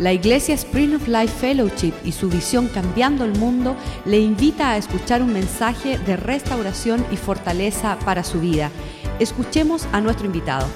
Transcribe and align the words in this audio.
La 0.00 0.14
Iglesia 0.14 0.54
Spring 0.54 0.94
of 0.94 1.08
Life 1.08 1.28
Fellowship 1.28 1.92
y 2.06 2.12
su 2.12 2.30
visión 2.30 2.68
Cambiando 2.68 3.22
el 3.22 3.38
Mundo 3.38 3.76
le 4.06 4.18
invita 4.18 4.70
a 4.70 4.78
escuchar 4.78 5.22
un 5.22 5.30
mensaje 5.30 5.98
de 5.98 6.16
restauración 6.16 7.04
y 7.12 7.18
fortaleza 7.18 7.98
para 8.02 8.24
su 8.24 8.40
vida. 8.40 8.70
Escuchemos 9.18 9.84
a 9.92 10.00
nuestro 10.00 10.24
invitado. 10.24 10.66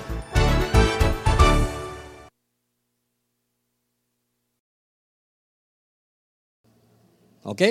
¿Ok? 7.45 7.63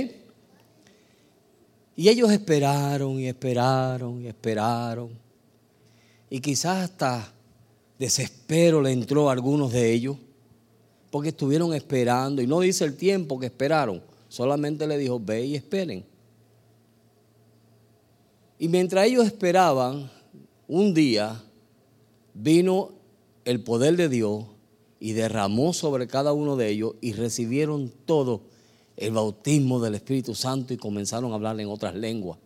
Y 1.95 2.09
ellos 2.09 2.31
esperaron 2.31 3.20
y 3.20 3.27
esperaron 3.27 4.23
y 4.23 4.27
esperaron. 4.27 5.11
Y 6.31 6.39
quizás 6.39 6.89
hasta 6.89 7.31
desespero 7.99 8.81
le 8.81 8.91
entró 8.91 9.29
a 9.29 9.33
algunos 9.33 9.71
de 9.71 9.93
ellos, 9.93 10.17
porque 11.13 11.29
estuvieron 11.29 11.75
esperando. 11.75 12.41
Y 12.41 12.47
no 12.47 12.59
dice 12.59 12.85
el 12.85 12.97
tiempo 12.97 13.39
que 13.39 13.45
esperaron, 13.45 14.01
solamente 14.29 14.87
le 14.87 14.97
dijo, 14.97 15.19
ve 15.19 15.45
y 15.45 15.53
esperen. 15.53 16.03
Y 18.57 18.67
mientras 18.67 19.05
ellos 19.05 19.23
esperaban, 19.23 20.09
un 20.67 20.91
día 20.95 21.39
vino 22.33 22.93
el 23.45 23.63
poder 23.63 23.95
de 23.95 24.09
Dios 24.09 24.45
y 24.99 25.11
derramó 25.11 25.71
sobre 25.73 26.07
cada 26.07 26.33
uno 26.33 26.55
de 26.55 26.69
ellos 26.69 26.95
y 26.99 27.14
recibieron 27.14 27.91
todo 28.07 28.41
el 28.97 29.11
bautismo 29.11 29.79
del 29.79 29.93
Espíritu 29.93 30.33
Santo 30.33 30.73
y 30.73 30.77
comenzaron 30.77 31.31
a 31.31 31.36
hablar 31.36 31.59
en 31.59 31.67
otras 31.67 31.93
lenguas. 31.93 32.39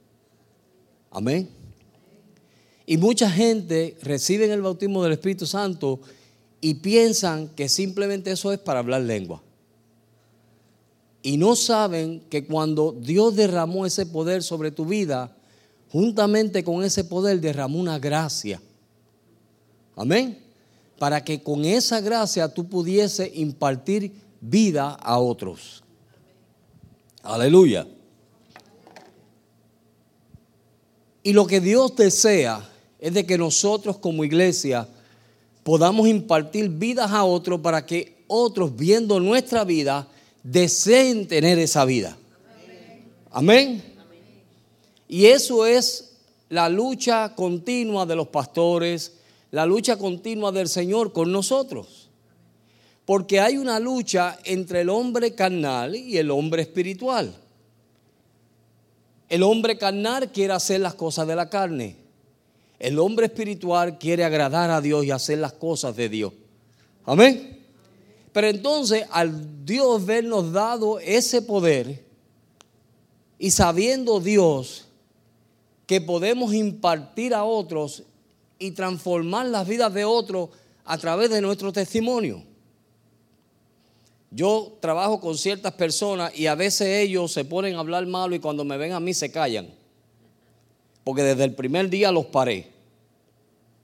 Amén. 1.10 1.48
Y 2.86 2.98
mucha 2.98 3.32
gente 3.32 3.96
recibe 4.02 4.52
el 4.52 4.62
bautismo 4.62 5.02
del 5.04 5.14
Espíritu 5.14 5.46
Santo 5.46 6.02
y 6.62 6.76
piensan 6.76 7.50
que 7.50 7.70
simplemente 7.70 8.32
eso 8.32 8.52
es 8.52 8.60
para 8.60 8.80
hablar 8.80 9.02
lengua. 9.02 9.42
Y 11.22 11.38
no 11.38 11.56
saben 11.56 12.22
que 12.30 12.46
cuando 12.46 12.94
Dios 12.94 13.36
derramó 13.36 13.86
ese 13.86 14.06
poder 14.06 14.44
sobre 14.44 14.72
tu 14.72 14.86
vida, 14.86 15.36
juntamente 15.92 16.64
con 16.64 16.84
ese 16.84 17.04
poder 17.04 17.42
derramó 17.42 17.80
una 17.80 18.00
gracia. 18.00 18.62
Amén. 19.96 20.40
Para 20.98 21.24
que 21.24 21.42
con 21.44 21.66
esa 21.66 22.02
gracia 22.02 22.48
tú 22.54 22.68
pudiese 22.68 23.32
impartir 23.36 24.14
vida 24.40 24.92
a 24.92 25.20
otros. 25.20 25.84
Aleluya. 27.24 27.88
Y 31.24 31.34
lo 31.34 31.46
que 31.46 31.60
Dios 31.60 31.96
desea 31.96 32.68
es 33.00 33.14
de 33.14 33.26
que 33.26 33.38
nosotros 33.38 33.98
como 33.98 34.24
iglesia 34.24 34.88
podamos 35.68 36.08
impartir 36.08 36.70
vidas 36.70 37.12
a 37.12 37.26
otros 37.26 37.60
para 37.60 37.86
que 37.86 38.24
otros 38.28 38.74
viendo 38.74 39.20
nuestra 39.20 39.66
vida 39.66 40.08
deseen 40.42 41.28
tener 41.28 41.60
esa 41.60 41.84
vida. 41.84 42.18
Amén. 43.32 43.84
Y 45.10 45.26
eso 45.26 45.66
es 45.66 46.14
la 46.48 46.70
lucha 46.70 47.36
continua 47.36 48.06
de 48.06 48.16
los 48.16 48.30
pastores, 48.30 49.18
la 49.52 49.66
lucha 49.66 49.98
continua 49.98 50.54
del 50.54 50.70
Señor 50.70 51.12
con 51.12 51.34
nosotros. 51.34 52.08
Porque 53.04 53.42
hay 53.42 53.58
una 53.58 53.78
lucha 53.78 54.40
entre 54.46 54.80
el 54.80 54.90
hombre 54.90 55.36
carnal 55.36 55.98
y 55.98 56.16
el 56.16 56.32
hombre 56.32 56.62
espiritual. 56.62 57.36
El 59.28 59.44
hombre 59.44 59.78
carnal 59.78 60.32
quiere 60.32 60.54
hacer 60.54 60.80
las 60.80 60.94
cosas 60.94 61.28
de 61.28 61.36
la 61.36 61.50
carne. 61.50 62.07
El 62.80 63.00
hombre 63.00 63.26
espiritual 63.26 63.98
quiere 63.98 64.24
agradar 64.24 64.70
a 64.70 64.82
Dios 64.82 65.06
y 65.06 65.12
hacer 65.12 65.40
las 65.40 65.54
cosas 65.54 65.96
de 65.96 66.10
Dios. 66.10 66.34
Amén. 67.06 67.66
Pero 68.32 68.48
entonces, 68.48 69.06
al 69.12 69.66
Dios 69.66 70.06
vernos 70.06 70.52
dado 70.52 71.00
ese 71.00 71.42
poder 71.42 72.06
y 73.40 73.52
sabiendo 73.52 74.20
Dios 74.20 74.86
que 75.88 76.02
podemos 76.02 76.54
impartir 76.54 77.34
a 77.34 77.44
otros 77.46 78.04
y 78.60 78.72
transformar 78.72 79.48
las 79.48 79.68
vidas 79.68 79.94
de 79.94 80.06
otros 80.06 80.50
a 80.86 80.98
través 80.98 81.30
de 81.30 81.42
nuestro 81.42 81.72
testimonio. 81.72 82.44
Yo 84.30 84.78
trabajo 84.82 85.20
con 85.22 85.38
ciertas 85.38 85.74
personas 85.74 86.38
y 86.38 86.48
a 86.48 86.56
veces 86.56 86.88
ellos 86.88 87.32
se 87.32 87.46
ponen 87.46 87.76
a 87.76 87.80
hablar 87.80 88.06
malo 88.06 88.36
y 88.36 88.40
cuando 88.40 88.66
me 88.66 88.78
ven 88.78 88.92
a 88.92 89.00
mí 89.00 89.14
se 89.14 89.32
callan. 89.32 89.77
Porque 91.08 91.24
desde 91.24 91.46
el 91.46 91.56
primer 91.56 91.90
día 91.90 92.12
los 92.12 92.26
paré. 92.26 92.68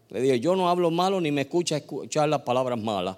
Le 0.09 0.19
digo, 0.19 0.35
yo 0.35 0.57
no 0.57 0.67
hablo 0.67 0.91
malo 0.91 1.21
ni 1.21 1.31
me 1.31 1.43
escucha 1.43 1.77
escuchar 1.77 2.27
las 2.27 2.41
palabras 2.41 2.77
malas. 2.77 3.15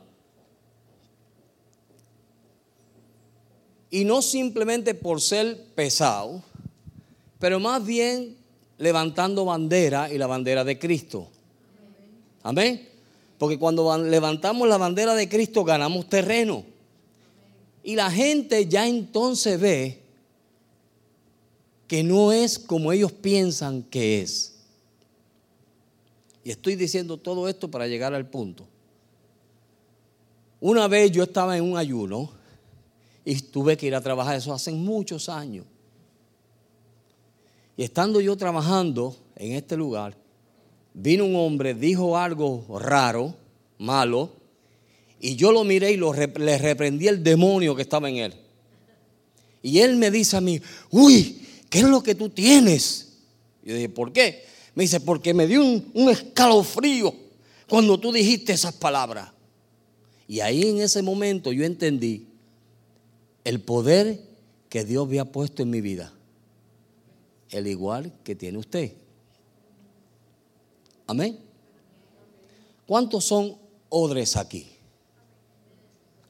Y 3.89 4.05
no 4.05 4.21
simplemente 4.21 4.93
por 4.93 5.21
ser 5.21 5.59
pesado, 5.73 6.43
pero 7.39 7.59
más 7.59 7.83
bien 7.83 8.37
levantando 8.77 9.43
bandera 9.43 10.13
y 10.13 10.19
la 10.19 10.27
bandera 10.27 10.63
de 10.63 10.77
Cristo. 10.77 11.27
Amén. 12.43 12.87
Porque 13.39 13.57
cuando 13.57 13.97
levantamos 13.97 14.67
la 14.67 14.77
bandera 14.77 15.15
de 15.15 15.27
Cristo 15.27 15.63
ganamos 15.63 16.07
terreno. 16.07 16.63
Y 17.81 17.95
la 17.95 18.11
gente 18.11 18.67
ya 18.67 18.87
entonces 18.87 19.59
ve 19.59 20.04
que 21.87 22.03
no 22.03 22.31
es 22.31 22.57
como 22.57 22.91
ellos 22.91 23.11
piensan 23.11 23.83
que 23.83 24.21
es. 24.21 24.55
Y 26.43 26.51
estoy 26.51 26.75
diciendo 26.75 27.17
todo 27.17 27.47
esto 27.49 27.69
para 27.69 27.87
llegar 27.87 28.13
al 28.13 28.29
punto. 28.29 28.67
Una 30.59 30.87
vez 30.87 31.11
yo 31.11 31.23
estaba 31.23 31.57
en 31.57 31.63
un 31.63 31.77
ayuno 31.77 32.31
y 33.23 33.35
tuve 33.39 33.77
que 33.77 33.87
ir 33.87 33.95
a 33.95 34.01
trabajar, 34.01 34.35
eso 34.35 34.53
hace 34.53 34.71
muchos 34.71 35.29
años. 35.29 35.65
Y 37.77 37.83
estando 37.83 38.21
yo 38.21 38.37
trabajando 38.37 39.15
en 39.35 39.53
este 39.53 39.75
lugar, 39.75 40.15
vino 40.93 41.25
un 41.25 41.35
hombre, 41.35 41.73
dijo 41.73 42.17
algo 42.17 42.65
raro, 42.79 43.35
malo, 43.77 44.31
y 45.19 45.35
yo 45.35 45.51
lo 45.51 45.63
miré 45.63 45.91
y 45.91 45.97
lo, 45.97 46.13
le 46.13 46.57
reprendí 46.57 47.07
el 47.07 47.23
demonio 47.23 47.75
que 47.75 47.81
estaba 47.81 48.09
en 48.09 48.17
él. 48.17 48.33
Y 49.61 49.79
él 49.79 49.95
me 49.95 50.11
dice 50.11 50.37
a 50.37 50.41
mí, 50.41 50.61
uy, 50.91 51.44
¿qué 51.69 51.79
es 51.79 51.85
lo 51.85 52.01
que 52.01 52.15
tú 52.15 52.29
tienes? 52.29 53.13
Yo 53.63 53.75
dije, 53.75 53.89
¿por 53.89 54.11
qué? 54.11 54.45
Me 54.73 54.83
dice, 54.83 54.99
porque 54.99 55.33
me 55.33 55.47
dio 55.47 55.63
un, 55.63 55.91
un 55.93 56.09
escalofrío 56.09 57.13
cuando 57.67 57.99
tú 57.99 58.11
dijiste 58.11 58.53
esas 58.53 58.73
palabras. 58.73 59.31
Y 60.27 60.39
ahí 60.39 60.63
en 60.63 60.81
ese 60.81 61.01
momento 61.01 61.51
yo 61.51 61.65
entendí 61.65 62.27
el 63.43 63.61
poder 63.61 64.19
que 64.69 64.83
Dios 64.83 65.05
había 65.05 65.25
puesto 65.25 65.63
en 65.63 65.69
mi 65.69 65.81
vida. 65.81 66.11
El 67.49 67.67
igual 67.67 68.11
que 68.23 68.35
tiene 68.35 68.57
usted. 68.57 68.93
Amén. 71.07 71.39
¿Cuántos 72.87 73.25
son 73.25 73.57
odres 73.89 74.35
aquí? 74.35 74.67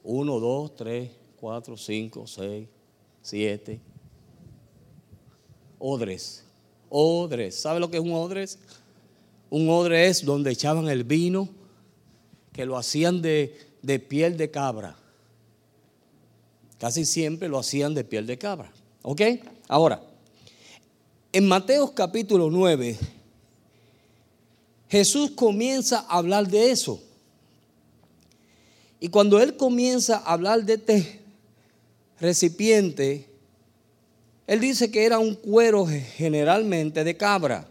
Uno, 0.04 0.40
dos, 0.40 0.76
tres, 0.76 1.10
cuatro, 1.40 1.76
cinco, 1.78 2.28
seis, 2.28 2.68
siete. 3.22 3.80
Odres. 5.80 6.44
Odres. 6.90 7.56
¿Sabe 7.56 7.80
lo 7.80 7.90
que 7.90 7.98
es 7.98 8.04
un 8.04 8.14
odres? 8.14 8.60
Un 9.50 9.70
odre 9.70 10.08
es 10.08 10.26
donde 10.26 10.52
echaban 10.52 10.88
el 10.90 11.04
vino, 11.04 11.50
que 12.52 12.66
lo 12.66 12.78
hacían 12.78 13.22
de, 13.22 13.58
de 13.82 14.00
piel 14.00 14.38
de 14.38 14.50
cabra. 14.52 14.96
Casi 16.80 17.06
siempre 17.06 17.48
lo 17.48 17.60
hacían 17.60 17.94
de 17.94 18.04
piel 18.04 18.28
de 18.28 18.38
cabra. 18.38 18.72
¿Ok? 19.02 19.22
Ahora, 19.68 20.02
en 21.32 21.48
Mateo 21.48 21.94
capítulo 21.94 22.50
9, 22.50 22.98
Jesús 24.90 25.32
comienza 25.32 26.06
a 26.08 26.18
hablar 26.18 26.48
de 26.48 26.72
eso. 26.72 27.02
Y 29.00 29.10
cuando 29.10 29.40
él 29.40 29.58
comienza 29.58 30.18
a 30.18 30.34
hablar 30.34 30.64
de 30.64 30.74
este 30.76 31.22
recipiente, 32.20 33.30
él 34.48 34.60
dice 34.60 34.92
que 34.92 35.06
era 35.06 35.18
un 35.20 35.34
cuero 35.36 35.88
generalmente 35.88 37.04
de 37.04 37.18
cabra, 37.18 37.68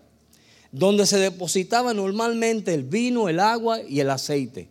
donde 0.72 1.06
se 1.06 1.18
depositaba 1.18 1.94
normalmente 1.94 2.74
el 2.74 2.82
vino, 2.82 3.28
el 3.28 3.38
agua 3.38 3.80
y 3.80 4.00
el 4.00 4.10
aceite. 4.10 4.68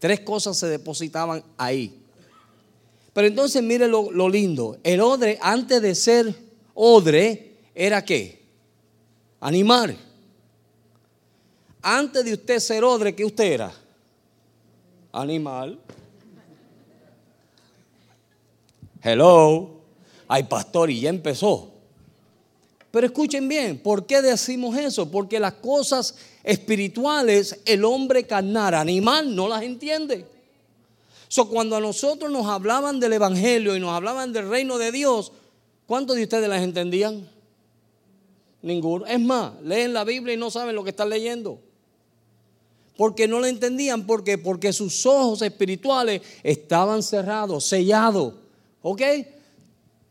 Tres 0.00 0.20
cosas 0.20 0.58
se 0.58 0.66
depositaban 0.66 1.44
ahí. 1.56 2.02
Pero 3.12 3.28
entonces 3.28 3.62
mire 3.62 3.86
lo, 3.86 4.28
lindo. 4.28 4.78
El 4.82 5.00
odre, 5.00 5.38
antes 5.40 5.80
de 5.80 5.94
ser 5.94 6.34
odre, 6.74 7.54
era 7.74 8.04
qué? 8.04 8.44
Animal. 9.40 9.96
Antes 11.80 12.24
de 12.24 12.32
usted 12.32 12.58
ser 12.58 12.82
odre, 12.82 13.14
¿qué 13.14 13.24
usted 13.24 13.44
era? 13.44 13.72
Animal. 15.12 15.78
Hello. 19.00 19.75
Ay, 20.28 20.44
pastor, 20.44 20.90
y 20.90 21.00
ya 21.00 21.10
empezó. 21.10 21.72
Pero 22.90 23.06
escuchen 23.06 23.46
bien, 23.48 23.78
¿por 23.78 24.06
qué 24.06 24.22
decimos 24.22 24.76
eso? 24.76 25.10
Porque 25.10 25.38
las 25.38 25.54
cosas 25.54 26.16
espirituales 26.42 27.60
el 27.66 27.84
hombre 27.84 28.24
carnal, 28.24 28.74
animal, 28.74 29.34
no 29.34 29.48
las 29.48 29.62
entiende. 29.62 30.24
So, 31.28 31.48
cuando 31.48 31.76
a 31.76 31.80
nosotros 31.80 32.30
nos 32.30 32.46
hablaban 32.46 33.00
del 33.00 33.12
Evangelio 33.12 33.76
y 33.76 33.80
nos 33.80 33.90
hablaban 33.90 34.32
del 34.32 34.48
reino 34.48 34.78
de 34.78 34.92
Dios, 34.92 35.32
¿cuántos 35.86 36.16
de 36.16 36.22
ustedes 36.22 36.48
las 36.48 36.62
entendían? 36.62 37.28
Ninguno. 38.62 39.04
Es 39.06 39.20
más, 39.20 39.52
leen 39.62 39.92
la 39.92 40.04
Biblia 40.04 40.34
y 40.34 40.38
no 40.38 40.50
saben 40.50 40.74
lo 40.74 40.82
que 40.82 40.90
están 40.90 41.10
leyendo. 41.10 41.60
Porque 42.96 43.28
no 43.28 43.40
la 43.40 43.48
entendían. 43.48 44.06
¿Por 44.06 44.24
qué? 44.24 44.38
Porque 44.38 44.72
sus 44.72 45.04
ojos 45.04 45.42
espirituales 45.42 46.22
estaban 46.42 47.02
cerrados, 47.02 47.64
sellados. 47.64 48.32
¿Ok? 48.80 49.02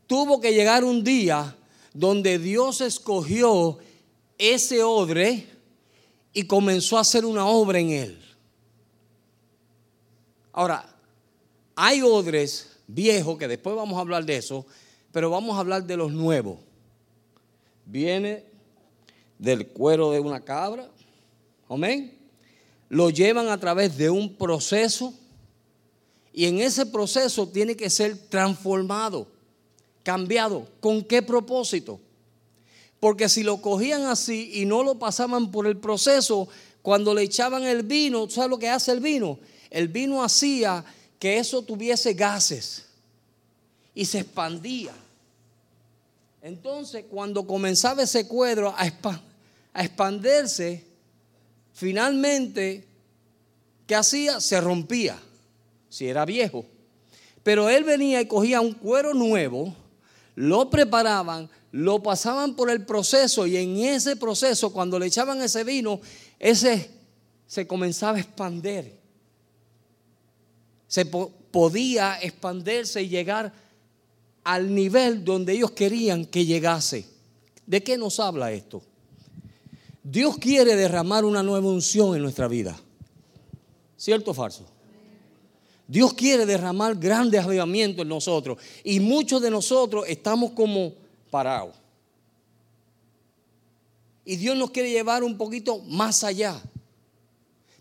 Tuvo 0.06 0.40
que 0.40 0.52
llegar 0.52 0.84
un 0.84 1.02
día 1.02 1.56
donde 1.92 2.38
Dios 2.38 2.80
escogió 2.80 3.78
ese 4.38 4.82
odre 4.82 5.46
y 6.32 6.44
comenzó 6.44 6.98
a 6.98 7.00
hacer 7.00 7.24
una 7.24 7.46
obra 7.46 7.78
en 7.78 7.90
él. 7.90 8.18
Ahora, 10.52 10.88
hay 11.74 12.02
odres 12.02 12.78
viejos, 12.86 13.38
que 13.38 13.48
después 13.48 13.74
vamos 13.74 13.96
a 13.96 14.00
hablar 14.00 14.24
de 14.24 14.36
eso, 14.36 14.66
pero 15.12 15.30
vamos 15.30 15.56
a 15.56 15.60
hablar 15.60 15.84
de 15.84 15.96
los 15.96 16.12
nuevos. 16.12 16.58
Viene 17.84 18.44
del 19.38 19.68
cuero 19.68 20.12
de 20.12 20.20
una 20.20 20.40
cabra, 20.40 20.88
amén. 21.68 22.16
Lo 22.88 23.10
llevan 23.10 23.48
a 23.48 23.58
través 23.58 23.96
de 23.96 24.10
un 24.10 24.34
proceso 24.36 25.12
y 26.32 26.46
en 26.46 26.60
ese 26.60 26.86
proceso 26.86 27.48
tiene 27.48 27.76
que 27.76 27.90
ser 27.90 28.16
transformado, 28.28 29.26
cambiado. 30.06 30.68
¿Con 30.78 31.02
qué 31.02 31.20
propósito? 31.20 31.98
Porque 33.00 33.28
si 33.28 33.42
lo 33.42 33.60
cogían 33.60 34.02
así 34.02 34.52
y 34.54 34.64
no 34.64 34.84
lo 34.84 35.00
pasaban 35.00 35.50
por 35.50 35.66
el 35.66 35.78
proceso, 35.78 36.48
cuando 36.80 37.12
le 37.12 37.22
echaban 37.22 37.64
el 37.64 37.82
vino, 37.82 38.30
¿sabes 38.30 38.50
lo 38.50 38.56
que 38.56 38.68
hace 38.68 38.92
el 38.92 39.00
vino? 39.00 39.36
El 39.68 39.88
vino 39.88 40.22
hacía 40.22 40.84
que 41.18 41.38
eso 41.38 41.60
tuviese 41.62 42.14
gases 42.14 42.86
y 43.96 44.04
se 44.04 44.20
expandía. 44.20 44.94
Entonces, 46.40 47.06
cuando 47.10 47.44
comenzaba 47.44 48.04
ese 48.04 48.28
cuadro 48.28 48.72
a, 48.76 48.86
expandirse, 49.74 50.84
finalmente, 51.72 52.86
¿qué 53.88 53.96
hacía? 53.96 54.40
Se 54.40 54.60
rompía, 54.60 55.18
si 55.88 56.06
era 56.06 56.24
viejo. 56.24 56.64
Pero 57.42 57.68
él 57.68 57.82
venía 57.82 58.20
y 58.20 58.26
cogía 58.26 58.60
un 58.60 58.72
cuero 58.72 59.12
nuevo, 59.12 59.74
lo 60.36 60.70
preparaban, 60.70 61.50
lo 61.72 62.02
pasaban 62.02 62.54
por 62.54 62.70
el 62.70 62.86
proceso 62.86 63.46
y 63.46 63.56
en 63.56 63.78
ese 63.78 64.14
proceso, 64.14 64.72
cuando 64.72 64.98
le 64.98 65.06
echaban 65.06 65.42
ese 65.42 65.64
vino, 65.64 66.00
ese 66.38 66.90
se 67.46 67.66
comenzaba 67.66 68.18
a 68.18 68.20
expandir 68.20 68.96
se 70.86 71.04
podía 71.04 72.18
expandirse 72.20 73.02
y 73.02 73.08
llegar 73.08 73.52
al 74.44 74.72
nivel 74.74 75.24
donde 75.24 75.54
ellos 75.54 75.72
querían 75.72 76.24
que 76.24 76.44
llegase. 76.44 77.06
¿De 77.66 77.82
qué 77.82 77.98
nos 77.98 78.20
habla 78.20 78.52
esto? 78.52 78.82
Dios 80.02 80.38
quiere 80.38 80.76
derramar 80.76 81.24
una 81.24 81.42
nueva 81.42 81.68
unción 81.68 82.14
en 82.14 82.22
nuestra 82.22 82.46
vida. 82.46 82.78
¿Cierto 83.96 84.30
o 84.30 84.34
falso? 84.34 84.64
Dios 85.88 86.14
quiere 86.14 86.46
derramar 86.46 86.96
grandes 86.96 87.44
avivamientos 87.44 88.02
en 88.02 88.08
nosotros 88.08 88.58
y 88.82 88.98
muchos 89.00 89.40
de 89.40 89.50
nosotros 89.50 90.04
estamos 90.08 90.52
como 90.52 90.92
parados. 91.30 91.74
Y 94.24 94.36
Dios 94.36 94.56
nos 94.56 94.72
quiere 94.72 94.90
llevar 94.90 95.22
un 95.22 95.38
poquito 95.38 95.78
más 95.80 96.24
allá. 96.24 96.60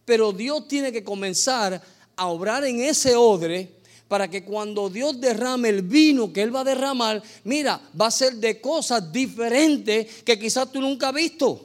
Pero 0.06 0.32
Dios 0.32 0.68
tiene 0.68 0.92
que 0.92 1.04
comenzar 1.04 1.82
a 2.16 2.28
obrar 2.28 2.64
en 2.66 2.80
ese 2.82 3.16
odre 3.16 3.72
para 4.08 4.30
que 4.30 4.44
cuando 4.44 4.88
Dios 4.90 5.20
derrame 5.20 5.70
el 5.70 5.82
vino 5.82 6.32
que 6.32 6.44
Él 6.44 6.56
va 6.56 6.62
a 6.62 6.66
derramar, 6.66 7.24
mira, 7.44 7.82
va 8.00 8.08
a 8.08 8.12
ser 8.12 8.36
de 8.36 8.62
cosas 8.62 9.12
diferentes 9.12 10.22
que 10.24 10.38
quizás 10.38 10.72
tú 10.72 10.80
nunca 10.80 11.10
has 11.10 11.16
visto. 11.16 11.65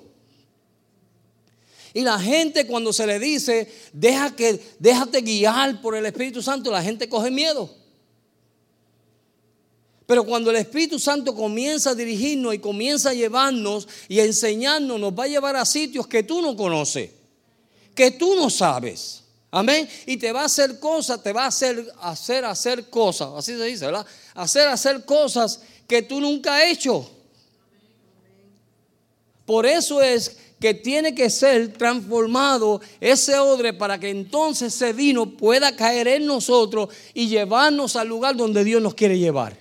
Y 1.93 2.03
la 2.03 2.19
gente 2.19 2.67
cuando 2.67 2.93
se 2.93 3.07
le 3.07 3.19
dice, 3.19 3.73
Deja 3.93 4.35
que, 4.35 4.61
déjate 4.79 5.21
guiar 5.23 5.81
por 5.81 5.97
el 5.97 6.07
Espíritu 6.07 6.43
Santo, 6.43 6.71
la 6.71 6.83
gente 6.83 7.09
coge 7.09 7.31
miedo. 7.31 7.81
Pero 10.11 10.25
cuando 10.25 10.51
el 10.51 10.57
Espíritu 10.57 10.99
Santo 10.99 11.33
comienza 11.35 11.91
a 11.91 11.95
dirigirnos 11.95 12.53
y 12.53 12.59
comienza 12.59 13.11
a 13.11 13.15
llevarnos 13.15 13.87
y 14.09 14.19
a 14.19 14.25
enseñarnos, 14.25 14.99
nos 14.99 15.13
va 15.13 15.23
a 15.23 15.29
llevar 15.29 15.55
a 15.55 15.65
sitios 15.65 16.09
que 16.09 16.25
tú 16.25 16.43
no 16.43 16.57
conoces, 16.57 17.11
que 17.95 18.11
tú 18.11 18.35
no 18.35 18.51
sabes. 18.51 19.23
Amén. 19.53 19.89
Y 20.07 20.17
te 20.17 20.33
va 20.33 20.43
a 20.43 20.47
hacer 20.47 20.81
cosas, 20.81 21.23
te 21.23 21.33
va 21.33 21.45
a 21.45 21.47
hacer 21.47 21.87
hacer 22.01 22.45
hacer 22.45 22.91
cosas, 22.91 23.31
así 23.37 23.57
se 23.57 23.65
dice, 23.65 23.87
¿verdad? 23.87 24.05
Hacer 24.35 24.67
hacer 24.67 25.05
cosas 25.05 25.61
que 25.87 26.03
tú 26.03 26.21
nunca 26.21 26.57
has 26.57 26.65
hecho. 26.65 27.09
Por 29.47 29.65
eso 29.65 30.03
es 30.03 30.37
que 30.61 30.75
tiene 30.75 31.15
que 31.15 31.31
ser 31.31 31.73
transformado 31.73 32.83
ese 33.01 33.39
odre 33.39 33.73
para 33.73 33.99
que 33.99 34.11
entonces 34.11 34.75
ese 34.75 34.93
vino 34.93 35.31
pueda 35.31 35.75
caer 35.75 36.07
en 36.07 36.27
nosotros 36.27 36.91
y 37.15 37.29
llevarnos 37.29 37.97
al 37.97 38.09
lugar 38.09 38.37
donde 38.37 38.63
Dios 38.63 38.83
nos 38.83 38.95
quiere 38.95 39.19
llevar. 39.19 39.57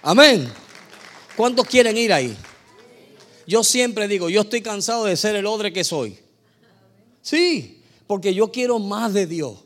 Amén. 0.00 0.48
¿Cuántos 1.36 1.66
quieren 1.66 1.96
ir 1.96 2.12
ahí? 2.12 2.36
Yo 3.46 3.64
siempre 3.64 4.06
digo, 4.06 4.30
yo 4.30 4.42
estoy 4.42 4.62
cansado 4.62 5.04
de 5.04 5.16
ser 5.16 5.34
el 5.34 5.46
odre 5.46 5.72
que 5.72 5.82
soy. 5.82 6.18
Sí, 7.20 7.82
porque 8.06 8.32
yo 8.32 8.52
quiero 8.52 8.78
más 8.78 9.12
de 9.12 9.26
Dios. 9.26 9.58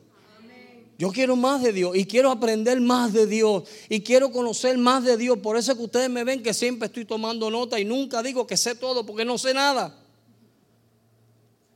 Yo 0.97 1.11
quiero 1.11 1.35
más 1.35 1.61
de 1.61 1.73
Dios 1.73 1.95
y 1.95 2.05
quiero 2.05 2.31
aprender 2.31 2.81
más 2.81 3.13
de 3.13 3.27
Dios 3.27 3.63
y 3.87 4.01
quiero 4.01 4.31
conocer 4.31 4.77
más 4.79 5.03
de 5.03 5.15
Dios. 5.15 5.37
Por 5.37 5.55
eso 5.55 5.71
es 5.71 5.77
que 5.77 5.83
ustedes 5.83 6.09
me 6.09 6.23
ven 6.23 6.41
que 6.41 6.53
siempre 6.53 6.87
estoy 6.87 7.05
tomando 7.05 7.51
nota 7.51 7.79
y 7.79 7.85
nunca 7.85 8.23
digo 8.23 8.47
que 8.47 8.57
sé 8.57 8.73
todo 8.73 9.05
porque 9.05 9.23
no 9.23 9.37
sé 9.37 9.53
nada. 9.53 9.95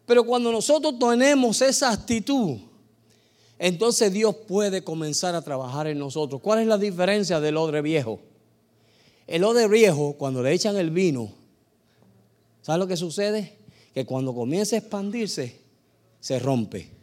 Pero 0.07 0.23
cuando 0.23 0.51
nosotros 0.51 0.97
tenemos 0.97 1.61
esa 1.61 1.91
actitud, 1.91 2.57
entonces 3.59 4.11
Dios 4.11 4.35
puede 4.47 4.83
comenzar 4.83 5.35
a 5.35 5.43
trabajar 5.43 5.85
en 5.85 5.99
nosotros. 5.99 6.41
¿Cuál 6.41 6.61
es 6.61 6.67
la 6.67 6.79
diferencia 6.79 7.39
del 7.39 7.57
odre 7.57 7.83
viejo? 7.83 8.19
El 9.27 9.43
odre 9.43 9.67
viejo, 9.67 10.13
cuando 10.17 10.41
le 10.41 10.51
echan 10.51 10.75
el 10.77 10.89
vino, 10.89 11.31
¿sabe 12.63 12.79
lo 12.79 12.87
que 12.87 12.97
sucede? 12.97 13.59
Que 13.93 14.03
cuando 14.03 14.33
comienza 14.33 14.75
a 14.75 14.79
expandirse, 14.79 15.59
se 16.19 16.39
rompe. 16.39 17.00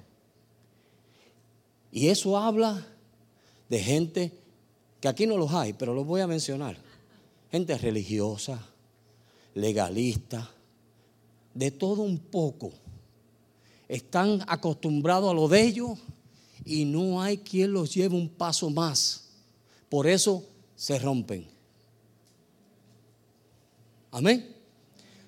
Y 1.98 2.10
eso 2.10 2.38
habla 2.38 2.86
de 3.68 3.80
gente 3.80 4.32
que 5.00 5.08
aquí 5.08 5.26
no 5.26 5.36
los 5.36 5.52
hay, 5.52 5.72
pero 5.72 5.94
los 5.94 6.06
voy 6.06 6.20
a 6.20 6.28
mencionar. 6.28 6.76
Gente 7.50 7.76
religiosa, 7.76 8.64
legalista, 9.56 10.48
de 11.54 11.72
todo 11.72 12.02
un 12.02 12.20
poco. 12.20 12.70
Están 13.88 14.44
acostumbrados 14.46 15.28
a 15.28 15.34
lo 15.34 15.48
de 15.48 15.60
ellos 15.60 15.98
y 16.64 16.84
no 16.84 17.20
hay 17.20 17.38
quien 17.38 17.72
los 17.72 17.92
lleve 17.92 18.14
un 18.14 18.28
paso 18.28 18.70
más. 18.70 19.30
Por 19.88 20.06
eso 20.06 20.44
se 20.76 21.00
rompen. 21.00 21.48
Amén. 24.12 24.54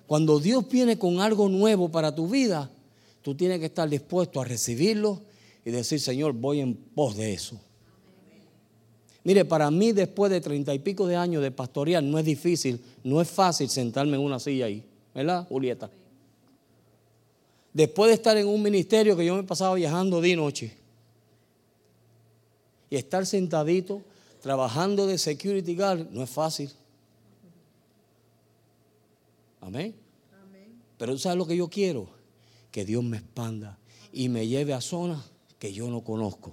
Cuando 0.07 0.39
Dios 0.39 0.65
viene 0.69 0.97
con 0.97 1.19
algo 1.19 1.49
nuevo 1.49 1.89
para 1.91 2.15
tu 2.15 2.29
vida, 2.29 2.71
Tú 3.21 3.35
tienes 3.35 3.59
que 3.59 3.67
estar 3.67 3.87
dispuesto 3.87 4.41
a 4.41 4.45
recibirlo 4.45 5.21
y 5.63 5.71
decir, 5.71 5.99
Señor, 5.99 6.33
voy 6.33 6.59
en 6.59 6.75
pos 6.75 7.15
de 7.15 7.33
eso. 7.33 7.59
Mire, 9.23 9.45
para 9.45 9.69
mí 9.69 9.91
después 9.91 10.31
de 10.31 10.41
treinta 10.41 10.73
y 10.73 10.79
pico 10.79 11.05
de 11.05 11.15
años 11.15 11.43
de 11.43 11.51
pastorear 11.51 12.01
no 12.03 12.17
es 12.17 12.25
difícil, 12.25 12.81
no 13.03 13.21
es 13.21 13.29
fácil 13.29 13.69
sentarme 13.69 14.17
en 14.17 14.23
una 14.23 14.39
silla 14.39 14.65
ahí, 14.65 14.83
¿verdad, 15.13 15.47
Julieta? 15.47 15.91
Después 17.71 18.09
de 18.09 18.15
estar 18.15 18.35
en 18.35 18.47
un 18.47 18.61
ministerio 18.61 19.15
que 19.15 19.25
yo 19.25 19.35
me 19.35 19.43
pasaba 19.43 19.75
viajando 19.75 20.19
de 20.19 20.35
noche 20.35 20.77
y 22.89 22.95
estar 22.95 23.25
sentadito 23.25 24.01
trabajando 24.41 25.05
de 25.05 25.17
security 25.17 25.75
guard 25.75 26.09
no 26.09 26.23
es 26.23 26.29
fácil. 26.29 26.71
Amén. 29.61 29.93
Pero 30.97 31.13
¿tú 31.13 31.19
sabes 31.19 31.37
lo 31.37 31.45
que 31.45 31.55
yo 31.55 31.69
quiero? 31.69 32.21
que 32.71 32.85
Dios 32.85 33.03
me 33.03 33.17
expanda 33.17 33.77
y 34.13 34.29
me 34.29 34.47
lleve 34.47 34.73
a 34.73 34.81
zonas 34.81 35.30
que 35.61 35.71
yo 35.71 35.87
no 35.91 36.03
conozco. 36.03 36.51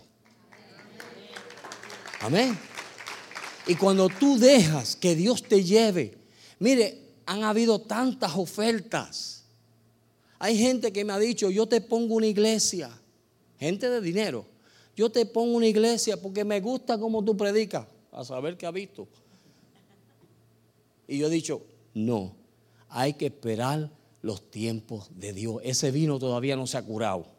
Amén. 2.21 2.59
Y 3.67 3.75
cuando 3.75 4.11
tú 4.11 4.39
dejas 4.39 4.97
que 4.97 5.17
Dios 5.17 5.43
te 5.43 5.65
lleve, 5.65 6.19
mire, 6.59 6.99
han 7.25 7.43
habido 7.43 7.81
tantas 7.81 8.37
ofertas. 8.37 9.47
Hay 10.39 10.59
gente 10.59 10.93
que 10.93 11.07
me 11.07 11.15
ha 11.15 11.19
dicho, 11.19 11.49
yo 11.49 11.67
te 11.67 11.81
pongo 11.81 12.17
una 12.17 12.27
iglesia, 12.27 12.91
gente 13.59 13.89
de 13.89 14.03
dinero, 14.03 14.45
yo 14.95 15.11
te 15.11 15.25
pongo 15.25 15.57
una 15.57 15.67
iglesia 15.67 16.21
porque 16.21 16.45
me 16.45 16.61
gusta 16.61 16.99
como 16.99 17.25
tú 17.25 17.35
predicas, 17.35 17.87
a 18.13 18.23
saber 18.27 18.59
qué 18.59 18.67
ha 18.67 18.71
visto. 18.71 19.09
Y 21.07 21.17
yo 21.17 21.29
he 21.29 21.31
dicho, 21.31 21.63
no, 21.95 22.37
hay 22.91 23.15
que 23.15 23.27
esperar 23.27 23.91
los 24.21 24.51
tiempos 24.51 25.09
de 25.15 25.33
Dios. 25.33 25.63
Ese 25.65 25.91
vino 25.93 26.19
todavía 26.19 26.57
no 26.57 26.67
se 26.67 26.77
ha 26.77 26.83
curado. 26.83 27.38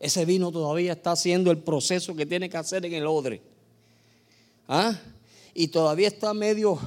Ese 0.00 0.24
vino 0.24 0.52
todavía 0.52 0.92
está 0.92 1.12
haciendo 1.12 1.50
el 1.50 1.58
proceso 1.58 2.14
que 2.14 2.24
tiene 2.24 2.48
que 2.48 2.56
hacer 2.56 2.84
en 2.86 2.94
el 2.94 3.06
odre. 3.06 3.42
¿Ah? 4.68 4.96
Y 5.54 5.68
todavía 5.68 6.08
está 6.08 6.32
medio 6.34 6.78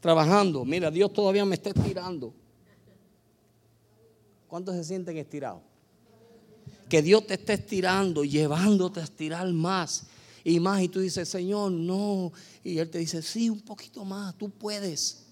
trabajando. 0.00 0.64
Mira, 0.64 0.90
Dios 0.90 1.12
todavía 1.12 1.44
me 1.44 1.56
está 1.56 1.70
estirando. 1.70 2.32
¿Cuántos 4.48 4.76
se 4.76 4.84
sienten 4.84 5.18
estirados? 5.18 5.60
Que 6.88 7.02
Dios 7.02 7.26
te 7.26 7.34
está 7.34 7.52
estirando, 7.52 8.24
llevándote 8.24 9.00
a 9.00 9.04
estirar 9.04 9.46
más 9.52 10.06
y 10.42 10.58
más. 10.58 10.80
Y 10.82 10.88
tú 10.88 11.00
dices, 11.00 11.28
Señor, 11.28 11.70
no. 11.70 12.32
Y 12.64 12.78
Él 12.78 12.88
te 12.88 12.98
dice, 12.98 13.20
sí, 13.20 13.50
un 13.50 13.60
poquito 13.60 14.06
más, 14.06 14.34
tú 14.38 14.48
puedes. 14.48 15.24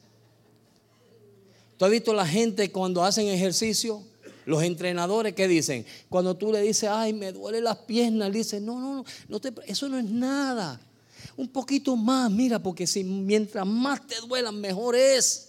¿Tú 1.79 1.85
has 1.87 1.91
visto 1.91 2.13
la 2.13 2.27
gente 2.27 2.71
cuando 2.71 3.03
hacen 3.03 3.29
ejercicio? 3.29 4.03
Los 4.47 4.63
entrenadores 4.63 5.35
que 5.35 5.49
dicen, 5.49 5.85
cuando 6.09 6.37
tú 6.37 6.53
le 6.53 6.63
dices, 6.63 6.89
ay, 6.89 7.13
me 7.13 7.33
duele 7.33 7.61
las 7.61 7.79
piernas, 7.79 8.31
le 8.31 8.39
dicen, 8.39 8.65
no, 8.65 8.79
no, 8.79 9.05
no, 9.29 9.41
eso 9.67 9.89
no 9.89 9.99
es 9.99 10.05
nada. 10.05 10.81
Un 11.37 11.49
poquito 11.49 11.97
más, 11.97 12.31
mira, 12.31 12.63
porque 12.63 12.87
si 12.87 13.03
mientras 13.03 13.67
más 13.67 14.07
te 14.07 14.15
duelan, 14.21 14.61
mejor 14.61 14.95
es. 14.95 15.49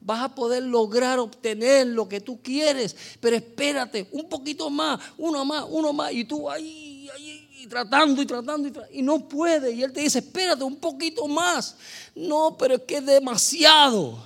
Vas 0.00 0.22
a 0.22 0.32
poder 0.32 0.62
lograr 0.62 1.18
obtener 1.18 1.88
lo 1.88 2.08
que 2.08 2.20
tú 2.20 2.40
quieres, 2.40 2.94
pero 3.18 3.34
espérate, 3.34 4.06
un 4.12 4.28
poquito 4.28 4.70
más, 4.70 5.00
uno 5.18 5.44
más, 5.44 5.64
uno 5.68 5.92
más, 5.92 6.12
y 6.12 6.24
tú 6.24 6.48
ahí, 6.48 7.08
ahí, 7.12 7.48
y 7.58 7.66
tratando 7.66 8.22
y 8.22 8.26
tratando 8.26 8.68
y, 8.68 9.00
y 9.00 9.02
no 9.02 9.28
puede. 9.28 9.72
Y 9.72 9.82
él 9.82 9.92
te 9.92 10.02
dice, 10.02 10.20
espérate 10.20 10.62
un 10.62 10.76
poquito 10.76 11.26
más. 11.26 11.74
No, 12.14 12.56
pero 12.56 12.74
es 12.76 12.82
que 12.82 12.98
es 12.98 13.06
demasiado. 13.06 14.24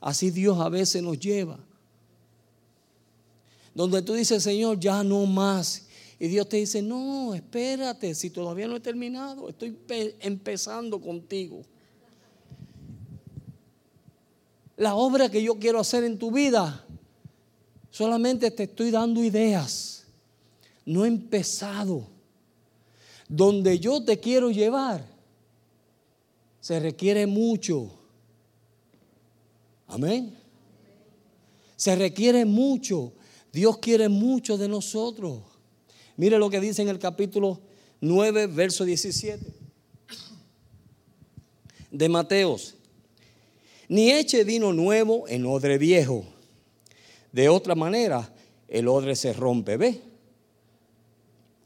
Así 0.00 0.30
Dios 0.30 0.60
a 0.60 0.68
veces 0.68 1.02
nos 1.02 1.18
lleva 1.18 1.65
donde 3.76 4.00
tú 4.00 4.14
dices, 4.14 4.42
Señor, 4.42 4.80
ya 4.80 5.04
no 5.04 5.26
más. 5.26 5.86
Y 6.18 6.28
Dios 6.28 6.48
te 6.48 6.56
dice, 6.56 6.80
no, 6.80 7.34
espérate, 7.34 8.14
si 8.14 8.30
todavía 8.30 8.66
no 8.66 8.76
he 8.76 8.80
terminado, 8.80 9.50
estoy 9.50 9.76
empezando 10.20 10.98
contigo. 10.98 11.60
La 14.78 14.94
obra 14.94 15.28
que 15.28 15.42
yo 15.42 15.58
quiero 15.58 15.78
hacer 15.78 16.04
en 16.04 16.18
tu 16.18 16.30
vida, 16.30 16.86
solamente 17.90 18.50
te 18.50 18.62
estoy 18.62 18.90
dando 18.90 19.22
ideas. 19.22 20.06
No 20.86 21.04
he 21.04 21.08
empezado. 21.08 22.08
Donde 23.28 23.78
yo 23.78 24.02
te 24.02 24.18
quiero 24.18 24.50
llevar, 24.50 25.06
se 26.62 26.80
requiere 26.80 27.26
mucho. 27.26 27.90
Amén. 29.86 30.34
Se 31.76 31.94
requiere 31.94 32.46
mucho. 32.46 33.12
Dios 33.56 33.78
quiere 33.78 34.10
mucho 34.10 34.58
de 34.58 34.68
nosotros. 34.68 35.38
Mire 36.18 36.38
lo 36.38 36.50
que 36.50 36.60
dice 36.60 36.82
en 36.82 36.88
el 36.88 36.98
capítulo 36.98 37.58
9, 38.02 38.48
verso 38.48 38.84
17 38.84 39.42
de 41.90 42.08
Mateos. 42.10 42.74
Ni 43.88 44.12
eche 44.12 44.44
vino 44.44 44.74
nuevo 44.74 45.26
en 45.26 45.46
odre 45.46 45.78
viejo. 45.78 46.26
De 47.32 47.48
otra 47.48 47.74
manera, 47.74 48.30
el 48.68 48.88
odre 48.88 49.16
se 49.16 49.32
rompe. 49.32 49.78
¿Ve? 49.78 50.02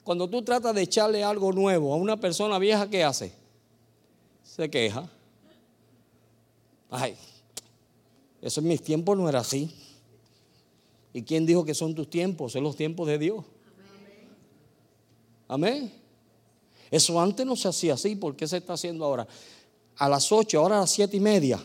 Cuando 0.04 0.30
tú 0.30 0.42
tratas 0.42 0.72
de 0.72 0.82
echarle 0.82 1.24
algo 1.24 1.52
nuevo 1.52 1.92
a 1.92 1.96
una 1.96 2.16
persona 2.20 2.60
vieja, 2.60 2.88
¿qué 2.88 3.02
hace? 3.02 3.32
Se 4.44 4.70
queja. 4.70 5.10
Ay, 6.88 7.16
eso 8.40 8.60
en 8.60 8.68
mis 8.68 8.80
tiempos 8.80 9.18
no 9.18 9.28
era 9.28 9.40
así. 9.40 9.89
¿Y 11.12 11.22
quién 11.22 11.46
dijo 11.46 11.64
que 11.64 11.74
son 11.74 11.94
tus 11.94 12.08
tiempos? 12.08 12.52
Son 12.52 12.62
los 12.62 12.76
tiempos 12.76 13.06
de 13.08 13.18
Dios. 13.18 13.44
Amén. 15.48 15.92
Eso 16.90 17.20
antes 17.20 17.44
no 17.44 17.56
se 17.56 17.68
hacía 17.68 17.94
así. 17.94 18.16
¿Por 18.16 18.36
qué 18.36 18.46
se 18.46 18.58
está 18.58 18.74
haciendo 18.74 19.04
ahora? 19.04 19.26
A 19.96 20.08
las 20.08 20.30
8, 20.30 20.58
ahora 20.58 20.76
a 20.76 20.80
las 20.80 20.90
siete 20.90 21.16
y 21.16 21.20
media. 21.20 21.60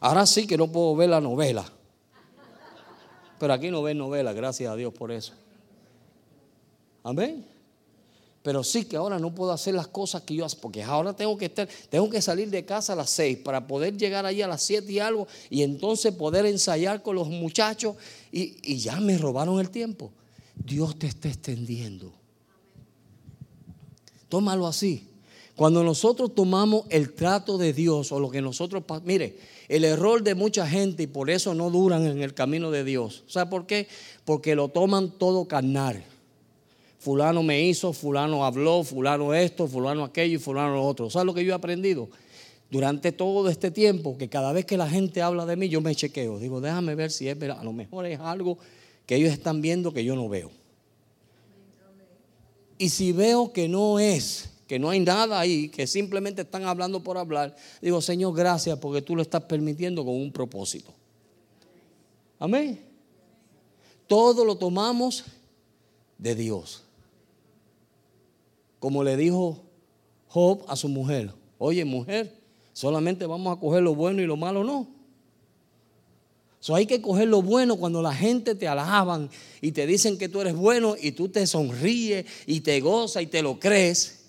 Ahora 0.00 0.26
sí 0.26 0.46
que 0.46 0.56
no 0.56 0.70
puedo 0.70 0.94
ver 0.94 1.10
la 1.10 1.20
novela. 1.20 1.64
Pero 3.38 3.52
aquí 3.52 3.70
no 3.70 3.82
ven 3.82 3.98
novela, 3.98 4.32
gracias 4.32 4.70
a 4.70 4.76
Dios 4.76 4.92
por 4.92 5.12
eso. 5.12 5.32
Amén. 7.02 7.46
Pero 8.42 8.62
sí 8.62 8.84
que 8.84 8.96
ahora 8.96 9.18
no 9.18 9.34
puedo 9.34 9.52
hacer 9.52 9.74
las 9.74 9.88
cosas 9.88 10.22
que 10.22 10.34
yo 10.34 10.44
hago, 10.44 10.54
porque 10.60 10.82
ahora 10.82 11.12
tengo 11.14 11.36
que 11.36 11.46
estar, 11.46 11.68
tengo 11.90 12.08
que 12.08 12.22
salir 12.22 12.48
de 12.50 12.64
casa 12.64 12.92
a 12.92 12.96
las 12.96 13.10
seis 13.10 13.36
para 13.38 13.66
poder 13.66 13.96
llegar 13.96 14.24
allí 14.24 14.42
a 14.42 14.48
las 14.48 14.62
siete 14.62 14.92
y 14.92 14.98
algo 15.00 15.26
y 15.50 15.62
entonces 15.62 16.14
poder 16.14 16.46
ensayar 16.46 17.02
con 17.02 17.16
los 17.16 17.28
muchachos 17.28 17.96
y, 18.30 18.56
y 18.62 18.78
ya 18.78 19.00
me 19.00 19.18
robaron 19.18 19.58
el 19.58 19.70
tiempo. 19.70 20.12
Dios 20.54 20.98
te 20.98 21.08
está 21.08 21.28
extendiendo. 21.28 22.12
Tómalo 24.28 24.66
así. 24.66 25.08
Cuando 25.56 25.82
nosotros 25.82 26.34
tomamos 26.36 26.84
el 26.88 27.14
trato 27.14 27.58
de 27.58 27.72
Dios 27.72 28.12
o 28.12 28.20
lo 28.20 28.30
que 28.30 28.40
nosotros, 28.40 28.84
mire, 29.04 29.36
el 29.68 29.84
error 29.84 30.22
de 30.22 30.36
mucha 30.36 30.68
gente 30.68 31.02
y 31.02 31.06
por 31.08 31.30
eso 31.30 31.52
no 31.54 31.70
duran 31.70 32.06
en 32.06 32.22
el 32.22 32.32
camino 32.32 32.70
de 32.70 32.84
Dios. 32.84 33.24
¿Sabe 33.26 33.50
por 33.50 33.66
qué? 33.66 33.88
Porque 34.24 34.54
lo 34.54 34.68
toman 34.68 35.10
todo 35.10 35.48
carnal 35.48 36.04
fulano 37.08 37.42
me 37.42 37.62
hizo, 37.62 37.94
fulano 37.94 38.44
habló, 38.44 38.84
fulano 38.84 39.32
esto, 39.32 39.66
fulano 39.66 40.04
aquello 40.04 40.36
y 40.36 40.38
fulano 40.38 40.74
lo 40.74 40.84
otro. 40.84 41.08
¿Sabes 41.08 41.24
lo 41.24 41.32
que 41.32 41.42
yo 41.42 41.52
he 41.52 41.54
aprendido? 41.54 42.10
Durante 42.70 43.12
todo 43.12 43.48
este 43.48 43.70
tiempo, 43.70 44.18
que 44.18 44.28
cada 44.28 44.52
vez 44.52 44.66
que 44.66 44.76
la 44.76 44.86
gente 44.86 45.22
habla 45.22 45.46
de 45.46 45.56
mí, 45.56 45.70
yo 45.70 45.80
me 45.80 45.94
chequeo. 45.94 46.38
Digo, 46.38 46.60
déjame 46.60 46.94
ver 46.94 47.10
si 47.10 47.26
es 47.26 47.38
verdad. 47.38 47.60
A 47.60 47.64
lo 47.64 47.72
mejor 47.72 48.04
es 48.04 48.20
algo 48.20 48.58
que 49.06 49.16
ellos 49.16 49.32
están 49.32 49.62
viendo 49.62 49.90
que 49.94 50.04
yo 50.04 50.16
no 50.16 50.28
veo. 50.28 50.50
Y 52.76 52.90
si 52.90 53.12
veo 53.12 53.54
que 53.54 53.68
no 53.68 53.98
es, 53.98 54.50
que 54.66 54.78
no 54.78 54.90
hay 54.90 55.00
nada 55.00 55.40
ahí, 55.40 55.70
que 55.70 55.86
simplemente 55.86 56.42
están 56.42 56.64
hablando 56.64 57.02
por 57.02 57.16
hablar, 57.16 57.56
digo, 57.80 58.02
Señor, 58.02 58.34
gracias 58.34 58.78
porque 58.78 59.00
tú 59.00 59.16
lo 59.16 59.22
estás 59.22 59.44
permitiendo 59.44 60.04
con 60.04 60.14
un 60.14 60.30
propósito. 60.30 60.92
Amén. 62.38 62.78
Todo 64.06 64.44
lo 64.44 64.58
tomamos 64.58 65.24
de 66.18 66.34
Dios. 66.34 66.82
Como 68.78 69.02
le 69.04 69.16
dijo 69.16 69.64
Job 70.28 70.64
a 70.68 70.76
su 70.76 70.88
mujer, 70.88 71.32
oye 71.58 71.84
mujer, 71.84 72.32
solamente 72.72 73.26
vamos 73.26 73.56
a 73.56 73.60
coger 73.60 73.82
lo 73.82 73.94
bueno 73.94 74.22
y 74.22 74.26
lo 74.26 74.36
malo 74.36 74.62
no. 74.64 74.88
So 76.60 76.74
hay 76.74 76.86
que 76.86 77.00
coger 77.00 77.28
lo 77.28 77.40
bueno 77.40 77.76
cuando 77.76 78.02
la 78.02 78.12
gente 78.12 78.54
te 78.54 78.66
alaban 78.66 79.30
y 79.60 79.72
te 79.72 79.86
dicen 79.86 80.18
que 80.18 80.28
tú 80.28 80.40
eres 80.40 80.56
bueno 80.56 80.96
y 81.00 81.12
tú 81.12 81.28
te 81.28 81.46
sonríes 81.46 82.26
y 82.46 82.60
te 82.60 82.80
gozas 82.80 83.22
y 83.22 83.26
te 83.26 83.42
lo 83.42 83.60
crees. 83.60 84.26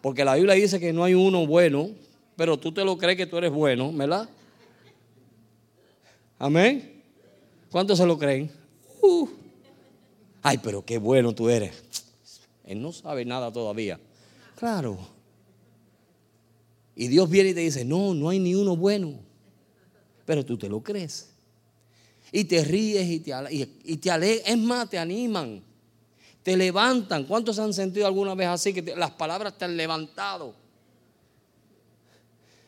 Porque 0.00 0.24
la 0.24 0.34
Biblia 0.34 0.54
dice 0.54 0.80
que 0.80 0.92
no 0.92 1.04
hay 1.04 1.14
uno 1.14 1.46
bueno, 1.46 1.90
pero 2.36 2.58
tú 2.58 2.72
te 2.72 2.84
lo 2.84 2.98
crees 2.98 3.16
que 3.16 3.26
tú 3.26 3.36
eres 3.38 3.52
bueno, 3.52 3.92
¿verdad? 3.92 4.28
Amén. 6.38 7.02
¿Cuántos 7.70 7.98
se 7.98 8.06
lo 8.06 8.18
creen? 8.18 8.50
Uh. 9.02 9.28
Ay, 10.42 10.58
pero 10.58 10.84
qué 10.84 10.98
bueno 10.98 11.32
tú 11.32 11.48
eres. 11.48 11.72
Él 12.68 12.82
no 12.82 12.92
sabe 12.92 13.24
nada 13.24 13.50
todavía. 13.50 13.98
Claro. 14.54 14.98
Y 16.94 17.08
Dios 17.08 17.30
viene 17.30 17.50
y 17.50 17.54
te 17.54 17.60
dice, 17.60 17.84
no, 17.84 18.12
no 18.12 18.28
hay 18.28 18.38
ni 18.38 18.54
uno 18.54 18.76
bueno. 18.76 19.14
Pero 20.26 20.44
tú 20.44 20.58
te 20.58 20.68
lo 20.68 20.82
crees. 20.82 21.30
Y 22.30 22.44
te 22.44 22.62
ríes 22.62 23.08
y 23.08 23.20
te, 23.20 23.32
y, 23.84 23.96
te 23.96 24.10
alegras. 24.10 24.50
Es 24.50 24.58
más, 24.58 24.90
te 24.90 24.98
animan. 24.98 25.62
Te 26.42 26.58
levantan. 26.58 27.24
¿Cuántos 27.24 27.58
han 27.58 27.72
sentido 27.72 28.06
alguna 28.06 28.34
vez 28.34 28.48
así 28.48 28.74
que 28.74 28.82
las 28.94 29.12
palabras 29.12 29.56
te 29.56 29.64
han 29.64 29.74
levantado? 29.74 30.54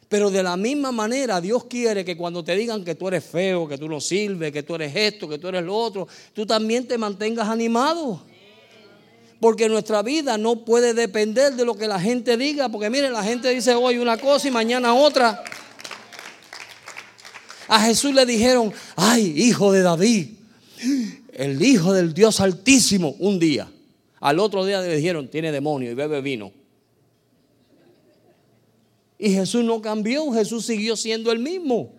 Pero 0.09 0.31
de 0.31 0.43
la 0.43 0.57
misma 0.57 0.91
manera 0.93 1.43
Dios 1.43 1.65
quiere 1.67 2.07
que 2.07 2.17
cuando 2.17 2.43
te 2.43 2.57
digan 2.57 2.85
que 2.85 2.95
tú 2.95 3.09
eres 3.09 3.25
feo, 3.25 3.69
que 3.69 3.77
tú 3.77 3.87
no 3.87 4.01
sirves, 4.01 4.51
que 4.51 4.63
tú 4.63 4.77
eres 4.77 4.97
esto, 4.97 5.29
que 5.29 5.39
tú 5.39 5.49
eres 5.49 5.63
lo 5.63 5.77
otro, 5.77 6.09
tú 6.33 6.47
también 6.47 6.89
te 6.89 6.97
mantengas 6.97 7.49
animado. 7.49 8.30
Porque 9.41 9.69
nuestra 9.69 10.03
vida 10.03 10.37
no 10.37 10.65
puede 10.65 10.93
depender 10.93 11.55
de 11.55 11.65
lo 11.65 11.75
que 11.75 11.89
la 11.89 11.99
gente 11.99 12.37
diga. 12.37 12.69
Porque 12.69 12.91
miren, 12.91 13.13
la 13.13 13.25
gente 13.25 13.49
dice 13.49 13.75
hoy 13.75 13.97
una 13.97 14.19
cosa 14.19 14.49
y 14.49 14.51
mañana 14.51 14.95
otra. 14.95 15.43
A 17.67 17.81
Jesús 17.81 18.15
le 18.15 18.27
dijeron, 18.27 18.73
ay, 18.97 19.33
hijo 19.37 19.73
de 19.73 19.83
David, 19.83 20.29
el 21.33 21.63
hijo 21.63 21.93
del 21.93 22.13
Dios 22.13 22.41
altísimo, 22.41 23.17
un 23.19 23.39
día. 23.39 23.71
Al 24.21 24.39
otro 24.39 24.67
día 24.67 24.81
le 24.81 24.97
dijeron, 24.97 25.29
tiene 25.29 25.53
demonio 25.53 25.91
y 25.91 25.95
bebe 25.95 26.21
vino. 26.21 26.53
Y 29.19 29.31
Jesús 29.31 29.65
no 29.65 29.81
cambió, 29.81 30.31
Jesús 30.33 30.67
siguió 30.67 30.97
siendo 30.97 31.31
el 31.31 31.39
mismo. 31.39 31.93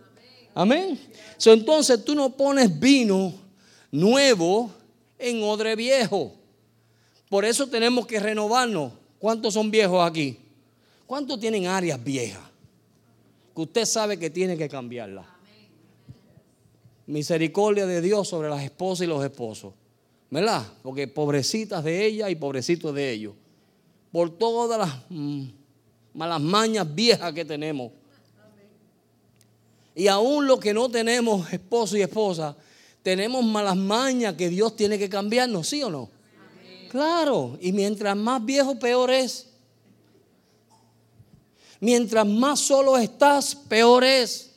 Amén. 0.53 0.99
entonces 1.45 2.03
tú 2.03 2.13
no 2.13 2.35
pones 2.35 2.79
vino 2.79 3.33
nuevo 3.91 4.71
en 5.17 5.41
odre 5.43 5.75
viejo. 5.75 6.40
Por 7.31 7.45
eso 7.45 7.65
tenemos 7.65 8.05
que 8.05 8.19
renovarnos. 8.19 8.91
¿Cuántos 9.17 9.53
son 9.53 9.71
viejos 9.71 10.05
aquí? 10.05 10.37
¿Cuántos 11.07 11.39
tienen 11.39 11.65
áreas 11.65 12.03
viejas? 12.03 12.43
Que 13.55 13.61
usted 13.61 13.85
sabe 13.85 14.19
que 14.19 14.29
tiene 14.29 14.57
que 14.57 14.67
cambiarlas. 14.67 15.25
misericordia 17.07 17.85
de 17.85 18.01
Dios 18.01 18.27
sobre 18.27 18.49
las 18.49 18.61
esposas 18.61 19.05
y 19.05 19.07
los 19.07 19.23
esposos. 19.23 19.73
¿Verdad? 20.29 20.61
Porque 20.83 21.07
pobrecitas 21.07 21.85
de 21.85 22.05
ella 22.05 22.29
y 22.29 22.35
pobrecitos 22.35 22.93
de 22.93 23.11
ellos. 23.11 23.33
Por 24.11 24.29
todas 24.31 24.77
las 24.77 24.93
mm, 25.07 25.45
malas 26.13 26.41
mañas 26.41 26.93
viejas 26.93 27.31
que 27.31 27.45
tenemos. 27.45 27.93
Y 29.95 30.07
aún 30.07 30.47
los 30.47 30.59
que 30.59 30.73
no 30.73 30.91
tenemos 30.91 31.53
esposo 31.53 31.95
y 31.95 32.01
esposa, 32.01 32.57
tenemos 33.01 33.41
malas 33.45 33.77
mañas 33.77 34.33
que 34.33 34.49
Dios 34.49 34.75
tiene 34.75 34.99
que 34.99 35.07
cambiarnos, 35.07 35.69
¿sí 35.69 35.81
o 35.81 35.89
no? 35.89 36.20
Claro, 36.91 37.57
y 37.61 37.71
mientras 37.71 38.15
más 38.17 38.43
viejo, 38.43 38.77
peor 38.77 39.09
es. 39.09 39.47
Mientras 41.79 42.27
más 42.27 42.59
solo 42.59 42.97
estás, 42.97 43.55
peor 43.55 44.03
es 44.03 44.51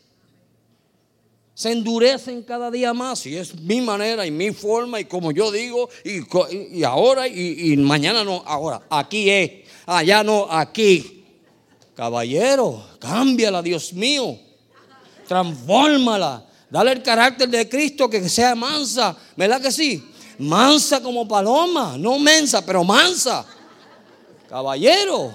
se 1.55 1.71
endurecen 1.71 2.43
cada 2.43 2.71
día 2.71 2.93
más. 2.93 3.25
Y 3.27 3.37
es 3.37 3.55
mi 3.55 3.81
manera 3.81 4.27
y 4.27 4.31
mi 4.31 4.53
forma 4.53 5.01
y 5.01 5.05
como 5.05 5.31
yo 5.31 5.53
digo, 5.53 5.89
y, 6.05 6.83
ahora 6.83 7.29
y, 7.29 7.77
mañana 7.77 8.25
no, 8.25 8.43
ahora, 8.45 8.83
aquí 8.91 9.31
es, 9.31 9.51
allá 9.87 10.23
no, 10.23 10.49
aquí. 10.51 11.25
Caballero, 11.95 12.85
cámbiala, 12.99 13.63
Dios 13.63 13.93
mío. 13.93 14.37
Transfórmala. 15.29 16.45
Dale 16.69 16.91
el 16.91 17.03
carácter 17.05 17.49
de 17.49 17.69
Cristo 17.69 18.11
que 18.11 18.29
sea 18.29 18.57
mansa. 18.57 19.17
¿Verdad 19.37 19.63
que 19.63 19.71
sí? 19.71 20.05
Mansa 20.39 21.03
como 21.03 21.27
paloma. 21.27 21.97
No 21.99 22.19
mensa, 22.19 22.65
pero 22.65 22.85
mansa. 22.85 23.45
Caballero. 24.49 25.35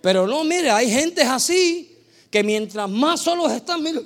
Pero 0.00 0.26
no, 0.26 0.44
mire, 0.44 0.70
hay 0.70 0.90
gente 0.90 1.22
así 1.22 1.98
que 2.30 2.42
mientras 2.42 2.88
más 2.88 3.20
solos 3.20 3.52
están, 3.52 3.82
mire 3.82 4.00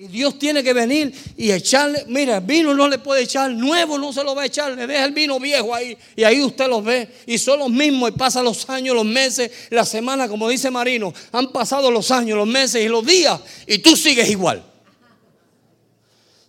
y 0.00 0.06
Dios 0.06 0.38
tiene 0.38 0.64
que 0.64 0.72
venir 0.72 1.12
y 1.36 1.52
echarle, 1.52 2.06
mira, 2.08 2.38
el 2.38 2.44
vino 2.44 2.72
no 2.72 2.88
le 2.88 2.98
puede 2.98 3.20
echar, 3.20 3.50
nuevo 3.50 3.98
no 3.98 4.14
se 4.14 4.24
lo 4.24 4.34
va 4.34 4.44
a 4.44 4.46
echar, 4.46 4.72
le 4.72 4.86
deja 4.86 5.04
el 5.04 5.12
vino 5.12 5.38
viejo 5.38 5.74
ahí 5.74 5.94
y 6.16 6.24
ahí 6.24 6.40
usted 6.40 6.68
los 6.68 6.82
ve 6.82 7.06
y 7.26 7.36
son 7.36 7.58
los 7.58 7.68
mismos 7.68 8.08
y 8.08 8.12
pasan 8.12 8.46
los 8.46 8.66
años, 8.70 8.94
los 8.94 9.04
meses, 9.04 9.50
la 9.68 9.84
semana, 9.84 10.26
como 10.26 10.48
dice 10.48 10.70
Marino, 10.70 11.12
han 11.32 11.52
pasado 11.52 11.90
los 11.90 12.10
años, 12.10 12.38
los 12.38 12.46
meses 12.46 12.82
y 12.82 12.88
los 12.88 13.04
días 13.04 13.38
y 13.66 13.76
tú 13.80 13.94
sigues 13.94 14.30
igual. 14.30 14.69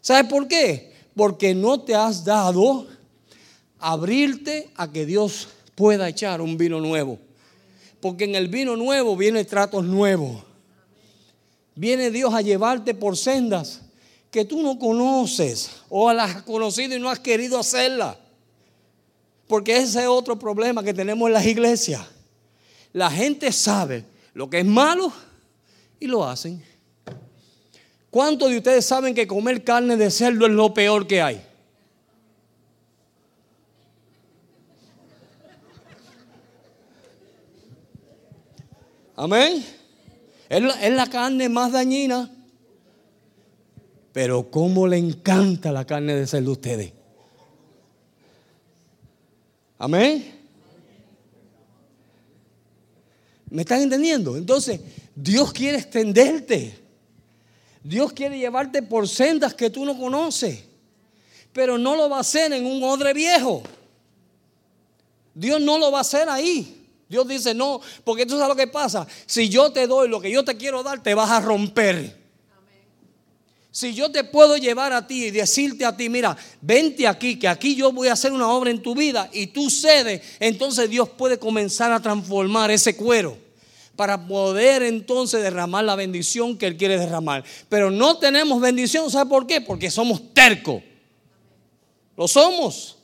¿Sabes 0.01 0.29
por 0.29 0.47
qué? 0.47 0.93
Porque 1.15 1.53
no 1.53 1.79
te 1.81 1.95
has 1.95 2.25
dado 2.25 2.87
abrirte 3.79 4.69
a 4.75 4.91
que 4.91 5.05
Dios 5.05 5.49
pueda 5.75 6.09
echar 6.09 6.41
un 6.41 6.57
vino 6.57 6.79
nuevo. 6.79 7.19
Porque 7.99 8.25
en 8.25 8.35
el 8.35 8.47
vino 8.47 8.75
nuevo 8.75 9.15
viene 9.15 9.45
tratos 9.45 9.85
nuevos. 9.85 10.43
Viene 11.75 12.11
Dios 12.11 12.33
a 12.33 12.41
llevarte 12.41 12.93
por 12.93 13.15
sendas 13.15 13.81
que 14.31 14.45
tú 14.45 14.61
no 14.61 14.79
conoces 14.79 15.69
o 15.89 16.11
las 16.11 16.37
has 16.37 16.43
conocido 16.43 16.95
y 16.95 16.99
no 16.99 17.09
has 17.09 17.19
querido 17.19 17.59
hacerla. 17.59 18.17
Porque 19.47 19.77
ese 19.77 20.01
es 20.01 20.07
otro 20.07 20.39
problema 20.39 20.83
que 20.83 20.93
tenemos 20.93 21.27
en 21.27 21.33
las 21.33 21.45
iglesias. 21.45 22.01
La 22.93 23.11
gente 23.11 23.51
sabe 23.51 24.05
lo 24.33 24.49
que 24.49 24.59
es 24.59 24.65
malo 24.65 25.11
y 25.99 26.07
lo 26.07 26.23
hacen. 26.23 26.63
¿Cuántos 28.11 28.49
de 28.49 28.57
ustedes 28.57 28.85
saben 28.85 29.15
que 29.15 29.25
comer 29.25 29.63
carne 29.63 29.95
de 29.95 30.11
cerdo 30.11 30.45
es 30.45 30.51
lo 30.51 30.73
peor 30.73 31.07
que 31.07 31.21
hay? 31.21 31.41
Amén. 39.15 39.65
Es 40.49 40.93
la, 40.93 41.07
carne 41.07 41.47
más 41.47 41.71
dañina. 41.71 42.29
Pero 44.11 44.51
cómo 44.51 44.87
le 44.87 44.97
encanta 44.97 45.71
la 45.71 45.85
carne 45.85 46.13
de 46.13 46.27
cerdo 46.27 46.49
a 46.49 46.53
ustedes. 46.53 46.91
Amén. 49.77 50.41
¿Me 53.49 53.61
están 53.61 53.81
entendiendo? 53.81 54.35
Entonces, 54.35 54.81
Dios 55.15 55.53
quiere 55.53 55.77
extenderte. 55.77 56.80
Dios 57.83 58.13
quiere 58.13 58.37
llevarte 58.37 58.83
por 58.83 59.07
sendas 59.07 59.53
que 59.53 59.69
tú 59.69 59.85
no 59.85 59.97
conoces. 59.97 60.63
Pero 61.51 61.77
no 61.77 61.95
lo 61.95 62.09
va 62.09 62.17
a 62.17 62.21
hacer 62.21 62.53
en 62.53 62.65
un 62.65 62.83
odre 62.83 63.13
viejo. 63.13 63.63
Dios 65.33 65.59
no 65.59 65.77
lo 65.77 65.91
va 65.91 65.99
a 65.99 66.01
hacer 66.01 66.29
ahí. 66.29 66.87
Dios 67.09 67.27
dice, 67.27 67.53
no, 67.53 67.81
porque 68.03 68.25
tú 68.25 68.33
sabes 68.33 68.49
lo 68.49 68.55
que 68.55 68.67
pasa. 68.67 69.05
Si 69.25 69.49
yo 69.49 69.71
te 69.71 69.87
doy 69.87 70.07
lo 70.07 70.21
que 70.21 70.31
yo 70.31 70.45
te 70.45 70.55
quiero 70.55 70.81
dar, 70.83 71.03
te 71.03 71.13
vas 71.13 71.29
a 71.29 71.41
romper. 71.41 72.21
Si 73.69 73.93
yo 73.93 74.11
te 74.11 74.23
puedo 74.23 74.57
llevar 74.57 74.93
a 74.93 75.07
ti 75.07 75.25
y 75.25 75.31
decirte 75.31 75.85
a 75.85 75.95
ti, 75.95 76.09
mira, 76.09 76.37
vente 76.61 77.07
aquí, 77.07 77.39
que 77.39 77.47
aquí 77.47 77.75
yo 77.75 77.91
voy 77.91 78.09
a 78.09 78.13
hacer 78.13 78.31
una 78.31 78.49
obra 78.49 78.69
en 78.69 78.81
tu 78.81 78.93
vida 78.93 79.29
y 79.33 79.47
tú 79.47 79.69
cedes, 79.69 80.21
entonces 80.39 80.89
Dios 80.89 81.09
puede 81.09 81.39
comenzar 81.39 81.91
a 81.91 82.01
transformar 82.01 82.69
ese 82.69 82.95
cuero 82.95 83.37
para 84.01 84.25
poder 84.25 84.81
entonces 84.81 85.43
derramar 85.43 85.85
la 85.85 85.95
bendición 85.95 86.57
que 86.57 86.65
Él 86.65 86.75
quiere 86.75 86.97
derramar. 86.97 87.43
Pero 87.69 87.91
no 87.91 88.17
tenemos 88.17 88.59
bendición, 88.59 89.11
¿sabe 89.11 89.29
por 89.29 89.45
qué? 89.45 89.61
Porque 89.61 89.91
somos 89.91 90.33
tercos. 90.33 90.81
Lo 92.17 92.27
somos. 92.27 92.97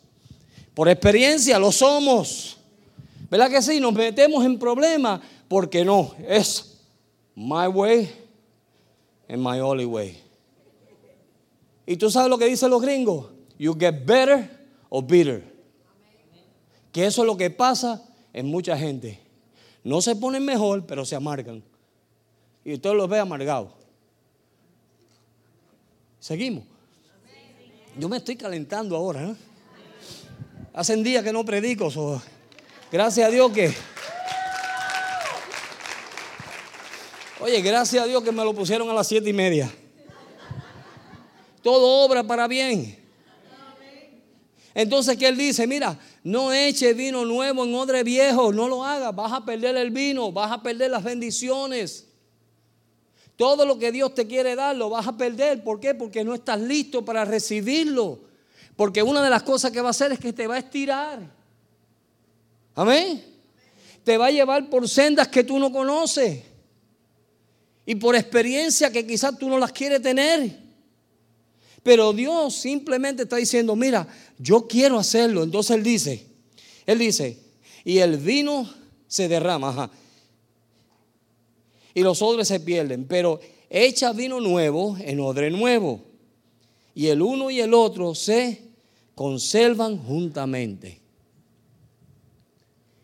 Por 0.74 0.90
experiencia 0.90 1.60
lo 1.60 1.72
somos. 1.72 2.58
¿Verdad 3.30 3.52
que 3.52 3.62
sí? 3.62 3.80
Nos 3.80 3.94
metemos 3.94 4.44
en 4.44 4.58
problemas 4.58 5.22
porque 5.48 5.86
no, 5.86 6.16
es 6.28 6.80
my 7.36 7.68
way 7.68 8.12
and 9.30 9.38
my 9.38 9.60
only 9.60 9.86
way. 9.86 10.20
Y 11.86 11.96
tú 11.96 12.10
sabes 12.10 12.28
lo 12.28 12.40
que 12.40 12.46
dicen 12.46 12.72
los 12.72 12.82
gringos, 12.82 13.28
you 13.60 13.78
get 13.80 14.04
better 14.04 14.50
or 14.90 15.06
bitter. 15.06 15.44
Que 16.92 17.06
eso 17.06 17.22
es 17.22 17.28
lo 17.28 17.38
que 17.38 17.52
pasa 17.52 18.04
en 18.34 18.48
mucha 18.48 18.76
gente. 18.76 19.27
No 19.88 20.02
se 20.02 20.18
ponen 20.18 20.44
mejor, 20.44 20.86
pero 20.86 21.06
se 21.06 21.16
amargan. 21.16 21.64
Y 22.66 22.74
usted 22.74 22.92
los 22.94 23.08
ve 23.08 23.20
amargados. 23.20 23.72
Seguimos. 26.20 26.66
Yo 27.98 28.10
me 28.10 28.18
estoy 28.18 28.36
calentando 28.36 28.98
ahora. 28.98 29.30
¿eh? 29.30 29.36
Hacen 30.74 31.04
días 31.04 31.24
que 31.24 31.32
no 31.32 31.46
predico. 31.46 31.90
So 31.90 32.22
Gracias 32.92 33.30
a 33.30 33.32
Dios 33.32 33.50
que... 33.54 33.74
Oye, 37.40 37.62
gracias 37.62 38.04
a 38.04 38.08
Dios 38.08 38.22
que 38.22 38.34
me 38.34 38.44
lo 38.44 38.54
pusieron 38.54 38.90
a 38.90 38.94
las 38.94 39.08
siete 39.08 39.30
y 39.30 39.34
media. 39.34 39.74
Todo 41.62 42.04
obra 42.04 42.24
para 42.26 42.46
bien. 42.50 43.00
Entonces, 44.74 45.16
¿qué 45.16 45.30
él 45.30 45.38
dice? 45.38 45.66
Mira, 45.66 45.98
no 46.24 46.52
eche 46.52 46.94
vino 46.94 47.26
nuevo 47.26 47.64
en 47.64 47.74
odre 47.76 48.04
viejo, 48.04 48.52
no 48.52 48.68
lo 48.68 48.84
hagas, 48.84 49.16
vas 49.16 49.32
a 49.32 49.46
perder 49.46 49.78
el 49.78 49.92
vino, 49.92 50.32
vas 50.32 50.52
a 50.52 50.62
perder 50.62 50.92
las 50.92 51.04
bendiciones. 51.04 52.08
Todo 53.38 53.66
lo 53.66 53.78
que 53.78 53.92
Dios 53.92 54.16
te 54.16 54.26
quiere 54.26 54.56
dar 54.56 54.76
lo 54.76 54.90
vas 54.90 55.08
a 55.08 55.16
perder. 55.16 55.64
¿Por 55.64 55.80
qué? 55.80 55.94
Porque 55.94 56.24
no 56.24 56.34
estás 56.34 56.60
listo 56.60 57.06
para 57.06 57.24
recibirlo. 57.24 58.20
Porque 58.76 59.04
una 59.04 59.24
de 59.24 59.30
las 59.30 59.44
cosas 59.44 59.72
que 59.72 59.80
va 59.80 59.90
a 59.90 59.92
hacer 59.92 60.12
es 60.12 60.20
que 60.20 60.34
te 60.34 60.48
va 60.48 60.56
a 60.56 60.60
estirar. 60.60 61.20
Amén. 62.74 63.24
Te 64.04 64.18
va 64.18 64.28
a 64.28 64.32
llevar 64.32 64.70
por 64.70 64.90
sendas 64.90 65.28
que 65.28 65.44
tú 65.44 65.60
no 65.60 65.72
conoces. 65.72 66.44
Y 67.86 67.96
por 67.96 68.16
experiencia 68.16 68.92
que 68.92 69.06
quizás 69.06 69.38
tú 69.38 69.48
no 69.50 69.60
las 69.60 69.72
quieres 69.72 70.02
tener. 70.02 70.67
Pero 71.88 72.12
Dios 72.12 72.54
simplemente 72.54 73.24
está 73.24 73.38
diciendo, 73.38 73.74
mira, 73.74 74.06
yo 74.38 74.68
quiero 74.68 75.00
hacerlo. 75.00 75.42
Entonces 75.42 75.78
Él 75.78 75.84
dice, 75.84 76.28
Él 76.86 77.00
dice, 77.00 77.38
y 77.86 78.00
el 78.00 78.18
vino 78.18 78.70
se 79.08 79.30
derrama, 79.30 79.90
y 81.94 82.02
los 82.02 82.22
odres 82.22 82.50
se 82.50 82.60
pierden, 82.60 83.06
pero 83.06 83.40
echa 83.70 84.12
vino 84.12 84.42
nuevo 84.42 84.98
en 85.00 85.22
odre 85.22 85.50
nuevo. 85.50 86.02
Y 86.94 87.08
el 87.08 87.22
uno 87.22 87.50
y 87.50 87.62
el 87.62 87.74
otro 87.74 88.14
se 88.16 88.64
conservan 89.16 89.98
juntamente. 89.98 91.00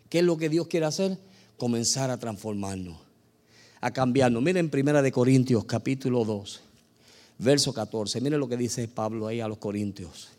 ¿Qué 0.09 0.19
es 0.19 0.25
lo 0.25 0.35
que 0.35 0.49
Dios 0.49 0.67
quiere 0.67 0.87
hacer? 0.87 1.17
Comenzar 1.55 2.11
a 2.11 2.19
transformarnos, 2.19 2.97
a 3.79 3.91
cambiarnos. 3.91 4.43
Miren 4.43 4.69
Primera 4.69 5.01
de 5.01 5.13
Corintios 5.13 5.63
capítulo 5.63 6.25
2, 6.25 6.62
verso 7.43 7.73
14. 7.73 8.21
Miren 8.21 8.39
lo 8.39 8.47
que 8.47 8.57
dice 8.57 8.87
Pablo 8.87 9.27
ahí 9.27 9.41
a 9.41 9.47
los 9.47 9.57
Corintios. 9.57 10.29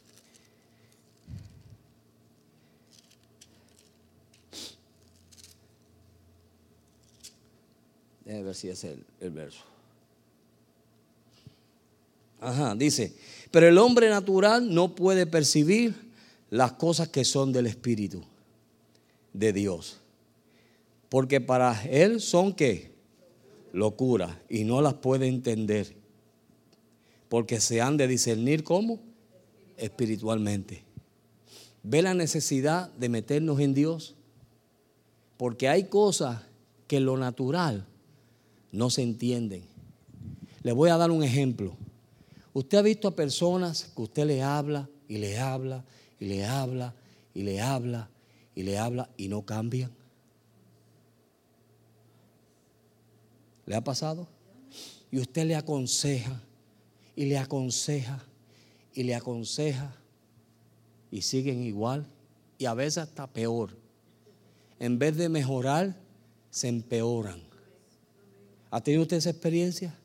Déjame 8.24 8.44
ver 8.44 8.54
si 8.54 8.68
es 8.68 8.84
el, 8.84 9.04
el 9.20 9.30
verso. 9.30 9.62
Ajá, 12.40 12.74
dice, 12.74 13.14
pero 13.50 13.68
el 13.68 13.78
hombre 13.78 14.08
natural 14.08 14.72
no 14.72 14.94
puede 14.94 15.26
percibir 15.26 15.94
las 16.50 16.72
cosas 16.72 17.08
que 17.08 17.24
son 17.24 17.52
del 17.52 17.66
Espíritu 17.66 18.22
de 19.32 19.52
Dios. 19.52 19.98
Porque 21.08 21.40
para 21.40 21.84
Él 21.84 22.20
son 22.20 22.54
qué? 22.54 22.94
locura 23.74 24.40
y 24.48 24.64
no 24.64 24.80
las 24.80 24.94
puede 24.94 25.26
entender. 25.26 26.03
Porque 27.34 27.60
se 27.60 27.80
han 27.80 27.96
de 27.96 28.06
discernir 28.06 28.62
como 28.62 29.00
espiritualmente. 29.76 30.84
¿Ve 31.82 32.00
la 32.00 32.14
necesidad 32.14 32.92
de 32.92 33.08
meternos 33.08 33.58
en 33.58 33.74
Dios? 33.74 34.14
Porque 35.36 35.68
hay 35.68 35.88
cosas 35.88 36.42
que 36.86 36.98
en 36.98 37.06
lo 37.06 37.16
natural 37.16 37.88
no 38.70 38.88
se 38.88 39.02
entienden. 39.02 39.64
Le 40.62 40.70
voy 40.70 40.90
a 40.90 40.96
dar 40.96 41.10
un 41.10 41.24
ejemplo. 41.24 41.76
Usted 42.52 42.78
ha 42.78 42.82
visto 42.82 43.08
a 43.08 43.16
personas 43.16 43.90
que 43.96 44.02
usted 44.02 44.26
le 44.26 44.40
habla 44.40 44.88
y 45.08 45.18
le 45.18 45.36
habla 45.36 45.84
y 46.20 46.26
le 46.26 46.44
habla 46.44 46.94
y 47.34 47.42
le 47.42 47.60
habla 47.60 48.10
y 48.54 48.62
le 48.62 48.78
habla 48.78 49.10
y 49.16 49.26
no 49.26 49.44
cambian. 49.44 49.90
¿Le 53.66 53.74
ha 53.74 53.82
pasado? 53.82 54.28
Y 55.10 55.18
usted 55.18 55.46
le 55.46 55.56
aconseja 55.56 56.40
y 57.16 57.26
le 57.26 57.38
aconseja 57.38 58.24
y 58.94 59.02
le 59.02 59.14
aconseja 59.14 59.94
y 61.10 61.22
siguen 61.22 61.62
igual 61.62 62.06
y 62.58 62.66
a 62.66 62.74
veces 62.74 62.98
hasta 62.98 63.26
peor. 63.26 63.76
En 64.78 64.98
vez 64.98 65.16
de 65.16 65.28
mejorar, 65.28 65.96
se 66.50 66.68
empeoran. 66.68 67.40
¿Ha 68.70 68.80
tenido 68.80 69.02
usted 69.02 69.18
esa 69.18 69.30
experiencia? 69.30 69.96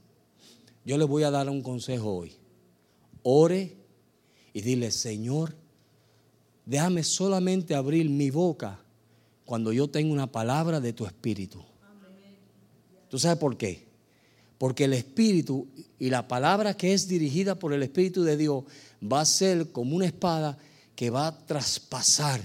Yo 0.86 0.98
le 0.98 1.06
voy 1.06 1.24
a 1.24 1.32
dar 1.32 1.50
un 1.50 1.62
consejo 1.62 2.15
hoy. 2.15 2.34
Ore 3.24 3.76
y 4.54 4.62
dile, 4.62 4.91
Señor, 4.91 5.56
déjame 6.65 7.04
solamente 7.04 7.76
abrir 7.76 8.10
mi 8.10 8.30
boca 8.30 8.80
cuando 9.45 9.74
yo 9.74 9.88
tengo 9.89 10.13
una 10.13 10.32
palabra 10.32 10.80
de 10.80 10.93
tu 10.93 11.06
espíritu. 11.06 11.63
¿Tú 13.10 13.17
sabes 13.17 13.39
por 13.39 13.58
qué? 13.58 13.88
Porque 14.60 14.84
el 14.84 14.93
espíritu 14.93 15.67
y 15.98 16.10
la 16.10 16.28
palabra 16.28 16.76
que 16.76 16.93
es 16.93 17.08
dirigida 17.08 17.56
por 17.56 17.74
el 17.74 17.82
espíritu 17.82 18.24
de 18.24 18.38
Dios 18.38 18.65
va 19.02 19.22
a 19.22 19.26
ser 19.26 19.72
como 19.72 19.95
una 19.95 20.06
espada 20.06 20.58
que 20.95 21.10
va 21.10 21.28
a 21.28 21.45
traspasar. 21.45 22.41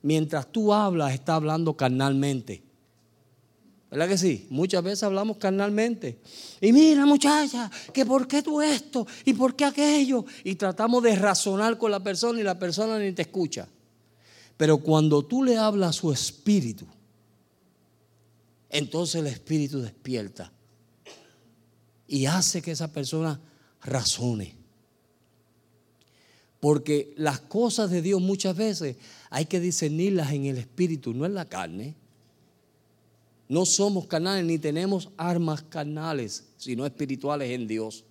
Mientras 0.00 0.50
tú 0.50 0.72
hablas, 0.72 1.12
está 1.12 1.34
hablando 1.34 1.76
carnalmente. 1.76 2.62
¿Verdad 3.90 4.08
que 4.08 4.16
sí? 4.16 4.46
Muchas 4.48 4.82
veces 4.82 5.02
hablamos 5.02 5.36
carnalmente. 5.36 6.18
Y 6.62 6.72
mira 6.72 7.04
muchacha, 7.04 7.70
que 7.92 8.06
por 8.06 8.26
qué 8.26 8.42
tú 8.42 8.62
esto 8.62 9.06
y 9.26 9.34
por 9.34 9.54
qué 9.54 9.66
aquello. 9.66 10.24
Y 10.44 10.54
tratamos 10.54 11.02
de 11.02 11.14
razonar 11.14 11.76
con 11.76 11.90
la 11.90 12.02
persona 12.02 12.40
y 12.40 12.42
la 12.42 12.58
persona 12.58 12.98
ni 12.98 13.12
te 13.12 13.20
escucha. 13.20 13.68
Pero 14.56 14.78
cuando 14.78 15.22
tú 15.22 15.44
le 15.44 15.58
hablas 15.58 15.90
a 15.90 16.00
su 16.00 16.10
espíritu, 16.10 16.86
entonces 18.70 19.16
el 19.16 19.26
espíritu 19.26 19.82
despierta 19.82 20.50
y 22.12 22.26
hace 22.26 22.60
que 22.60 22.72
esa 22.72 22.92
persona 22.92 23.40
razone. 23.80 24.54
Porque 26.60 27.14
las 27.16 27.40
cosas 27.40 27.90
de 27.90 28.02
Dios 28.02 28.20
muchas 28.20 28.54
veces 28.54 28.96
hay 29.30 29.46
que 29.46 29.60
discernirlas 29.60 30.30
en 30.32 30.44
el 30.44 30.58
espíritu, 30.58 31.14
no 31.14 31.24
en 31.24 31.32
la 31.32 31.46
carne. 31.46 31.94
No 33.48 33.64
somos 33.64 34.06
carnales 34.08 34.44
ni 34.44 34.58
tenemos 34.58 35.08
armas 35.16 35.62
carnales, 35.62 36.44
sino 36.58 36.84
espirituales 36.84 37.50
en 37.50 37.66
Dios. 37.66 38.04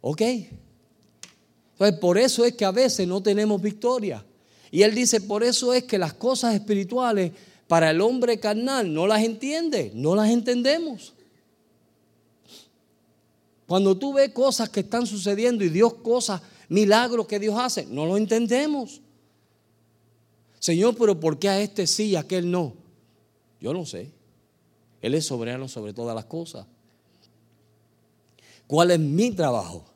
¿Ok? 0.00 0.20
Entonces, 0.20 1.98
por 2.00 2.16
eso 2.16 2.44
es 2.44 2.52
que 2.54 2.64
a 2.64 2.70
veces 2.70 3.08
no 3.08 3.20
tenemos 3.20 3.60
victoria. 3.60 4.24
Y 4.70 4.82
él 4.82 4.94
dice, 4.94 5.20
por 5.20 5.42
eso 5.42 5.74
es 5.74 5.82
que 5.82 5.98
las 5.98 6.14
cosas 6.14 6.54
espirituales 6.54 7.32
para 7.66 7.90
el 7.90 8.00
hombre 8.00 8.38
carnal 8.38 8.94
no 8.94 9.08
las 9.08 9.24
entiende, 9.24 9.90
no 9.96 10.14
las 10.14 10.30
entendemos. 10.30 11.14
Cuando 13.72 13.96
tú 13.96 14.12
ves 14.12 14.28
cosas 14.34 14.68
que 14.68 14.80
están 14.80 15.06
sucediendo 15.06 15.64
y 15.64 15.70
Dios 15.70 15.94
cosas, 15.94 16.42
milagros 16.68 17.26
que 17.26 17.38
Dios 17.38 17.58
hace, 17.58 17.86
no 17.86 18.04
lo 18.04 18.18
entendemos. 18.18 19.00
Señor, 20.58 20.94
pero 20.94 21.18
¿por 21.18 21.38
qué 21.38 21.48
a 21.48 21.58
este 21.58 21.86
sí 21.86 22.08
y 22.08 22.16
a 22.16 22.20
aquel 22.20 22.50
no? 22.50 22.74
Yo 23.62 23.72
no 23.72 23.86
sé. 23.86 24.12
Él 25.00 25.14
es 25.14 25.24
soberano 25.24 25.68
sobre 25.68 25.94
todas 25.94 26.14
las 26.14 26.26
cosas. 26.26 26.66
¿Cuál 28.66 28.90
es 28.90 29.00
mi 29.00 29.30
trabajo? 29.30 29.86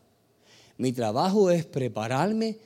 Mi 0.79 0.93
trabajo 0.93 1.51
es 1.51 1.67
prepararme 1.67 2.57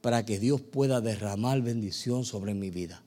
para 0.00 0.24
que 0.24 0.38
Dios 0.38 0.60
pueda 0.60 1.00
derramar 1.00 1.60
bendición 1.60 2.24
sobre 2.24 2.54
mi 2.54 2.70
vida. 2.70 3.02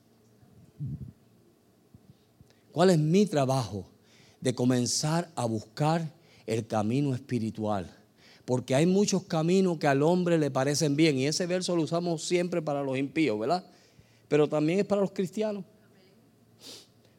¿Cuál 2.70 2.90
es 2.90 2.98
mi 2.98 3.24
trabajo? 3.24 3.86
De 4.42 4.54
comenzar 4.54 5.30
a 5.34 5.46
buscar 5.46 6.15
el 6.46 6.66
camino 6.66 7.14
espiritual. 7.14 7.90
Porque 8.44 8.74
hay 8.74 8.86
muchos 8.86 9.24
caminos 9.24 9.78
que 9.78 9.88
al 9.88 10.02
hombre 10.02 10.38
le 10.38 10.50
parecen 10.50 10.94
bien. 10.94 11.18
Y 11.18 11.26
ese 11.26 11.46
verso 11.46 11.74
lo 11.74 11.82
usamos 11.82 12.22
siempre 12.22 12.62
para 12.62 12.82
los 12.82 12.96
impíos, 12.96 13.38
¿verdad? 13.38 13.64
Pero 14.28 14.48
también 14.48 14.78
es 14.78 14.84
para 14.86 15.00
los 15.00 15.10
cristianos. 15.10 15.64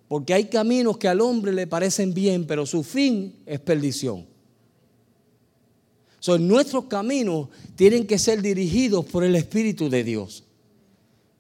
Porque 0.07 0.33
hay 0.33 0.45
caminos 0.45 0.97
que 0.97 1.09
al 1.09 1.19
hombre 1.19 1.51
le 1.51 1.67
parecen 1.67 2.13
bien, 2.13 2.45
pero 2.47 2.65
su 2.65 2.81
fin 2.83 3.35
es 3.45 3.59
perdición. 3.59 4.25
nuestros 6.39 6.85
caminos 6.85 7.49
tienen 7.75 8.07
que 8.07 8.17
ser 8.17 8.41
dirigidos 8.41 9.05
por 9.05 9.23
el 9.25 9.35
Espíritu 9.35 9.89
de 9.89 10.05
Dios, 10.05 10.45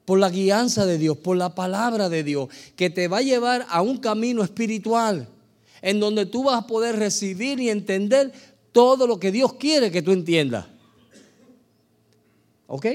por 0.03 0.19
la 0.19 0.29
guianza 0.29 0.85
de 0.85 0.97
Dios, 0.97 1.17
por 1.17 1.37
la 1.37 1.55
palabra 1.55 2.09
de 2.09 2.23
Dios, 2.23 2.49
que 2.75 2.89
te 2.89 3.07
va 3.07 3.19
a 3.19 3.21
llevar 3.21 3.65
a 3.69 3.81
un 3.81 3.97
camino 3.97 4.43
espiritual, 4.43 5.29
en 5.87 6.01
donde 6.01 6.25
tú 6.25 6.43
vas 6.43 6.63
a 6.63 6.67
poder 6.67 6.97
recibir 6.97 7.61
y 7.61 7.69
entender 7.69 8.33
todo 8.73 9.07
lo 9.07 9.21
que 9.21 9.31
Dios 9.31 9.53
quiere 9.53 9.89
que 9.89 10.01
tú 10.01 10.11
entiendas. 10.11 10.65
¿Ok? 12.67 12.87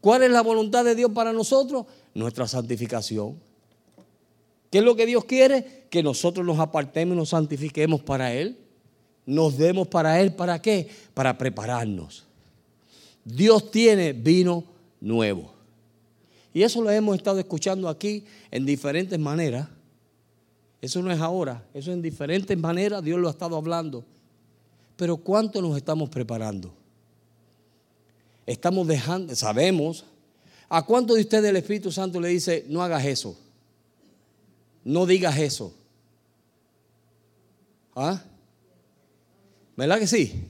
¿Cuál 0.00 0.22
es 0.22 0.30
la 0.30 0.40
voluntad 0.40 0.82
de 0.82 0.94
Dios 0.94 1.12
para 1.12 1.34
nosotros? 1.34 1.84
Nuestra 2.14 2.48
santificación. 2.48 3.38
¿Qué 4.70 4.78
es 4.78 4.84
lo 4.84 4.96
que 4.96 5.04
Dios 5.04 5.26
quiere? 5.26 5.84
Que 5.90 6.02
nosotros 6.02 6.46
nos 6.46 6.58
apartemos 6.58 7.14
y 7.14 7.18
nos 7.18 7.28
santifiquemos 7.28 8.00
para 8.00 8.32
Él. 8.32 8.56
Nos 9.26 9.58
demos 9.58 9.88
para 9.88 10.18
Él. 10.22 10.32
¿Para 10.32 10.62
qué? 10.62 10.88
Para 11.12 11.36
prepararnos. 11.36 12.24
Dios 13.26 13.70
tiene 13.70 14.14
vino 14.14 14.64
nuevo. 15.02 15.52
Y 16.54 16.62
eso 16.62 16.80
lo 16.80 16.90
hemos 16.90 17.14
estado 17.14 17.38
escuchando 17.38 17.90
aquí 17.90 18.24
en 18.50 18.64
diferentes 18.64 19.18
maneras. 19.18 19.68
Eso 20.80 21.02
no 21.02 21.10
es 21.10 21.20
ahora, 21.20 21.64
eso 21.74 21.92
en 21.92 22.00
diferentes 22.00 22.56
maneras 22.56 23.02
Dios 23.02 23.18
lo 23.18 23.28
ha 23.28 23.32
estado 23.32 23.56
hablando. 23.56 24.04
Pero 24.96 25.16
¿cuánto 25.16 25.60
nos 25.60 25.76
estamos 25.76 26.08
preparando? 26.08 26.72
Estamos 28.46 28.86
dejando, 28.86 29.34
sabemos, 29.36 30.04
¿a 30.68 30.84
cuánto 30.84 31.14
de 31.14 31.20
ustedes 31.20 31.50
el 31.50 31.56
Espíritu 31.56 31.92
Santo 31.92 32.20
le 32.20 32.28
dice, 32.28 32.64
no 32.68 32.82
hagas 32.82 33.04
eso? 33.04 33.36
no 34.84 35.06
digas 35.06 35.38
eso. 35.38 35.74
¿Ah? 37.94 38.22
¿Verdad 39.76 39.98
que 39.98 40.06
sí? 40.06 40.48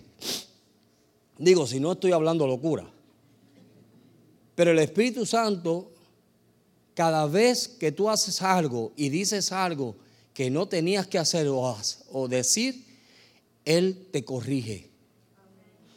Digo, 1.39 1.67
si 1.67 1.81
no 1.81 1.93
estoy 1.93 2.13
hablando 2.13 2.47
locura. 2.47 2.89
Pero 4.55 4.73
el 4.73 4.79
Espíritu 4.79 5.25
Santo, 5.25 5.91
cada 6.95 7.27
vez 7.27 7.67
que 7.67 7.93
tú 7.93 8.11
haces 8.11 8.43
algo 8.43 8.93
y 8.97 9.09
dices 9.09 9.53
algo 9.53 9.97
que 10.41 10.49
no 10.49 10.67
tenías 10.67 11.07
que 11.07 11.19
hacer 11.19 11.49
o, 11.51 12.27
decir, 12.27 12.83
Él 13.67 14.09
te 14.11 14.25
corrige. 14.25 14.89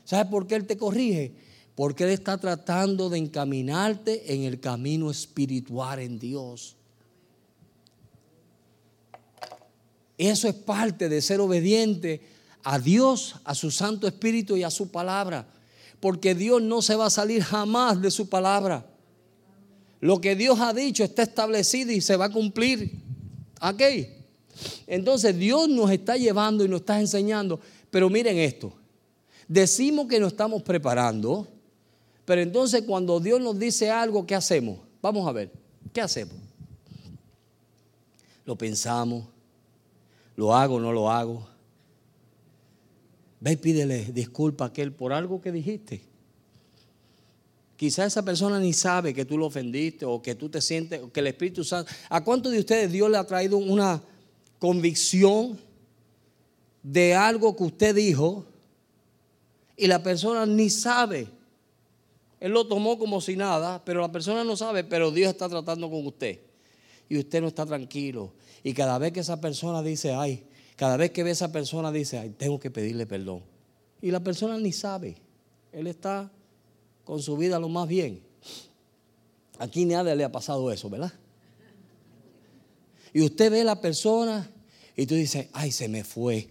¿Sabes 0.03 0.25
por 0.25 0.47
qué 0.47 0.55
Él 0.55 0.67
te 0.67 0.75
corrige? 0.75 1.31
Porque 1.75 2.03
Él 2.03 2.09
está 2.09 2.37
tratando 2.37 3.09
de 3.09 3.19
encaminarte 3.19 4.33
en 4.33 4.43
el 4.43 4.59
camino 4.59 5.09
espiritual 5.09 5.99
en 5.99 6.19
Dios. 6.19 6.75
Eso 10.17 10.49
es 10.49 10.55
parte 10.55 11.07
de 11.07 11.21
ser 11.21 11.39
obediente 11.39 12.19
a 12.63 12.79
Dios, 12.79 13.35
a 13.45 13.55
su 13.55 13.71
Santo 13.71 14.07
Espíritu 14.07 14.57
y 14.57 14.63
a 14.63 14.71
su 14.71 14.91
palabra. 14.91 15.47
Porque 16.01 16.35
Dios 16.35 16.61
no 16.61 16.81
se 16.81 16.97
va 16.97 17.05
a 17.05 17.09
salir 17.09 17.43
jamás 17.43 18.01
de 18.01 18.11
su 18.11 18.27
palabra. 18.27 18.85
Lo 20.01 20.19
que 20.19 20.35
Dios 20.35 20.59
ha 20.59 20.73
dicho 20.73 21.05
está 21.05 21.23
establecido 21.23 21.93
y 21.93 22.01
se 22.01 22.17
va 22.17 22.25
a 22.25 22.29
cumplir. 22.29 22.91
¿Ok? 23.61 23.81
Entonces 24.87 25.37
Dios 25.37 25.69
nos 25.69 25.91
está 25.91 26.17
llevando 26.17 26.63
y 26.65 26.69
nos 26.69 26.81
está 26.81 26.99
enseñando. 26.99 27.59
Pero 27.89 28.09
miren 28.09 28.37
esto. 28.37 28.73
Decimos 29.47 30.07
que 30.07 30.19
nos 30.19 30.31
estamos 30.33 30.61
preparando. 30.63 31.47
Pero 32.25 32.41
entonces 32.41 32.83
cuando 32.83 33.19
Dios 33.19 33.41
nos 33.41 33.59
dice 33.59 33.89
algo, 33.91 34.25
¿qué 34.25 34.35
hacemos? 34.35 34.79
Vamos 35.01 35.27
a 35.27 35.31
ver. 35.31 35.51
¿Qué 35.91 36.01
hacemos? 36.01 36.35
Lo 38.45 38.57
pensamos, 38.57 39.25
¿Lo 40.35 40.55
hago 40.55 40.75
o 40.75 40.79
no 40.79 40.91
lo 40.91 41.11
hago? 41.11 41.47
Ve 43.39 43.51
y 43.51 43.57
pídele 43.57 44.05
disculpa 44.05 44.65
a 44.65 44.67
aquel 44.69 44.93
por 44.93 45.13
algo 45.13 45.41
que 45.41 45.51
dijiste. 45.51 46.01
Quizá 47.75 48.05
esa 48.05 48.23
persona 48.23 48.59
ni 48.59 48.71
sabe 48.71 49.13
que 49.13 49.25
tú 49.25 49.37
lo 49.37 49.47
ofendiste 49.47 50.05
o 50.05 50.21
que 50.21 50.35
tú 50.35 50.47
te 50.49 50.61
sientes, 50.61 51.01
que 51.11 51.19
el 51.19 51.27
Espíritu 51.27 51.63
Santo. 51.63 51.91
¿A 52.09 52.23
cuántos 52.23 52.51
de 52.51 52.59
ustedes 52.59 52.91
Dios 52.91 53.09
le 53.09 53.17
ha 53.17 53.27
traído 53.27 53.57
una 53.57 54.01
convicción 54.63 55.59
de 56.81 57.13
algo 57.13 57.53
que 57.53 57.65
usted 57.65 57.93
dijo 57.93 58.45
y 59.75 59.87
la 59.87 60.01
persona 60.01 60.45
ni 60.45 60.69
sabe. 60.69 61.27
Él 62.39 62.53
lo 62.53 62.65
tomó 62.65 62.97
como 62.97 63.19
si 63.19 63.35
nada, 63.35 63.83
pero 63.83 63.99
la 63.99 64.09
persona 64.09 64.45
no 64.45 64.55
sabe, 64.55 64.85
pero 64.85 65.11
Dios 65.11 65.33
está 65.33 65.49
tratando 65.49 65.89
con 65.89 66.07
usted. 66.07 66.39
Y 67.09 67.17
usted 67.17 67.41
no 67.41 67.49
está 67.49 67.65
tranquilo. 67.65 68.31
Y 68.63 68.73
cada 68.73 68.97
vez 68.99 69.11
que 69.11 69.19
esa 69.19 69.41
persona 69.41 69.83
dice, 69.83 70.13
ay, 70.13 70.45
cada 70.77 70.95
vez 70.95 71.11
que 71.11 71.23
ve 71.23 71.31
a 71.31 71.33
esa 71.33 71.51
persona 71.51 71.91
dice, 71.91 72.17
ay, 72.17 72.29
tengo 72.29 72.57
que 72.57 72.71
pedirle 72.71 73.05
perdón. 73.05 73.43
Y 74.01 74.11
la 74.11 74.21
persona 74.21 74.57
ni 74.57 74.71
sabe. 74.71 75.17
Él 75.73 75.87
está 75.87 76.31
con 77.03 77.21
su 77.21 77.35
vida 77.35 77.59
lo 77.59 77.67
más 77.67 77.89
bien. 77.89 78.23
Aquí 79.59 79.83
nadie 79.83 80.15
le 80.15 80.23
ha 80.23 80.31
pasado 80.31 80.71
eso, 80.71 80.89
¿verdad? 80.89 81.11
Y 83.13 83.21
usted 83.21 83.51
ve 83.51 83.61
a 83.61 83.65
la 83.65 83.79
persona 83.79 84.49
y 84.95 85.05
tú 85.05 85.15
dices, 85.15 85.47
ay, 85.53 85.71
se 85.71 85.87
me 85.87 86.03
fue. 86.03 86.49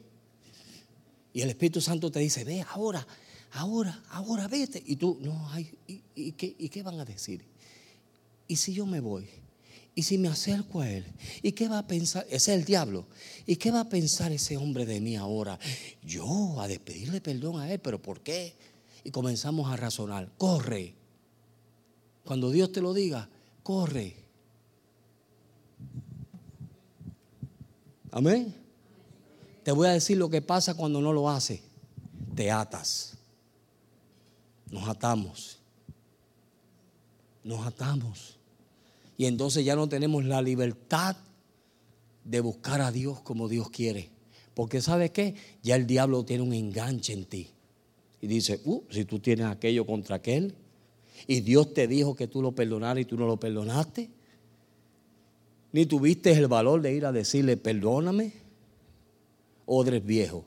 Y 1.33 1.41
el 1.41 1.51
Espíritu 1.51 1.81
Santo 1.81 2.11
te 2.11 2.21
dice, 2.21 2.45
ve 2.45 2.65
ahora, 2.71 3.07
ahora, 3.53 4.03
ahora 4.11 4.49
vete. 4.49 4.83
Y 4.87 4.97
tú, 4.97 5.19
no, 5.21 5.49
ay, 5.51 5.71
¿y, 6.15 6.33
qué, 6.33 6.55
¿y 6.59 6.69
qué 6.69 6.83
van 6.83 7.01
a 7.01 7.05
decir? 7.05 7.45
¿Y 8.47 8.57
si 8.57 8.73
yo 8.73 8.87
me 8.87 9.01
voy? 9.01 9.29
¿Y 9.95 10.05
si 10.05 10.17
me 10.19 10.29
acerco 10.29 10.81
a 10.81 10.91
él? 10.91 11.05
¿Y 11.43 11.53
qué 11.53 11.69
va 11.69 11.79
a 11.79 11.87
pensar? 11.87 12.25
Ese 12.31 12.53
es 12.53 12.59
el 12.59 12.65
diablo. 12.65 13.07
¿Y 13.47 13.57
qué 13.57 13.71
va 13.71 13.81
a 13.81 13.89
pensar 13.89 14.33
ese 14.33 14.57
hombre 14.57 14.87
de 14.87 15.01
mí 15.01 15.17
ahora? 15.17 15.59
Yo 16.03 16.61
a 16.61 16.69
despedirle 16.69 17.21
perdón 17.21 17.61
a 17.61 17.71
él, 17.71 17.79
pero 17.79 18.01
¿por 18.01 18.21
qué? 18.21 18.55
Y 19.05 19.11
comenzamos 19.11 19.71
a 19.71 19.77
razonar. 19.77 20.31
Corre. 20.39 20.95
Cuando 22.25 22.51
Dios 22.51 22.73
te 22.73 22.81
lo 22.81 22.95
diga, 22.95 23.29
corre. 23.63 24.22
Amén. 28.13 28.55
Te 29.65 29.73
voy 29.73 29.89
a 29.89 29.93
decir 29.93 30.19
lo 30.19 30.29
que 30.29 30.43
pasa 30.43 30.77
cuando 30.77 31.01
no 31.01 31.13
lo 31.13 31.29
hace. 31.31 31.63
Te 32.35 32.51
atas. 32.51 33.17
Nos 34.71 34.89
atamos. 34.89 35.59
Nos 37.43 37.67
atamos. 37.67 38.37
Y 39.17 39.25
entonces 39.25 39.65
ya 39.65 39.75
no 39.75 39.89
tenemos 39.89 40.25
la 40.25 40.43
libertad 40.43 41.17
de 42.25 42.41
buscar 42.41 42.83
a 42.83 42.93
Dios 42.93 43.21
como 43.21 43.49
Dios 43.49 43.71
quiere. 43.71 44.11
Porque 44.55 44.83
¿sabes 44.83 45.11
qué? 45.11 45.35
Ya 45.63 45.77
el 45.77 45.87
diablo 45.87 46.25
tiene 46.25 46.43
un 46.43 46.53
enganche 46.53 47.15
en 47.15 47.25
ti. 47.25 47.49
Y 48.21 48.27
dice, 48.27 48.61
uh, 48.65 48.83
si 48.91 49.07
tú 49.07 49.19
tienes 49.21 49.47
aquello 49.47 49.87
contra 49.87 50.17
aquel, 50.17 50.55
y 51.27 51.41
Dios 51.41 51.73
te 51.73 51.87
dijo 51.87 52.15
que 52.15 52.29
tú 52.29 52.43
lo 52.43 52.53
perdonaras 52.53 53.01
y 53.01 53.05
tú 53.07 53.17
no 53.17 53.27
lo 53.27 53.39
perdonaste, 53.39 54.11
ni 55.73 55.87
tuviste 55.87 56.33
el 56.33 56.49
valor 56.49 56.83
de 56.83 56.93
ir 56.93 57.07
a 57.07 57.13
decirle, 57.13 57.57
perdóname, 57.57 58.33
odres 59.65 60.05
viejo. 60.05 60.45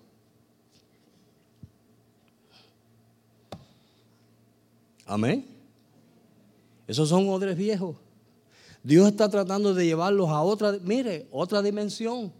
Amén. 5.05 5.45
Esos 6.87 7.09
son 7.09 7.27
odres 7.29 7.57
viejos. 7.57 7.95
Dios 8.83 9.07
está 9.07 9.29
tratando 9.29 9.73
de 9.73 9.85
llevarlos 9.85 10.29
a 10.29 10.41
otra, 10.41 10.77
mire, 10.83 11.27
otra 11.31 11.63
dimensión. 11.63 12.31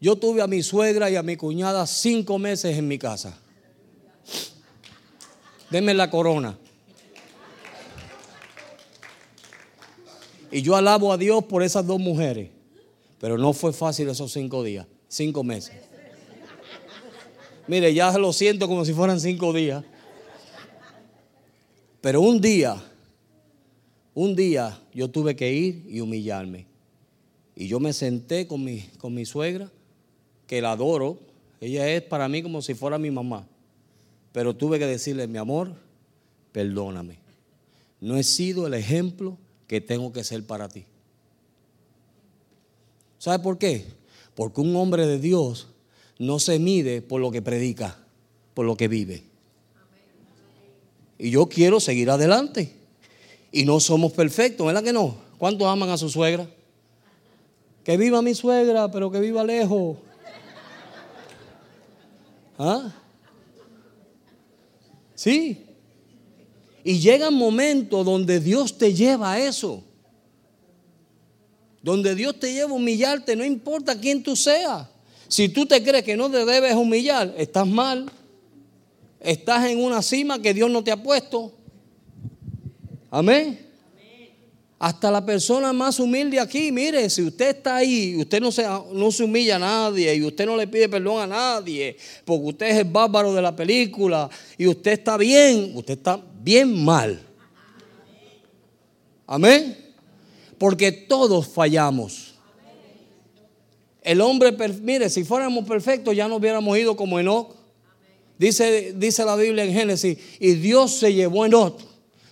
Yo 0.00 0.14
tuve 0.14 0.42
a 0.42 0.46
mi 0.46 0.62
suegra 0.62 1.10
y 1.10 1.16
a 1.16 1.24
mi 1.24 1.36
cuñada 1.36 1.84
cinco 1.88 2.38
meses 2.38 2.78
en 2.78 2.86
mi 2.86 2.98
casa. 2.98 3.36
Deme 5.70 5.92
la 5.92 6.08
corona. 6.08 6.56
Y 10.50 10.62
yo 10.62 10.76
alabo 10.76 11.12
a 11.12 11.18
Dios 11.18 11.44
por 11.44 11.62
esas 11.62 11.86
dos 11.86 12.00
mujeres. 12.00 12.50
Pero 13.20 13.36
no 13.36 13.52
fue 13.52 13.72
fácil 13.72 14.08
esos 14.08 14.32
cinco 14.32 14.62
días, 14.62 14.86
cinco 15.08 15.42
meses. 15.42 15.74
Mire, 17.66 17.92
ya 17.92 18.16
lo 18.16 18.32
siento 18.32 18.66
como 18.68 18.84
si 18.84 18.94
fueran 18.94 19.20
cinco 19.20 19.52
días. 19.52 19.84
Pero 22.00 22.20
un 22.20 22.40
día, 22.40 22.82
un 24.14 24.34
día 24.34 24.80
yo 24.94 25.10
tuve 25.10 25.36
que 25.36 25.52
ir 25.52 25.84
y 25.88 26.00
humillarme. 26.00 26.66
Y 27.56 27.66
yo 27.66 27.80
me 27.80 27.92
senté 27.92 28.46
con 28.46 28.62
mi, 28.62 28.82
con 28.98 29.12
mi 29.12 29.26
suegra, 29.26 29.70
que 30.46 30.62
la 30.62 30.72
adoro. 30.72 31.18
Ella 31.60 31.88
es 31.90 32.02
para 32.02 32.28
mí 32.28 32.42
como 32.42 32.62
si 32.62 32.74
fuera 32.74 32.98
mi 32.98 33.10
mamá. 33.10 33.46
Pero 34.32 34.54
tuve 34.54 34.78
que 34.78 34.86
decirle, 34.86 35.26
mi 35.26 35.38
amor, 35.38 35.74
perdóname. 36.52 37.18
No 38.00 38.16
he 38.16 38.22
sido 38.22 38.66
el 38.68 38.74
ejemplo 38.74 39.36
que 39.68 39.80
tengo 39.80 40.12
que 40.12 40.24
ser 40.24 40.44
para 40.44 40.68
ti. 40.68 40.84
¿Sabe 43.18 43.38
por 43.40 43.58
qué? 43.58 43.84
Porque 44.34 44.60
un 44.60 44.74
hombre 44.74 45.06
de 45.06 45.20
Dios 45.20 45.68
no 46.18 46.40
se 46.40 46.58
mide 46.58 47.02
por 47.02 47.20
lo 47.20 47.30
que 47.30 47.42
predica, 47.42 47.96
por 48.54 48.66
lo 48.66 48.76
que 48.76 48.88
vive. 48.88 49.22
Y 51.18 51.30
yo 51.30 51.48
quiero 51.48 51.78
seguir 51.80 52.10
adelante. 52.10 52.74
Y 53.52 53.64
no 53.64 53.78
somos 53.80 54.12
perfectos, 54.12 54.66
¿verdad 54.66 54.82
que 54.82 54.92
no? 54.92 55.16
¿Cuántos 55.38 55.66
aman 55.66 55.90
a 55.90 55.98
su 55.98 56.08
suegra? 56.08 56.48
Que 57.84 57.96
viva 57.96 58.22
mi 58.22 58.34
suegra, 58.34 58.90
pero 58.90 59.10
que 59.10 59.20
viva 59.20 59.44
lejos. 59.44 59.98
¿Ah? 62.58 62.92
Sí. 65.14 65.67
Y 66.88 67.00
llega 67.00 67.28
un 67.28 67.34
momento 67.34 68.02
donde 68.02 68.40
Dios 68.40 68.78
te 68.78 68.94
lleva 68.94 69.32
a 69.32 69.38
eso. 69.38 69.84
Donde 71.82 72.14
Dios 72.14 72.40
te 72.40 72.50
lleva 72.50 72.70
a 72.70 72.72
humillarte, 72.72 73.36
no 73.36 73.44
importa 73.44 74.00
quién 74.00 74.22
tú 74.22 74.34
seas. 74.34 74.88
Si 75.28 75.50
tú 75.50 75.66
te 75.66 75.82
crees 75.82 76.02
que 76.02 76.16
no 76.16 76.30
te 76.30 76.46
debes 76.46 76.74
humillar, 76.74 77.34
estás 77.36 77.66
mal. 77.66 78.10
Estás 79.20 79.66
en 79.66 79.84
una 79.84 80.00
cima 80.00 80.40
que 80.40 80.54
Dios 80.54 80.70
no 80.70 80.82
te 80.82 80.90
ha 80.90 80.96
puesto. 80.96 81.52
Amén. 83.10 83.68
Hasta 84.78 85.10
la 85.10 85.26
persona 85.26 85.74
más 85.74 86.00
humilde 86.00 86.40
aquí, 86.40 86.72
mire, 86.72 87.10
si 87.10 87.22
usted 87.22 87.56
está 87.56 87.76
ahí, 87.76 88.16
usted 88.16 88.40
no 88.40 88.50
se, 88.50 88.64
no 88.92 89.12
se 89.12 89.24
humilla 89.24 89.56
a 89.56 89.58
nadie 89.58 90.14
y 90.14 90.22
usted 90.22 90.46
no 90.46 90.56
le 90.56 90.66
pide 90.66 90.88
perdón 90.88 91.20
a 91.20 91.26
nadie, 91.26 91.98
porque 92.24 92.46
usted 92.46 92.66
es 92.68 92.76
el 92.78 92.84
bárbaro 92.84 93.34
de 93.34 93.42
la 93.42 93.54
película 93.54 94.30
y 94.56 94.68
usted 94.68 94.92
está 94.92 95.18
bien, 95.18 95.72
usted 95.74 95.94
está 95.94 96.22
bien 96.42 96.84
mal. 96.84 97.20
Amén. 99.26 99.76
Porque 100.58 100.90
todos 100.90 101.46
fallamos. 101.46 102.34
El 104.02 104.20
hombre, 104.20 104.56
mire, 104.82 105.10
si 105.10 105.24
fuéramos 105.24 105.66
perfectos 105.66 106.16
ya 106.16 106.28
no 106.28 106.36
hubiéramos 106.36 106.76
ido 106.78 106.96
como 106.96 107.18
Enoch. 107.18 107.54
Dice, 108.38 108.94
dice 108.96 109.24
la 109.24 109.36
Biblia 109.36 109.64
en 109.64 109.72
Génesis, 109.72 110.16
y 110.38 110.54
Dios 110.54 110.92
se 110.92 111.12
llevó 111.12 111.42
a 111.42 111.46
Enoch. 111.46 111.80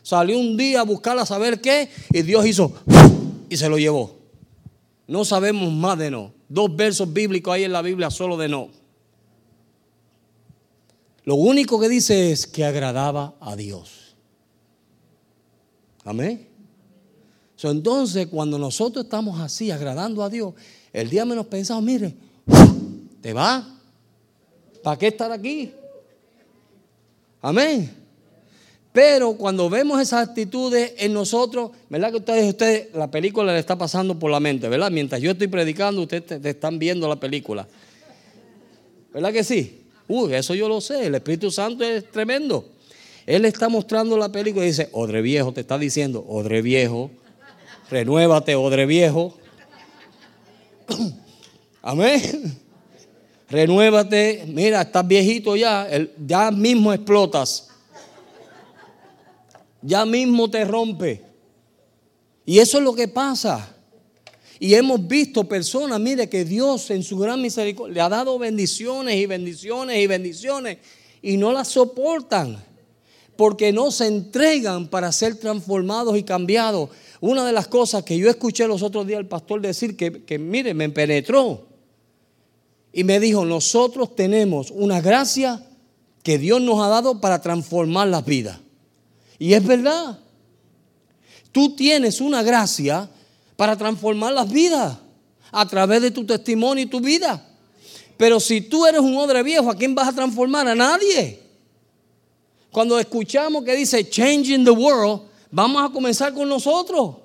Salió 0.03 0.39
un 0.39 0.57
día 0.57 0.81
a 0.81 0.85
buscar 0.85 1.19
a 1.19 1.27
saber 1.27 1.61
qué 1.61 1.91
y 2.13 2.23
Dios 2.23 2.47
hizo 2.47 2.73
y 3.49 3.57
se 3.57 3.69
lo 3.69 3.77
llevó. 3.77 4.17
No 5.07 5.25
sabemos 5.25 5.73
más 5.73 5.99
de 5.99 6.11
no. 6.11 6.33
Dos 6.49 6.75
versos 6.75 7.13
bíblicos 7.13 7.55
hay 7.55 7.65
en 7.65 7.73
la 7.73 7.83
Biblia 7.83 8.11
solo 8.11 8.37
de 8.37 8.49
no. 8.49 8.71
Lo 11.27 11.35
único 11.35 11.79
que 11.81 11.89
dice 11.89 12.31
es 12.31 12.47
que 12.47 12.65
agradaba 12.65 13.35
a 13.41 13.57
Dios. 13.57 14.15
Amén. 16.05 16.47
entonces, 17.65 18.29
cuando 18.29 18.61
nosotros 18.61 19.07
estamos 19.07 19.41
así, 19.41 19.73
agradando 19.73 20.23
a 20.23 20.31
Dios, 20.31 20.55
el 20.93 21.11
día 21.11 21.25
menos 21.25 21.47
pensado, 21.47 21.83
mire, 21.83 22.15
te 23.21 23.33
va. 23.33 23.77
¿Para 24.85 24.97
qué 24.97 25.09
estar 25.09 25.33
aquí? 25.33 25.73
Amén. 27.43 27.93
Pero 28.93 29.33
cuando 29.35 29.69
vemos 29.69 30.01
esas 30.01 30.29
actitudes 30.29 30.95
en 30.99 31.13
nosotros, 31.13 31.73
¿verdad 31.91 32.13
que 32.13 32.19
ustedes, 32.19 32.49
ustedes 32.49 32.95
la 32.95 33.11
película 33.11 33.53
le 33.53 33.59
está 33.59 33.77
pasando 33.77 34.17
por 34.17 34.31
la 34.31 34.39
mente, 34.39 34.69
¿verdad? 34.69 34.93
Mientras 34.93 35.21
yo 35.21 35.33
estoy 35.33 35.49
predicando, 35.49 36.03
ustedes 36.03 36.41
te, 36.41 36.51
están 36.51 36.79
viendo 36.79 37.09
la 37.09 37.17
película. 37.17 37.67
¿Verdad 39.13 39.33
que 39.33 39.43
sí? 39.43 39.86
Uy, 40.09 40.35
eso 40.35 40.55
yo 40.55 40.69
lo 40.69 40.81
sé, 40.81 41.07
el 41.07 41.15
Espíritu 41.15 41.51
Santo 41.51 41.85
es 41.85 42.11
tremendo. 42.11 42.69
Él 43.27 43.45
está 43.45 43.69
mostrando 43.69 44.17
la 44.17 44.31
película 44.31 44.65
y 44.65 44.69
dice, 44.69 44.89
Odre 44.93 45.21
viejo, 45.21 45.53
te 45.53 45.63
está 45.63 45.79
diciendo, 45.79 46.25
Odre 46.29 46.63
viejo, 46.63 47.11
renuévate, 47.91 48.55
Odre 48.55 48.87
viejo. 48.87 49.37
Amén. 51.83 52.59
Renuévate, 53.49 54.45
mira, 54.49 54.83
estás 54.83 55.07
viejito 55.07 55.57
ya, 55.57 55.89
ya 56.25 56.51
mismo 56.51 56.93
explotas 56.93 57.67
ya 59.87 60.05
mismo 60.05 60.51
te 60.51 60.65
rompe. 60.65 61.23
Y 62.45 62.59
eso 62.59 62.79
es 62.79 62.85
lo 62.85 62.95
que 62.95 63.09
pasa. 63.09 63.76
Y 64.59 64.75
hemos 64.75 65.07
visto 65.07 65.45
personas, 65.45 66.01
mire 66.01 66.29
que 66.29 66.45
Dios 66.45 66.91
en 66.91 67.03
su 67.03 67.19
gran 67.19 67.43
misericordia 67.43 67.95
le 67.95 68.01
ha 68.01 68.09
dado 68.09 68.39
bendiciones 68.39 69.17
y 69.17 69.27
bendiciones 69.27 69.99
y 69.99 70.07
bendiciones 70.07 70.79
y 71.23 71.37
no 71.37 71.53
las 71.53 71.69
soportan 71.69 72.65
porque 73.37 73.73
no 73.73 73.91
se 73.91 74.07
entregan 74.07 74.89
para 74.89 75.13
ser 75.13 75.37
transformados 75.37 76.17
y 76.17 76.23
cambiados. 76.23 76.91
Una 77.21 77.45
de 77.45 77.53
las 77.53 77.69
cosas 77.69 78.03
que 78.03 78.17
yo 78.19 78.31
escuché 78.31 78.67
los 78.67 78.83
otros 78.83 79.07
días 79.07 79.19
al 79.19 79.29
pastor 79.29 79.61
decir 79.61 79.97
que, 79.97 80.25
que 80.25 80.39
mire, 80.39 80.73
me 80.73 80.89
penetró. 80.89 81.67
Y 82.93 83.05
me 83.05 83.21
dijo, 83.21 83.45
nosotros 83.45 84.17
tenemos 84.17 84.71
una 84.71 85.03
gracia 85.03 85.67
que 86.23 86.39
Dios 86.39 86.63
nos 86.63 86.83
ha 86.83 86.89
dado 86.89 87.21
para 87.21 87.43
transformar 87.43 88.09
las 88.09 88.25
vidas. 88.25 88.59
Y 89.39 89.53
es 89.53 89.67
verdad. 89.67 90.19
Tú 91.53 91.77
tienes 91.77 92.23
una 92.23 92.43
gracia 92.43 93.11
para 93.57 93.77
transformar 93.77 94.33
las 94.33 94.51
vidas 94.51 94.99
a 95.51 95.67
través 95.67 96.03
de 96.03 96.11
tu 96.11 96.25
testimonio 96.25 96.85
y 96.85 96.87
tu 96.87 97.01
vida. 97.01 97.45
Pero 98.17 98.41
si 98.41 98.61
tú 98.61 98.87
eres 98.87 99.01
un 99.01 99.17
odre 99.17 99.43
viejo, 99.43 99.71
¿a 99.71 99.75
quién 99.75 99.95
vas 99.95 100.09
a 100.09 100.13
transformar? 100.13 100.69
A 100.69 100.75
nadie. 100.75 101.41
Cuando 102.71 102.99
escuchamos 102.99 103.65
que 103.65 103.75
dice 103.75 104.09
changing 104.09 104.65
the 104.65 104.71
world, 104.71 105.23
vamos 105.51 105.83
a 105.83 105.93
comenzar 105.93 106.33
con 106.35 106.49
nosotros. 106.49 107.17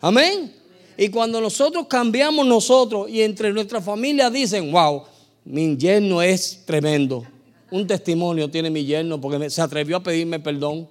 Amén. 0.00 0.54
Y 0.96 1.08
cuando 1.08 1.40
nosotros 1.40 1.86
cambiamos 1.88 2.46
nosotros 2.46 3.08
y 3.10 3.22
entre 3.22 3.52
nuestra 3.52 3.80
familia 3.80 4.30
dicen, 4.30 4.70
wow, 4.72 5.02
mi 5.44 5.76
yerno 5.76 6.22
es 6.22 6.62
tremendo. 6.64 7.24
Un 7.70 7.86
testimonio 7.86 8.50
tiene 8.50 8.70
mi 8.70 8.84
yerno 8.84 9.20
porque 9.20 9.48
se 9.48 9.62
atrevió 9.62 9.96
a 9.96 10.02
pedirme 10.02 10.38
perdón. 10.38 10.88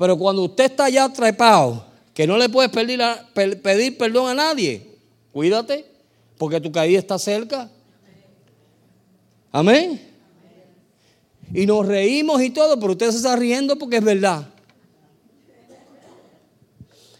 Pero 0.00 0.16
cuando 0.16 0.44
usted 0.44 0.64
está 0.64 0.88
ya 0.88 1.12
trepado, 1.12 1.84
que 2.14 2.26
no 2.26 2.38
le 2.38 2.48
puedes 2.48 2.70
pedir, 2.72 3.98
perdón 3.98 4.30
a 4.30 4.34
nadie, 4.34 4.96
cuídate, 5.30 5.84
porque 6.38 6.58
tu 6.58 6.72
caída 6.72 6.98
está 6.98 7.18
cerca. 7.18 7.70
Amén. 9.52 10.00
Y 11.52 11.66
nos 11.66 11.86
reímos 11.86 12.40
y 12.40 12.48
todo, 12.48 12.80
pero 12.80 12.92
usted 12.92 13.10
se 13.10 13.18
está 13.18 13.36
riendo 13.36 13.76
porque 13.76 13.98
es 13.98 14.02
verdad. 14.02 14.48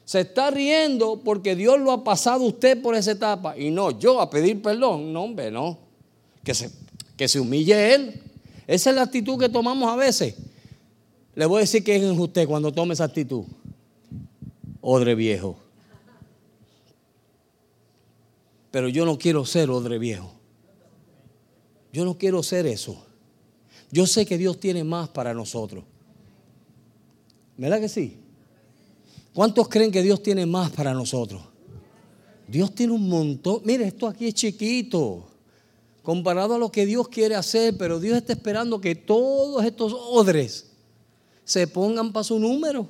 Se 0.07 0.21
está 0.21 0.51
riendo 0.51 1.21
porque 1.23 1.55
Dios 1.55 1.79
lo 1.79 1.93
ha 1.93 2.03
pasado 2.03 2.45
usted 2.45 2.81
por 2.81 2.95
esa 2.95 3.11
etapa. 3.11 3.59
Y 3.59 3.71
no, 3.71 3.90
yo 3.90 4.23
a 4.23 4.31
pedir 4.31 4.62
perdón. 4.62 5.12
No, 5.12 5.25
hombre, 5.25 5.51
no. 5.51 5.77
Que 6.43 6.55
se, 6.55 6.71
que 7.14 7.29
se 7.29 7.40
humille 7.40 7.95
Él. 7.95 8.23
Esa 8.66 8.88
es 8.88 8.97
la 8.97 9.03
actitud 9.03 9.38
que 9.38 9.51
tomamos 9.51 9.93
a 9.93 9.97
veces. 9.97 10.35
Le 11.35 11.47
voy 11.47 11.59
a 11.59 11.61
decir 11.61 11.85
que 11.85 11.97
es 11.97 12.19
usted 12.19 12.47
cuando 12.47 12.73
tome 12.73 12.95
esa 12.95 13.05
actitud. 13.05 13.45
Odre 14.81 15.14
viejo. 15.14 15.57
Pero 18.71 18.88
yo 18.88 19.05
no 19.05 19.19
quiero 19.19 19.45
ser 19.45 19.71
odre 19.71 19.99
viejo. 19.99 20.33
Yo 21.93 22.05
no 22.05 22.16
quiero 22.16 22.43
ser 22.43 22.66
eso. 22.66 23.05
Yo 23.90 24.07
sé 24.07 24.25
que 24.25 24.38
Dios 24.38 24.59
tiene 24.61 24.85
más 24.85 25.09
para 25.09 25.35
nosotros. 25.35 25.85
¿Verdad 27.57 27.81
que 27.81 27.88
sí? 27.88 28.16
¿Cuántos 29.35 29.69
creen 29.69 29.90
que 29.90 30.03
Dios 30.03 30.23
tiene 30.23 30.47
más 30.47 30.71
para 30.71 30.95
nosotros? 30.95 31.43
Dios 32.47 32.75
tiene 32.75 32.93
un 32.93 33.09
montón. 33.09 33.61
Mire, 33.64 33.87
esto 33.87 34.07
aquí 34.07 34.29
es 34.29 34.35
chiquito 34.35 35.27
comparado 36.03 36.55
a 36.55 36.59
lo 36.59 36.73
que 36.73 36.87
Dios 36.87 37.09
quiere 37.09 37.35
hacer, 37.35 37.77
pero 37.77 38.01
Dios 38.01 38.16
está 38.16 38.33
esperando 38.33 38.81
que 38.81 38.95
todos 38.95 39.64
estos 39.64 39.93
odres 39.93 40.69
se 41.51 41.67
pongan 41.67 42.13
para 42.13 42.23
su 42.23 42.39
número. 42.39 42.87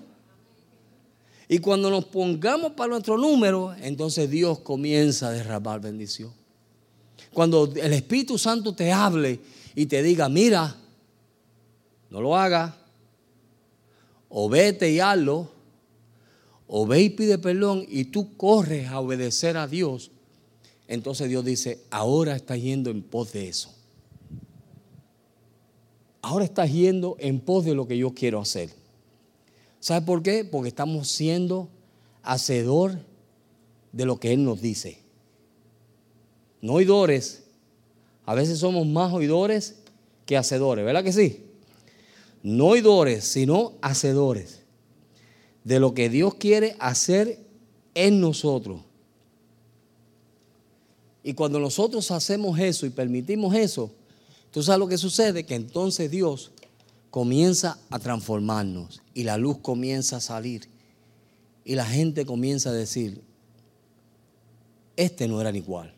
Y 1.49 1.61
cuando 1.61 1.89
nos 1.89 2.05
pongamos 2.05 2.73
para 2.73 2.91
nuestro 2.91 3.17
número, 3.17 3.75
entonces 3.81 4.29
Dios 4.29 4.59
comienza 4.59 5.29
a 5.29 5.31
derramar 5.31 5.81
bendición. 5.81 6.31
Cuando 7.33 7.73
el 7.75 7.93
Espíritu 7.95 8.37
Santo 8.37 8.75
te 8.75 8.93
hable 8.93 9.41
y 9.75 9.87
te 9.87 10.03
diga, 10.03 10.29
mira, 10.29 10.77
no 12.11 12.21
lo 12.21 12.37
haga, 12.37 12.77
o 14.29 14.51
vete 14.51 14.93
y 14.93 15.01
hazlo, 15.01 15.51
o 16.67 16.87
ve 16.87 17.01
y 17.01 17.09
pide 17.09 17.39
perdón 17.39 17.87
y 17.89 18.05
tú 18.05 18.37
corres 18.37 18.89
a 18.89 19.01
obedecer 19.01 19.57
a 19.57 19.67
Dios, 19.67 20.11
entonces 20.87 21.31
Dios 21.31 21.47
dice, 21.47 21.81
ahora 21.91 22.37
estás 22.37 22.61
yendo 22.61 22.91
en 22.91 23.03
pos 23.03 23.33
de 23.33 23.49
eso. 23.49 23.75
Ahora 26.23 26.45
estás 26.45 26.73
yendo 26.73 27.17
en 27.19 27.41
pos 27.41 27.65
de 27.65 27.75
lo 27.75 27.87
que 27.87 27.97
yo 27.97 28.13
quiero 28.15 28.41
hacer. 28.41 28.71
¿Sabe 29.79 30.05
por 30.05 30.23
qué? 30.23 30.45
Porque 30.45 30.69
estamos 30.69 31.09
siendo 31.09 31.69
hacedor 32.23 32.99
de 33.93 34.05
lo 34.05 34.21
que 34.21 34.33
Él 34.33 34.45
nos 34.45 34.61
dice. 34.61 34.99
No 36.61 36.75
oidores. 36.75 37.45
A 38.27 38.35
veces 38.35 38.59
somos 38.59 38.87
más 38.87 39.13
oidores 39.13 39.77
que 40.27 40.37
hacedores, 40.37 40.85
¿verdad 40.85 41.03
que 41.03 41.13
sí? 41.13 41.45
No 42.43 42.69
oidores, 42.69 43.25
sino 43.25 43.73
hacedores 43.81 44.61
de 45.65 45.81
lo 45.81 45.95
que 45.95 46.09
Dios 46.09 46.35
quiere 46.35 46.77
hacer 46.79 47.39
en 47.95 48.21
nosotros. 48.21 48.81
Y 51.23 51.35
cuando 51.35 51.59
nosotros 51.59 52.11
hacemos 52.11 52.59
eso 52.59 52.87
y 52.87 52.91
permitimos 52.91 53.55
eso, 53.55 53.91
tú 54.51 54.63
sabes 54.63 54.79
lo 54.79 54.89
que 54.89 54.99
sucede, 54.99 55.45
que 55.45 55.55
entonces 55.55 56.11
Dios 56.11 56.53
comienza 57.11 57.79
a 57.91 57.99
transformarnos 57.99 59.03
y 59.15 59.25
la 59.25 59.37
luz 59.37 59.59
comienza 59.59 60.17
a 60.17 60.21
salir 60.21 60.69
y 61.65 61.75
la 61.75 61.85
gente 61.85 62.25
comienza 62.25 62.71
a 62.71 62.73
decir, 62.73 63.23
este 64.97 65.29
no 65.29 65.41
era 65.41 65.57
igual. 65.57 65.95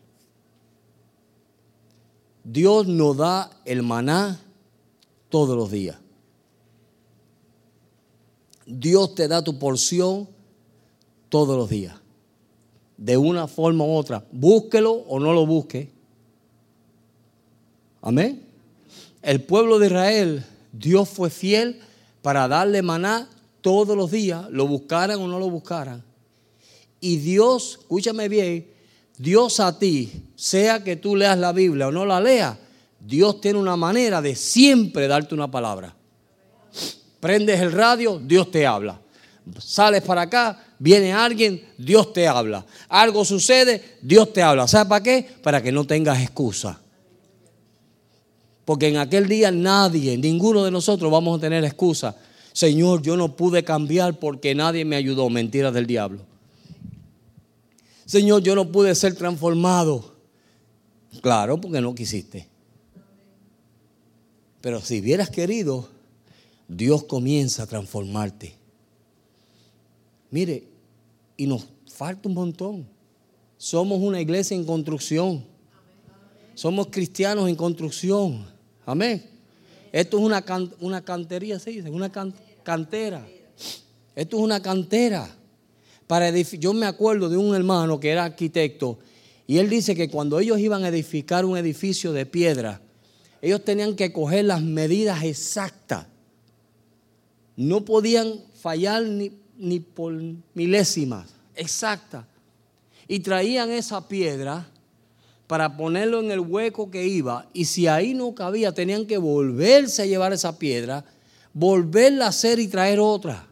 Dios 2.43 2.87
nos 2.87 3.17
da 3.17 3.49
el 3.65 3.83
maná 3.83 4.39
todos 5.29 5.55
los 5.55 5.71
días. 5.71 5.97
Dios 8.65 9.15
te 9.15 9.27
da 9.27 9.43
tu 9.43 9.57
porción 9.57 10.27
todos 11.29 11.57
los 11.57 11.69
días. 11.69 11.95
De 12.97 13.17
una 13.17 13.47
forma 13.47 13.85
u 13.85 13.93
otra. 13.93 14.25
Búsquelo 14.31 14.91
o 14.93 15.19
no 15.19 15.33
lo 15.33 15.45
busque. 15.45 15.91
Amén. 18.03 18.43
El 19.21 19.41
pueblo 19.41 19.79
de 19.79 19.87
Israel 19.87 20.45
Dios 20.73 21.07
fue 21.07 21.29
fiel 21.29 21.79
para 22.21 22.47
darle 22.49 22.81
maná 22.81 23.29
todos 23.61 23.95
los 23.95 24.11
días, 24.11 24.45
lo 24.49 24.67
buscaran 24.67 25.19
o 25.21 25.27
no 25.27 25.39
lo 25.39 25.49
buscaran. 25.49 26.03
Y 26.99 27.17
Dios, 27.17 27.77
escúchame 27.79 28.27
bien, 28.27 28.67
Dios 29.17 29.61
a 29.61 29.79
ti, 29.79 30.11
sea 30.35 30.83
que 30.83 30.97
tú 30.97 31.15
leas 31.15 31.37
la 31.37 31.53
Biblia 31.53 31.87
o 31.87 31.91
no 31.91 32.05
la 32.05 32.19
leas, 32.19 32.57
Dios 32.99 33.39
tiene 33.39 33.59
una 33.59 33.77
manera 33.77 34.21
de 34.21 34.35
siempre 34.35 35.07
darte 35.07 35.33
una 35.33 35.49
palabra. 35.49 35.95
Prendes 37.21 37.61
el 37.61 37.71
radio, 37.71 38.19
Dios 38.19 38.51
te 38.51 38.67
habla. 38.67 38.99
Sales 39.59 40.01
para 40.01 40.23
acá, 40.23 40.61
viene 40.77 41.13
alguien, 41.13 41.65
Dios 41.77 42.11
te 42.11 42.27
habla. 42.27 42.65
Algo 42.89 43.23
sucede, 43.23 43.97
Dios 44.01 44.33
te 44.33 44.41
habla. 44.41 44.67
¿Sabes 44.67 44.87
para 44.87 45.03
qué? 45.03 45.29
Para 45.41 45.61
que 45.61 45.71
no 45.71 45.85
tengas 45.85 46.21
excusa. 46.21 46.82
Porque 48.65 48.87
en 48.87 48.97
aquel 48.97 49.27
día 49.27 49.51
nadie, 49.51 50.17
ninguno 50.17 50.63
de 50.63 50.71
nosotros 50.71 51.11
vamos 51.11 51.37
a 51.37 51.41
tener 51.41 51.63
excusa. 51.63 52.15
Señor, 52.53 53.01
yo 53.01 53.17
no 53.17 53.35
pude 53.35 53.63
cambiar 53.63 54.19
porque 54.19 54.55
nadie 54.55 54.85
me 54.85 54.95
ayudó. 54.95 55.29
Mentiras 55.29 55.73
del 55.73 55.87
diablo. 55.87 56.21
Señor, 58.05 58.43
yo 58.43 58.55
no 58.55 58.71
pude 58.71 58.93
ser 58.95 59.15
transformado. 59.15 60.13
Claro, 61.21 61.59
porque 61.59 61.81
no 61.81 61.95
quisiste. 61.95 62.47
Pero 64.61 64.79
si 64.81 65.01
hubieras 65.01 65.29
querido, 65.29 65.89
Dios 66.67 67.03
comienza 67.03 67.63
a 67.63 67.67
transformarte. 67.67 68.55
Mire, 70.31 70.63
y 71.35 71.47
nos 71.47 71.67
falta 71.85 72.29
un 72.29 72.35
montón. 72.35 72.87
Somos 73.57 73.99
una 74.01 74.21
iglesia 74.21 74.55
en 74.55 74.63
construcción. 74.63 75.43
Somos 76.55 76.87
cristianos 76.87 77.49
en 77.49 77.55
construcción. 77.55 78.52
Amén. 78.85 79.23
Esto 79.91 80.17
es 80.17 80.23
una, 80.23 80.43
una 80.79 81.03
cantería, 81.03 81.59
se 81.59 81.69
dice, 81.69 81.89
una 81.89 82.11
cantera. 82.63 83.25
Esto 84.15 84.37
es 84.37 84.43
una 84.43 84.61
cantera. 84.61 85.29
Para 86.07 86.29
yo 86.31 86.73
me 86.73 86.85
acuerdo 86.85 87.29
de 87.29 87.37
un 87.37 87.55
hermano 87.55 87.99
que 87.99 88.09
era 88.09 88.25
arquitecto 88.25 88.99
y 89.45 89.57
él 89.57 89.69
dice 89.69 89.95
que 89.95 90.09
cuando 90.09 90.39
ellos 90.39 90.59
iban 90.59 90.83
a 90.83 90.89
edificar 90.89 91.45
un 91.45 91.57
edificio 91.57 92.11
de 92.13 92.25
piedra, 92.25 92.81
ellos 93.41 93.63
tenían 93.63 93.95
que 93.95 94.13
coger 94.13 94.45
las 94.45 94.61
medidas 94.61 95.23
exactas. 95.23 96.07
No 97.55 97.83
podían 97.83 98.41
fallar 98.61 99.03
ni, 99.03 99.31
ni 99.57 99.79
por 99.79 100.13
milésimas, 100.53 101.29
exactas. 101.55 102.25
Y 103.07 103.19
traían 103.19 103.69
esa 103.69 104.07
piedra 104.07 104.67
para 105.47 105.77
ponerlo 105.77 106.19
en 106.19 106.31
el 106.31 106.39
hueco 106.39 106.89
que 106.89 107.05
iba 107.05 107.47
y 107.53 107.65
si 107.65 107.87
ahí 107.87 108.13
no 108.13 108.33
cabía 108.33 108.73
tenían 108.73 109.05
que 109.05 109.17
volverse 109.17 110.01
a 110.01 110.05
llevar 110.05 110.33
esa 110.33 110.57
piedra, 110.57 111.05
volverla 111.53 112.25
a 112.25 112.29
hacer 112.29 112.59
y 112.59 112.67
traer 112.67 112.99
otra 112.99 113.47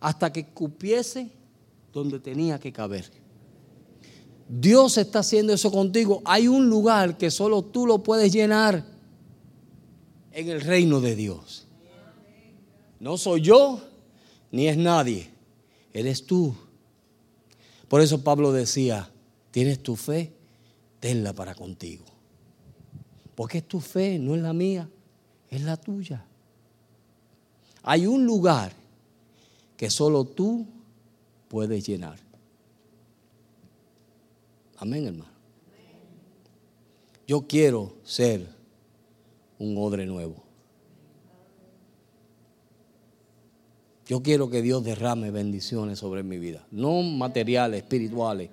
hasta 0.00 0.32
que 0.32 0.46
cupiese 0.46 1.30
donde 1.92 2.18
tenía 2.20 2.58
que 2.58 2.72
caber. 2.72 3.10
Dios 4.48 4.98
está 4.98 5.20
haciendo 5.20 5.52
eso 5.52 5.72
contigo. 5.72 6.22
Hay 6.24 6.46
un 6.46 6.68
lugar 6.68 7.16
que 7.18 7.30
solo 7.30 7.62
tú 7.62 7.86
lo 7.86 8.02
puedes 8.02 8.32
llenar 8.32 8.84
en 10.32 10.48
el 10.48 10.60
reino 10.60 11.00
de 11.00 11.16
Dios. 11.16 11.66
No 13.00 13.16
soy 13.18 13.40
yo, 13.40 13.80
ni 14.52 14.68
es 14.68 14.76
nadie. 14.76 15.30
Eres 15.92 16.24
tú. 16.24 16.54
Por 17.88 18.00
eso 18.00 18.22
Pablo 18.22 18.52
decía, 18.52 19.10
tienes 19.50 19.82
tu 19.82 19.96
fe, 19.96 20.32
tenla 21.00 21.32
para 21.32 21.54
contigo. 21.54 22.04
Porque 23.34 23.58
es 23.58 23.68
tu 23.68 23.80
fe, 23.80 24.18
no 24.18 24.34
es 24.34 24.42
la 24.42 24.52
mía, 24.52 24.88
es 25.50 25.62
la 25.62 25.76
tuya. 25.76 26.24
Hay 27.82 28.06
un 28.06 28.24
lugar 28.24 28.72
que 29.76 29.90
solo 29.90 30.24
tú 30.24 30.66
puedes 31.48 31.86
llenar. 31.86 32.18
Amén, 34.78 35.06
hermano. 35.06 35.36
Yo 37.26 37.46
quiero 37.46 37.94
ser 38.04 38.46
un 39.58 39.76
odre 39.78 40.06
nuevo. 40.06 40.46
Yo 44.06 44.22
quiero 44.22 44.48
que 44.48 44.62
Dios 44.62 44.84
derrame 44.84 45.32
bendiciones 45.32 45.98
sobre 45.98 46.22
mi 46.22 46.38
vida, 46.38 46.64
no 46.70 47.02
materiales, 47.02 47.82
espirituales. 47.82 48.50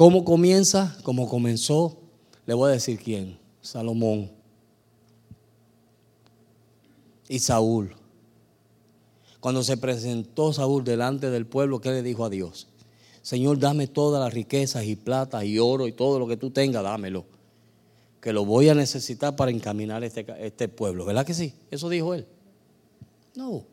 ¿Cómo 0.00 0.24
comienza? 0.24 0.96
Como 1.02 1.28
comenzó, 1.28 1.98
le 2.46 2.54
voy 2.54 2.70
a 2.70 2.72
decir 2.72 2.98
quién, 2.98 3.38
Salomón 3.60 4.30
y 7.28 7.38
Saúl. 7.38 7.94
Cuando 9.40 9.62
se 9.62 9.76
presentó 9.76 10.54
Saúl 10.54 10.84
delante 10.84 11.28
del 11.28 11.44
pueblo, 11.44 11.82
¿qué 11.82 11.90
le 11.90 12.02
dijo 12.02 12.24
a 12.24 12.30
Dios? 12.30 12.66
Señor, 13.20 13.58
dame 13.58 13.88
todas 13.88 14.24
las 14.24 14.32
riquezas 14.32 14.86
y 14.86 14.96
plata 14.96 15.44
y 15.44 15.58
oro 15.58 15.86
y 15.86 15.92
todo 15.92 16.18
lo 16.18 16.26
que 16.26 16.38
tú 16.38 16.50
tengas, 16.50 16.82
dámelo. 16.82 17.26
Que 18.22 18.32
lo 18.32 18.46
voy 18.46 18.70
a 18.70 18.74
necesitar 18.74 19.36
para 19.36 19.50
encaminar 19.50 20.02
este, 20.02 20.24
este 20.38 20.68
pueblo. 20.68 21.04
¿Verdad 21.04 21.26
que 21.26 21.34
sí? 21.34 21.52
Eso 21.70 21.90
dijo 21.90 22.14
él. 22.14 22.26
No. 23.34 23.64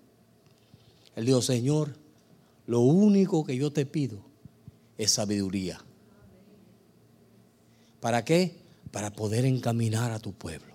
Él 1.16 1.26
dijo, 1.26 1.42
Señor, 1.42 1.96
lo 2.66 2.82
único 2.82 3.46
que 3.46 3.56
yo 3.56 3.72
te 3.72 3.86
pido 3.86 4.18
es 4.98 5.12
sabiduría. 5.12 5.82
¿Para 8.00 8.24
qué? 8.24 8.56
Para 8.92 9.12
poder 9.12 9.46
encaminar 9.46 10.12
a 10.12 10.20
tu 10.20 10.34
pueblo. 10.34 10.74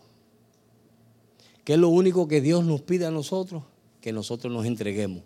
¿Qué 1.64 1.74
es 1.74 1.78
lo 1.78 1.88
único 1.88 2.26
que 2.28 2.40
Dios 2.40 2.64
nos 2.64 2.80
pide 2.80 3.06
a 3.06 3.10
nosotros? 3.10 3.62
Que 4.00 4.12
nosotros 4.12 4.52
nos 4.52 4.66
entreguemos. 4.66 5.22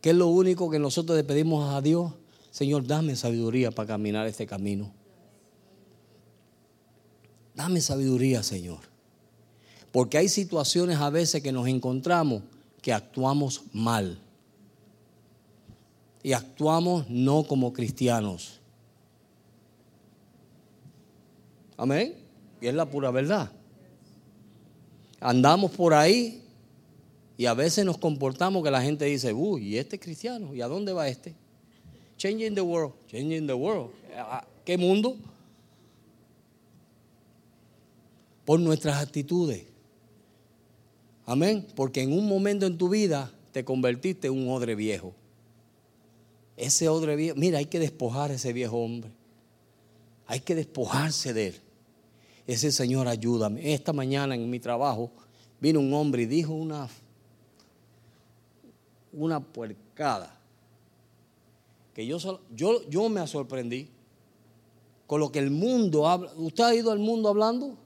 ¿Qué 0.00 0.10
es 0.10 0.16
lo 0.16 0.26
único 0.26 0.70
que 0.70 0.78
nosotros 0.78 1.16
le 1.16 1.24
pedimos 1.24 1.72
a 1.72 1.80
Dios? 1.80 2.12
Señor, 2.50 2.86
dame 2.86 3.16
sabiduría 3.16 3.70
para 3.70 3.88
caminar 3.88 4.26
este 4.26 4.46
camino. 4.46 4.92
Dame 7.54 7.80
sabiduría, 7.80 8.42
Señor. 8.42 8.80
Porque 9.92 10.18
hay 10.18 10.28
situaciones 10.28 10.98
a 10.98 11.10
veces 11.10 11.42
que 11.42 11.52
nos 11.52 11.68
encontramos 11.68 12.42
que 12.82 12.92
actuamos 12.92 13.62
mal. 13.72 14.18
Y 16.22 16.32
actuamos 16.32 17.08
no 17.08 17.44
como 17.44 17.72
cristianos. 17.72 18.60
Amén. 21.76 22.14
Y 22.60 22.66
es 22.66 22.74
la 22.74 22.88
pura 22.88 23.10
verdad. 23.10 23.50
Andamos 25.20 25.70
por 25.72 25.94
ahí 25.94 26.42
y 27.36 27.46
a 27.46 27.54
veces 27.54 27.84
nos 27.84 27.98
comportamos 27.98 28.62
que 28.62 28.70
la 28.70 28.82
gente 28.82 29.04
dice, 29.06 29.32
uy, 29.32 29.68
¿y 29.68 29.78
este 29.78 29.96
es 29.96 30.02
cristiano? 30.02 30.54
¿Y 30.54 30.60
a 30.60 30.68
dónde 30.68 30.92
va 30.92 31.08
este? 31.08 31.34
Changing 32.16 32.54
the 32.54 32.60
world, 32.60 32.92
changing 33.08 33.46
the 33.46 33.54
world. 33.54 33.90
¿Qué 34.64 34.78
mundo? 34.78 35.16
Por 38.44 38.60
nuestras 38.60 39.02
actitudes. 39.02 39.64
Amén. 41.26 41.66
Porque 41.74 42.02
en 42.02 42.12
un 42.12 42.28
momento 42.28 42.66
en 42.66 42.78
tu 42.78 42.88
vida 42.88 43.32
te 43.52 43.64
convertiste 43.64 44.28
en 44.28 44.34
un 44.34 44.48
odre 44.50 44.74
viejo. 44.74 45.14
Ese 46.56 46.88
odre 46.88 47.16
viejo, 47.16 47.36
mira, 47.36 47.58
hay 47.58 47.66
que 47.66 47.80
despojar 47.80 48.30
a 48.30 48.34
ese 48.34 48.52
viejo 48.52 48.76
hombre. 48.76 49.10
Hay 50.26 50.40
que 50.40 50.54
despojarse 50.54 51.32
de 51.32 51.48
él. 51.48 51.63
Ese 52.46 52.70
Señor, 52.72 53.08
ayúdame. 53.08 53.72
Esta 53.72 53.92
mañana 53.92 54.34
en 54.34 54.48
mi 54.50 54.60
trabajo 54.60 55.10
vino 55.60 55.80
un 55.80 55.92
hombre 55.94 56.22
y 56.22 56.26
dijo 56.26 56.52
una, 56.52 56.88
una 59.12 59.40
puercada. 59.40 60.38
Que 61.94 62.06
yo, 62.06 62.18
yo, 62.54 62.88
yo 62.88 63.08
me 63.08 63.26
sorprendí 63.26 63.88
con 65.06 65.20
lo 65.20 65.30
que 65.30 65.38
el 65.38 65.50
mundo 65.50 66.06
habla. 66.06 66.32
¿Usted 66.36 66.64
ha 66.64 66.74
ido 66.74 66.90
al 66.90 66.98
mundo 66.98 67.28
hablando? 67.28 67.76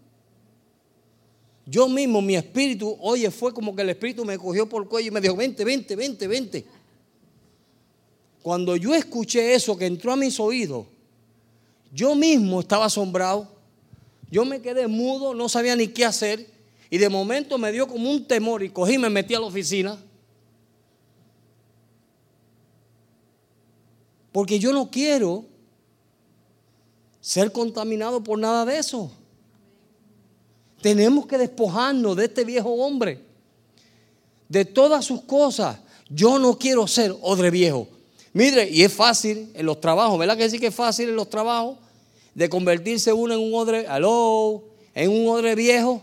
Yo 1.67 1.87
mismo, 1.87 2.23
mi 2.23 2.35
espíritu, 2.35 2.97
oye, 3.01 3.31
fue 3.31 3.53
como 3.53 3.77
que 3.77 3.83
el 3.83 3.91
espíritu 3.91 4.25
me 4.25 4.39
cogió 4.39 4.67
por 4.67 4.83
el 4.83 4.89
cuello 4.89 5.09
y 5.09 5.11
me 5.11 5.21
dijo, 5.21 5.37
vente, 5.37 5.65
vente, 5.65 5.95
vente, 5.95 6.27
vente. 6.27 6.67
Cuando 8.43 8.75
yo 8.77 8.95
escuché 8.95 9.55
eso 9.55 9.77
que 9.77 9.85
entró 9.85 10.13
a 10.13 10.17
mis 10.17 10.41
oídos, 10.41 10.87
yo 11.93 12.15
mismo 12.15 12.61
estaba 12.61 12.87
asombrado. 12.87 13.58
Yo 14.31 14.45
me 14.45 14.61
quedé 14.61 14.87
mudo, 14.87 15.35
no 15.35 15.49
sabía 15.49 15.74
ni 15.76 15.89
qué 15.89 16.05
hacer. 16.05 16.47
Y 16.91 16.99
de 16.99 17.09
momento 17.09 17.59
me 17.59 17.72
dio 17.72 17.87
como 17.87 18.11
un 18.11 18.24
temor 18.26 18.62
y 18.62 18.70
cogí 18.70 18.95
y 18.95 18.99
me 18.99 19.11
metí 19.11 19.35
a 19.35 19.41
la 19.41 19.47
oficina. 19.47 19.99
Porque 24.33 24.59
yo 24.59 24.72
no 24.72 24.91
quiero 24.91 25.45
ser 27.20 27.53
contaminado 27.53 28.22
por 28.22 28.39
nada 28.39 28.64
de 28.64 28.79
eso. 28.79 29.11
Tenemos 30.81 31.26
que 31.26 31.39
despojarnos 31.39 32.16
de 32.16 32.26
este 32.26 32.45
viejo 32.45 32.70
hombre, 32.70 33.20
de 34.49 34.64
todas 34.64 35.05
sus 35.05 35.22
cosas. 35.22 35.79
Yo 36.09 36.39
no 36.39 36.57
quiero 36.59 36.87
ser 36.87 37.14
odre 37.20 37.51
viejo. 37.51 37.89
Mire, 38.33 38.68
y 38.70 38.83
es 38.83 38.93
fácil 38.93 39.51
en 39.55 39.66
los 39.66 39.81
trabajos, 39.81 40.18
¿verdad 40.18 40.37
que 40.37 40.49
sí 40.49 40.59
que 40.59 40.68
es 40.68 40.74
fácil 40.74 41.09
en 41.09 41.16
los 41.16 41.29
trabajos? 41.29 41.79
De 42.39 42.49
convertirse 42.49 43.12
uno 43.12 43.34
en 43.34 43.41
un 43.41 43.53
odre, 43.53 43.89
aló, 43.89 44.62
en 44.95 45.11
un 45.11 45.26
odre 45.26 45.57
viejo. 45.57 46.01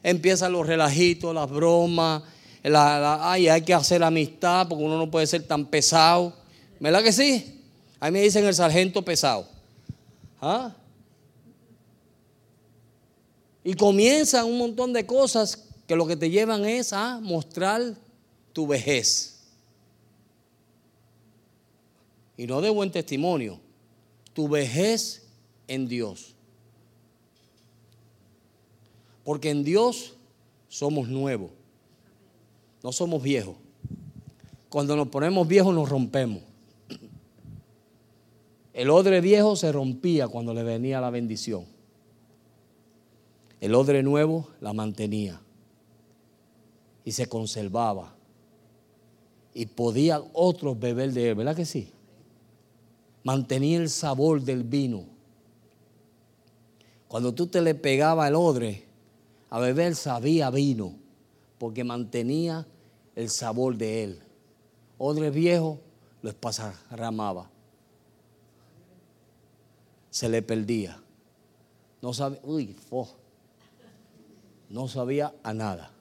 Empiezan 0.00 0.52
los 0.52 0.64
relajitos, 0.64 1.34
las 1.34 1.50
bromas, 1.50 2.22
ay, 2.62 3.48
hay 3.48 3.62
que 3.62 3.74
hacer 3.74 4.04
amistad 4.04 4.68
porque 4.68 4.84
uno 4.84 4.96
no 4.96 5.10
puede 5.10 5.26
ser 5.26 5.42
tan 5.42 5.66
pesado. 5.66 6.32
¿Verdad 6.78 7.02
que 7.02 7.12
sí? 7.12 7.60
A 7.98 8.06
mí 8.06 8.12
me 8.12 8.22
dicen 8.22 8.44
el 8.44 8.54
sargento 8.54 9.02
pesado. 9.02 9.48
¿Ah? 10.40 10.72
Y 13.64 13.74
comienzan 13.74 14.44
un 14.44 14.56
montón 14.56 14.92
de 14.92 15.04
cosas 15.04 15.64
que 15.88 15.96
lo 15.96 16.06
que 16.06 16.16
te 16.16 16.30
llevan 16.30 16.64
es 16.64 16.92
a 16.92 17.18
mostrar 17.18 17.82
tu 18.52 18.68
vejez. 18.68 19.40
Y 22.36 22.46
no 22.46 22.60
de 22.60 22.70
buen 22.70 22.92
testimonio, 22.92 23.58
tu 24.32 24.48
vejez 24.48 25.23
en 25.68 25.88
Dios. 25.88 26.34
Porque 29.24 29.50
en 29.50 29.64
Dios 29.64 30.14
somos 30.68 31.08
nuevos, 31.08 31.50
no 32.82 32.92
somos 32.92 33.22
viejos. 33.22 33.56
Cuando 34.68 34.96
nos 34.96 35.08
ponemos 35.08 35.46
viejos 35.46 35.74
nos 35.74 35.88
rompemos. 35.88 36.42
El 38.72 38.90
odre 38.90 39.20
viejo 39.20 39.54
se 39.54 39.70
rompía 39.70 40.26
cuando 40.26 40.52
le 40.52 40.64
venía 40.64 41.00
la 41.00 41.10
bendición. 41.10 41.64
El 43.60 43.74
odre 43.76 44.02
nuevo 44.02 44.48
la 44.60 44.72
mantenía 44.72 45.40
y 47.04 47.12
se 47.12 47.28
conservaba. 47.28 48.14
Y 49.54 49.66
podían 49.66 50.24
otros 50.32 50.78
beber 50.78 51.12
de 51.12 51.30
él, 51.30 51.34
¿verdad 51.36 51.54
que 51.54 51.64
sí? 51.64 51.88
Mantenía 53.22 53.78
el 53.78 53.88
sabor 53.88 54.42
del 54.42 54.64
vino. 54.64 55.13
Cuando 57.14 57.32
tú 57.32 57.46
te 57.46 57.62
le 57.62 57.76
pegaba 57.76 58.26
el 58.26 58.34
odre 58.34 58.82
a 59.48 59.60
beber, 59.60 59.94
sabía 59.94 60.50
vino, 60.50 60.96
porque 61.58 61.84
mantenía 61.84 62.66
el 63.14 63.30
sabor 63.30 63.76
de 63.76 64.02
él. 64.02 64.18
Odre 64.98 65.30
viejo 65.30 65.78
lo 66.22 66.30
espasarramaba. 66.30 67.48
Se 70.10 70.28
le 70.28 70.42
perdía. 70.42 71.00
No 72.02 72.12
sabe, 72.12 72.40
uy, 72.42 72.74
no 74.68 74.88
sabía 74.88 75.32
a 75.44 75.54
nada. 75.54 75.92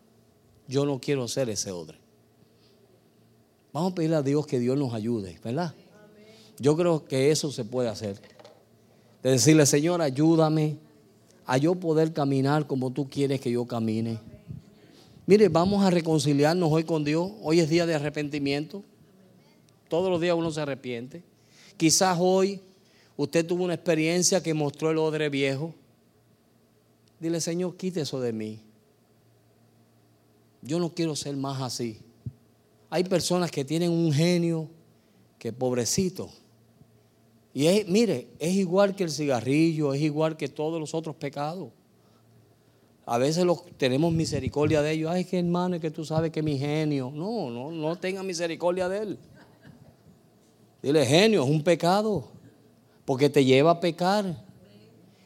Yo 0.67 0.83
no 0.83 0.99
quiero 0.99 1.27
ser 1.27 1.47
ese 1.47 1.71
odre. 1.71 1.99
Vamos 3.71 3.91
a 3.91 3.95
pedirle 3.95 4.15
a 4.15 4.23
Dios 4.23 4.47
que 4.47 4.57
Dios 4.57 4.79
nos 4.79 4.95
ayude, 4.95 5.39
¿verdad? 5.43 5.75
Yo 6.57 6.75
creo 6.75 7.05
que 7.05 7.29
eso 7.29 7.51
se 7.51 7.65
puede 7.65 7.89
hacer. 7.89 8.19
De 9.21 9.29
decirle, 9.29 9.67
Señor, 9.67 10.01
ayúdame 10.01 10.81
a 11.45 11.57
yo 11.57 11.75
poder 11.75 12.13
caminar 12.13 12.67
como 12.67 12.91
tú 12.91 13.09
quieres 13.09 13.41
que 13.41 13.51
yo 13.51 13.65
camine. 13.65 14.19
Mire, 15.25 15.47
vamos 15.49 15.83
a 15.83 15.89
reconciliarnos 15.89 16.71
hoy 16.71 16.83
con 16.83 17.03
Dios. 17.03 17.31
Hoy 17.41 17.59
es 17.59 17.69
día 17.69 17.85
de 17.85 17.95
arrepentimiento. 17.95 18.83
Todos 19.87 20.09
los 20.09 20.19
días 20.19 20.35
uno 20.35 20.51
se 20.51 20.61
arrepiente. 20.61 21.23
Quizás 21.77 22.17
hoy 22.19 22.59
usted 23.15 23.45
tuvo 23.45 23.63
una 23.63 23.75
experiencia 23.75 24.43
que 24.43 24.53
mostró 24.53 24.91
el 24.91 24.97
odre 24.97 25.29
viejo. 25.29 25.73
Dile, 27.19 27.39
Señor, 27.39 27.77
quite 27.77 28.01
eso 28.01 28.19
de 28.19 28.33
mí. 28.33 28.59
yo 30.61 30.79
no 30.79 30.93
quiero 30.93 31.15
ser 31.15 31.35
más 31.35 31.61
así. 31.61 31.99
Hay 32.89 33.03
personas 33.03 33.49
que 33.49 33.65
tienen 33.65 33.91
un 33.91 34.13
genio 34.13 34.69
que 35.39 35.51
pobrecito. 35.51 36.29
Y 37.53 37.67
es, 37.67 37.87
mire, 37.87 38.29
es 38.39 38.53
igual 38.53 38.95
que 38.95 39.03
el 39.03 39.11
cigarrillo, 39.11 39.93
es 39.93 40.01
igual 40.01 40.35
que 40.35 40.47
todos 40.47 40.79
los 40.79 40.93
otros 40.93 41.15
pecados. 41.15 41.69
A 43.05 43.17
veces 43.17 43.45
los, 43.45 43.65
tenemos 43.77 44.11
misericordia 44.13 44.81
de 44.81 44.91
ellos. 44.91 45.11
Ay, 45.11 45.25
que 45.25 45.37
hermano, 45.37 45.75
es 45.75 45.81
que 45.81 45.91
tú 45.91 46.05
sabes 46.05 46.31
que 46.31 46.41
mi 46.41 46.57
genio. 46.57 47.11
No, 47.13 47.49
no, 47.49 47.71
no 47.71 47.95
tenga 47.97 48.23
misericordia 48.23 48.89
de 48.89 48.99
él. 48.99 49.19
Dile, 50.81 51.05
genio, 51.05 51.43
es 51.43 51.49
un 51.49 51.63
pecado. 51.63 52.29
Porque 53.05 53.29
te 53.29 53.43
lleva 53.43 53.71
a 53.71 53.79
pecar. 53.79 54.43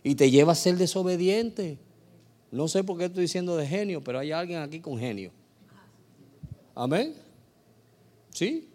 Y 0.03 0.15
te 0.15 0.29
lleva 0.31 0.53
a 0.53 0.55
ser 0.55 0.77
desobediente. 0.77 1.77
No 2.51 2.67
sé 2.67 2.83
por 2.83 2.97
qué 2.97 3.05
estoy 3.05 3.23
diciendo 3.23 3.55
de 3.55 3.67
genio, 3.67 4.03
pero 4.03 4.19
hay 4.19 4.31
alguien 4.31 4.61
aquí 4.61 4.79
con 4.79 4.97
genio. 4.97 5.31
Amén. 6.73 7.13
¿Sí? 8.31 8.69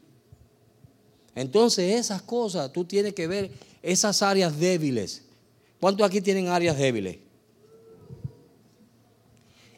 Entonces 1.34 1.98
esas 1.98 2.22
cosas, 2.22 2.72
tú 2.72 2.84
tienes 2.84 3.14
que 3.14 3.26
ver 3.26 3.50
esas 3.82 4.22
áreas 4.22 4.58
débiles. 4.58 5.22
¿Cuántos 5.80 6.06
aquí 6.06 6.20
tienen 6.20 6.48
áreas 6.48 6.76
débiles? 6.76 7.18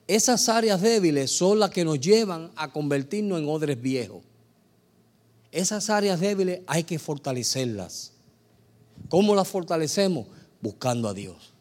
Esas 0.07 0.49
áreas 0.49 0.83
débiles 0.83 1.31
son 1.31 1.59
las 1.59 1.71
que 1.71 1.85
nos 1.85 1.99
llevan 1.99 2.51
a 2.57 2.71
convertirnos 2.73 3.39
en 3.39 3.49
odres 3.49 3.81
viejos. 3.81 4.23
Esas 5.51 5.89
áreas 5.89 6.21
débiles 6.21 6.61
hay 6.67 6.85
que 6.85 6.99
fortalecerlas. 6.99 8.13
¿Cómo 9.09 9.35
las 9.35 9.49
fortalecemos? 9.49 10.27
Buscando 10.61 11.09
a 11.09 11.15
Dios, 11.15 11.53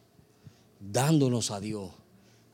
dándonos 0.80 1.52
a 1.52 1.60
Dios, 1.60 1.92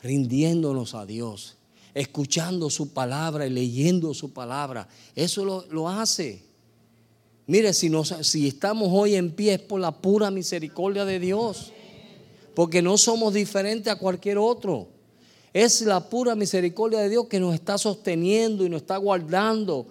rindiéndonos 0.01 0.93
a 0.95 1.05
Dios, 1.05 1.57
escuchando 1.93 2.69
su 2.69 2.93
palabra 2.93 3.47
y 3.47 3.51
leyendo 3.51 4.13
su 4.13 4.31
palabra. 4.33 4.87
Eso 5.15 5.45
lo, 5.45 5.65
lo 5.67 5.89
hace. 5.89 6.48
Mire, 7.49 7.73
si, 7.73 8.47
estamos 8.47 8.89
hoy 8.91 9.15
en 9.15 9.31
pie 9.31 9.55
es 9.55 9.59
por 9.59 9.81
la 9.81 9.89
pura 9.91 10.29
misericordia 10.29 11.03
de 11.03 11.19
Dios, 11.19 11.71
porque 12.53 12.79
no 12.79 12.95
somos 12.95 13.33
diferentes 13.33 13.91
a 13.91 13.95
cualquier 13.95 14.37
otro. 14.37 14.87
Es 15.51 15.81
la 15.81 16.07
pura 16.11 16.35
misericordia 16.35 16.99
de 16.99 17.09
Dios 17.09 17.25
que 17.25 17.39
nos 17.39 17.55
está 17.55 17.79
sosteniendo 17.79 18.63
y 18.63 18.69
nos 18.69 18.83
está 18.83 18.97
guardando. 18.97 19.87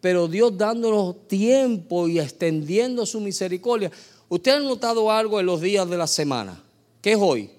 Pero 0.00 0.26
Dios 0.26 0.58
dándonos 0.58 1.28
tiempo 1.28 2.08
y 2.08 2.18
extendiendo 2.18 3.06
su 3.06 3.20
misericordia. 3.20 3.92
¿Usted 4.28 4.50
ha 4.50 4.58
notado 4.58 5.08
algo 5.08 5.38
en 5.38 5.46
los 5.46 5.60
días 5.60 5.88
de 5.88 5.96
la 5.96 6.08
semana? 6.08 6.60
¿Qué 7.00 7.12
es 7.12 7.18
hoy? 7.20 7.50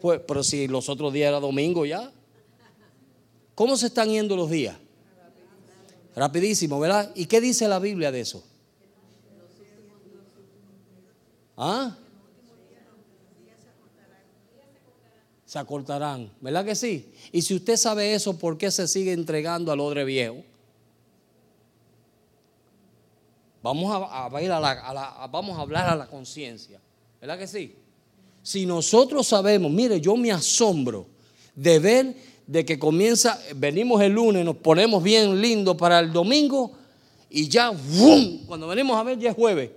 Pues, 0.00 0.22
pero 0.26 0.42
si 0.42 0.66
los 0.68 0.88
otros 0.88 1.12
días 1.12 1.28
era 1.28 1.38
domingo 1.38 1.84
ya. 1.84 2.10
¿Cómo 3.54 3.76
se 3.76 3.88
están 3.88 4.08
yendo 4.08 4.36
los 4.36 4.48
días? 4.48 4.74
Rapidísimo, 6.16 6.80
¿verdad? 6.80 7.12
¿Y 7.14 7.26
qué 7.26 7.40
dice 7.40 7.68
la 7.68 7.78
Biblia 7.78 8.10
de 8.10 8.20
eso? 8.20 8.42
¿Ah? 11.56 11.96
se 15.46 15.60
acortarán. 15.60 16.30
¿Verdad 16.40 16.64
que 16.64 16.74
sí? 16.74 17.08
Y 17.30 17.40
si 17.40 17.54
usted 17.54 17.76
sabe 17.76 18.12
eso, 18.14 18.36
¿por 18.36 18.58
qué 18.58 18.70
se 18.70 18.88
sigue 18.88 19.12
entregando 19.12 19.70
al 19.70 19.78
odre 19.78 20.04
viejo? 20.04 20.42
Vamos 23.62 23.90
a, 23.90 24.28
vamos 25.28 25.56
a 25.56 25.60
hablar 25.60 25.88
a 25.88 25.94
la 25.94 26.06
conciencia. 26.08 26.80
¿Verdad 27.20 27.38
que 27.38 27.46
sí? 27.46 27.76
Si 28.42 28.66
nosotros 28.66 29.26
sabemos, 29.26 29.70
mire, 29.70 30.00
yo 30.00 30.16
me 30.16 30.32
asombro 30.32 31.06
de 31.54 31.78
ver 31.78 32.16
de 32.46 32.64
que 32.64 32.78
comienza, 32.78 33.40
venimos 33.56 34.00
el 34.02 34.12
lunes, 34.12 34.44
nos 34.44 34.56
ponemos 34.56 35.02
bien 35.02 35.40
lindo 35.40 35.76
para 35.76 35.98
el 35.98 36.12
domingo 36.12 36.72
y 37.28 37.48
ya, 37.48 37.72
cuando 38.46 38.68
venimos 38.68 38.96
a 38.96 39.02
ver 39.02 39.18
ya 39.18 39.30
es 39.30 39.36
jueves. 39.36 39.70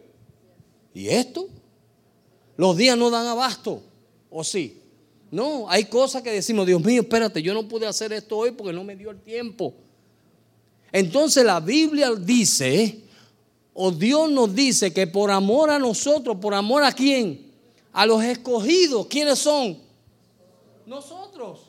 ¿Y 0.93 1.07
esto? 1.07 1.47
Los 2.57 2.77
días 2.77 2.97
no 2.97 3.09
dan 3.09 3.25
abasto, 3.25 3.81
¿o 4.29 4.43
sí? 4.43 4.81
No, 5.31 5.69
hay 5.69 5.85
cosas 5.85 6.21
que 6.21 6.31
decimos, 6.31 6.65
Dios 6.65 6.83
mío, 6.83 7.01
espérate, 7.01 7.41
yo 7.41 7.53
no 7.53 7.67
pude 7.67 7.87
hacer 7.87 8.13
esto 8.13 8.37
hoy 8.37 8.51
porque 8.51 8.73
no 8.73 8.83
me 8.83 8.95
dio 8.95 9.11
el 9.11 9.19
tiempo. 9.19 9.73
Entonces 10.91 11.45
la 11.45 11.59
Biblia 11.59 12.11
dice, 12.15 13.01
o 13.73 13.91
Dios 13.91 14.29
nos 14.29 14.53
dice 14.53 14.91
que 14.91 15.07
por 15.07 15.31
amor 15.31 15.69
a 15.69 15.79
nosotros, 15.79 16.37
por 16.41 16.53
amor 16.53 16.83
a 16.83 16.91
quién? 16.91 17.51
A 17.93 18.05
los 18.05 18.23
escogidos, 18.23 19.07
¿quiénes 19.07 19.39
son? 19.39 19.77
Nosotros. 20.85 21.68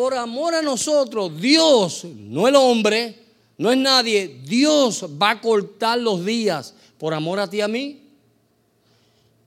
Por 0.00 0.14
amor 0.14 0.54
a 0.54 0.62
nosotros, 0.62 1.38
Dios, 1.38 2.06
no 2.06 2.48
el 2.48 2.56
hombre, 2.56 3.14
no 3.58 3.70
es 3.70 3.76
nadie, 3.76 4.40
Dios 4.46 5.04
va 5.20 5.32
a 5.32 5.40
cortar 5.42 5.98
los 5.98 6.24
días 6.24 6.72
por 6.96 7.12
amor 7.12 7.38
a 7.38 7.50
ti 7.50 7.58
y 7.58 7.60
a 7.60 7.68
mí. 7.68 8.00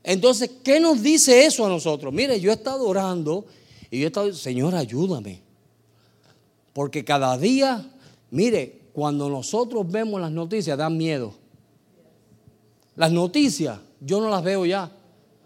Entonces, 0.03 0.51
¿qué 0.63 0.79
nos 0.79 1.01
dice 1.01 1.43
eso 1.43 1.65
a 1.65 1.69
nosotros? 1.69 2.13
Mire, 2.13 2.39
yo 2.39 2.51
he 2.51 2.53
estado 2.53 2.87
orando 2.87 3.47
y 3.89 3.97
yo 3.97 4.03
he 4.03 4.07
estado, 4.09 4.31
Señor, 4.31 4.75
ayúdame. 4.75 5.41
Porque 6.71 7.03
cada 7.03 7.35
día, 7.35 7.91
mire, 8.29 8.79
cuando 8.93 9.29
nosotros 9.29 9.89
vemos 9.89 10.21
las 10.21 10.31
noticias, 10.31 10.77
dan 10.77 10.95
miedo. 10.95 11.33
Las 12.95 13.11
noticias, 13.11 13.79
yo 13.99 14.21
no 14.21 14.29
las 14.29 14.43
veo 14.43 14.67
ya. 14.67 14.91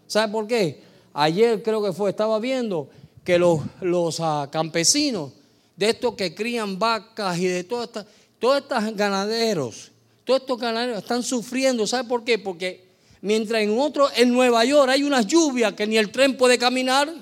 ¿Sabe 0.06 0.30
por 0.30 0.46
qué? 0.46 0.82
Ayer 1.14 1.62
creo 1.62 1.82
que 1.82 1.94
fue, 1.94 2.10
estaba 2.10 2.38
viendo 2.38 2.90
que 3.28 3.38
los, 3.38 3.60
los 3.82 4.20
ah, 4.20 4.48
campesinos, 4.50 5.32
de 5.76 5.90
estos 5.90 6.14
que 6.14 6.34
crían 6.34 6.78
vacas 6.78 7.36
y 7.36 7.44
de 7.44 7.62
todas 7.62 7.88
estas, 7.88 8.06
todos 8.38 8.62
estos 8.62 8.96
ganaderos, 8.96 9.90
todos 10.24 10.40
estos 10.40 10.58
ganaderos 10.58 11.02
están 11.02 11.22
sufriendo. 11.22 11.86
¿Sabe 11.86 12.08
por 12.08 12.24
qué? 12.24 12.38
Porque 12.38 12.88
Mientras 13.20 13.60
en 13.60 13.78
otro, 13.78 14.08
en 14.16 14.32
Nueva 14.32 14.64
York 14.64 14.88
hay 14.90 15.02
unas 15.02 15.26
lluvias 15.26 15.74
que 15.74 15.86
ni 15.86 15.98
el 15.98 16.10
tren 16.10 16.38
puede 16.38 16.56
caminar. 16.56 17.12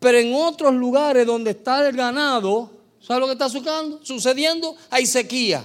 Pero 0.00 0.18
en 0.18 0.34
otros 0.34 0.74
lugares 0.74 1.24
donde 1.24 1.52
está 1.52 1.86
el 1.86 1.94
ganado, 1.94 2.72
¿sabe 3.00 3.20
lo 3.20 3.26
que 3.26 3.34
está 3.34 3.48
sucediendo? 4.02 4.74
Hay 4.90 5.06
sequía. 5.06 5.64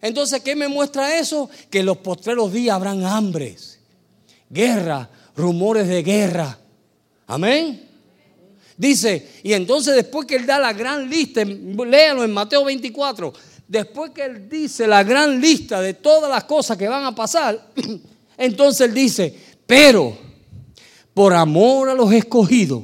Entonces, 0.00 0.40
¿qué 0.42 0.56
me 0.56 0.68
muestra 0.68 1.18
eso? 1.18 1.50
Que 1.68 1.80
en 1.80 1.86
los 1.86 1.98
postreros 1.98 2.50
días 2.50 2.74
habrán 2.74 3.04
hambres, 3.04 3.78
guerra, 4.48 5.10
rumores 5.36 5.86
de 5.86 6.02
guerra. 6.02 6.58
Amén. 7.26 7.88
Dice, 8.76 9.40
y 9.42 9.52
entonces 9.52 9.94
después 9.94 10.26
que 10.26 10.36
él 10.36 10.46
da 10.46 10.58
la 10.58 10.72
gran 10.72 11.08
lista, 11.08 11.44
léalo 11.44 12.24
en 12.24 12.32
Mateo 12.32 12.64
24, 12.64 13.32
después 13.68 14.10
que 14.10 14.24
él 14.24 14.48
dice 14.48 14.86
la 14.86 15.04
gran 15.04 15.40
lista 15.40 15.80
de 15.80 15.94
todas 15.94 16.28
las 16.28 16.44
cosas 16.44 16.76
que 16.76 16.88
van 16.88 17.04
a 17.04 17.14
pasar, 17.14 17.70
entonces 18.36 18.88
él 18.88 18.94
dice, 18.94 19.38
pero 19.66 20.16
por 21.14 21.32
amor 21.32 21.88
a 21.88 21.94
los 21.94 22.12
escogidos, 22.12 22.82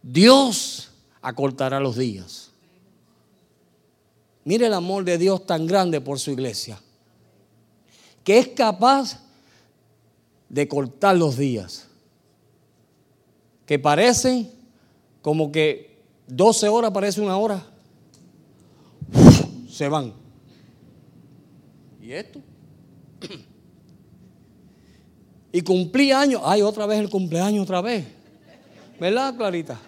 Dios 0.00 0.90
acortará 1.20 1.80
los 1.80 1.96
días. 1.96 2.50
Mire 4.44 4.66
el 4.66 4.74
amor 4.74 5.04
de 5.04 5.18
Dios 5.18 5.46
tan 5.46 5.66
grande 5.66 6.00
por 6.00 6.20
su 6.20 6.30
iglesia, 6.30 6.78
que 8.22 8.38
es 8.38 8.48
capaz 8.48 9.20
de 10.48 10.68
cortar 10.68 11.16
los 11.16 11.36
días, 11.36 11.88
que 13.66 13.78
parecen 13.78 14.50
como 15.22 15.50
que 15.50 15.98
12 16.26 16.68
horas 16.68 16.90
parece 16.90 17.20
una 17.20 17.36
hora 17.36 17.64
se 19.74 19.88
van. 19.88 20.12
¿Y 22.00 22.12
esto? 22.12 22.40
Y 25.50 25.62
cumplí 25.62 26.12
años. 26.12 26.42
Ay, 26.44 26.62
otra 26.62 26.86
vez 26.86 27.00
el 27.00 27.08
cumpleaños, 27.08 27.64
otra 27.64 27.80
vez. 27.80 28.04
¿Verdad, 29.00 29.36
Clarita? 29.36 29.80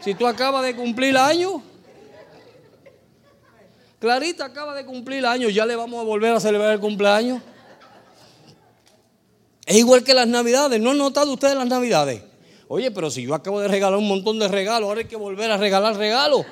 Si 0.00 0.14
tú 0.14 0.26
acabas 0.26 0.64
de 0.64 0.74
cumplir 0.74 1.16
año, 1.16 1.62
Clarita 3.98 4.46
acaba 4.46 4.74
de 4.74 4.86
cumplir 4.86 5.26
años, 5.26 5.54
ya 5.54 5.66
le 5.66 5.76
vamos 5.76 6.00
a 6.00 6.04
volver 6.04 6.32
a 6.32 6.40
celebrar 6.40 6.72
el 6.72 6.80
cumpleaños. 6.80 7.42
Es 9.66 9.76
igual 9.76 10.02
que 10.02 10.14
las 10.14 10.26
navidades. 10.26 10.80
¿No 10.80 10.90
han 10.90 10.98
notado 10.98 11.32
ustedes 11.32 11.54
las 11.54 11.68
navidades? 11.68 12.22
Oye, 12.72 12.92
pero 12.92 13.10
si 13.10 13.22
yo 13.22 13.34
acabo 13.34 13.58
de 13.58 13.66
regalar 13.66 13.98
un 13.98 14.06
montón 14.06 14.38
de 14.38 14.46
regalos, 14.46 14.86
ahora 14.86 15.00
hay 15.00 15.08
que 15.08 15.16
volver 15.16 15.50
a 15.50 15.56
regalar 15.56 15.96
regalos. 15.96 16.46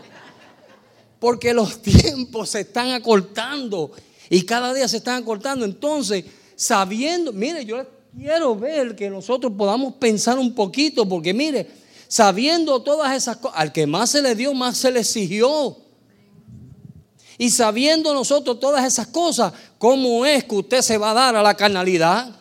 Porque 1.20 1.54
los 1.54 1.80
tiempos 1.82 2.48
se 2.48 2.62
están 2.62 2.90
acortando 2.90 3.92
y 4.28 4.42
cada 4.42 4.74
día 4.74 4.88
se 4.88 4.96
están 4.96 5.22
acortando. 5.22 5.64
Entonces, 5.64 6.24
sabiendo, 6.56 7.32
mire, 7.32 7.64
yo 7.64 7.86
quiero 8.12 8.56
ver 8.56 8.96
que 8.96 9.08
nosotros 9.08 9.52
podamos 9.56 9.94
pensar 9.94 10.40
un 10.40 10.56
poquito, 10.56 11.08
porque 11.08 11.32
mire, 11.32 11.70
sabiendo 12.08 12.82
todas 12.82 13.14
esas 13.14 13.36
cosas, 13.36 13.56
al 13.56 13.70
que 13.70 13.86
más 13.86 14.10
se 14.10 14.20
le 14.20 14.34
dio, 14.34 14.52
más 14.54 14.76
se 14.76 14.90
le 14.90 14.98
exigió. 14.98 15.76
Y 17.38 17.50
sabiendo 17.50 18.12
nosotros 18.12 18.58
todas 18.58 18.84
esas 18.84 19.06
cosas, 19.06 19.52
¿cómo 19.78 20.26
es 20.26 20.42
que 20.42 20.56
usted 20.56 20.82
se 20.82 20.98
va 20.98 21.12
a 21.12 21.14
dar 21.14 21.36
a 21.36 21.44
la 21.44 21.54
carnalidad? 21.54 22.38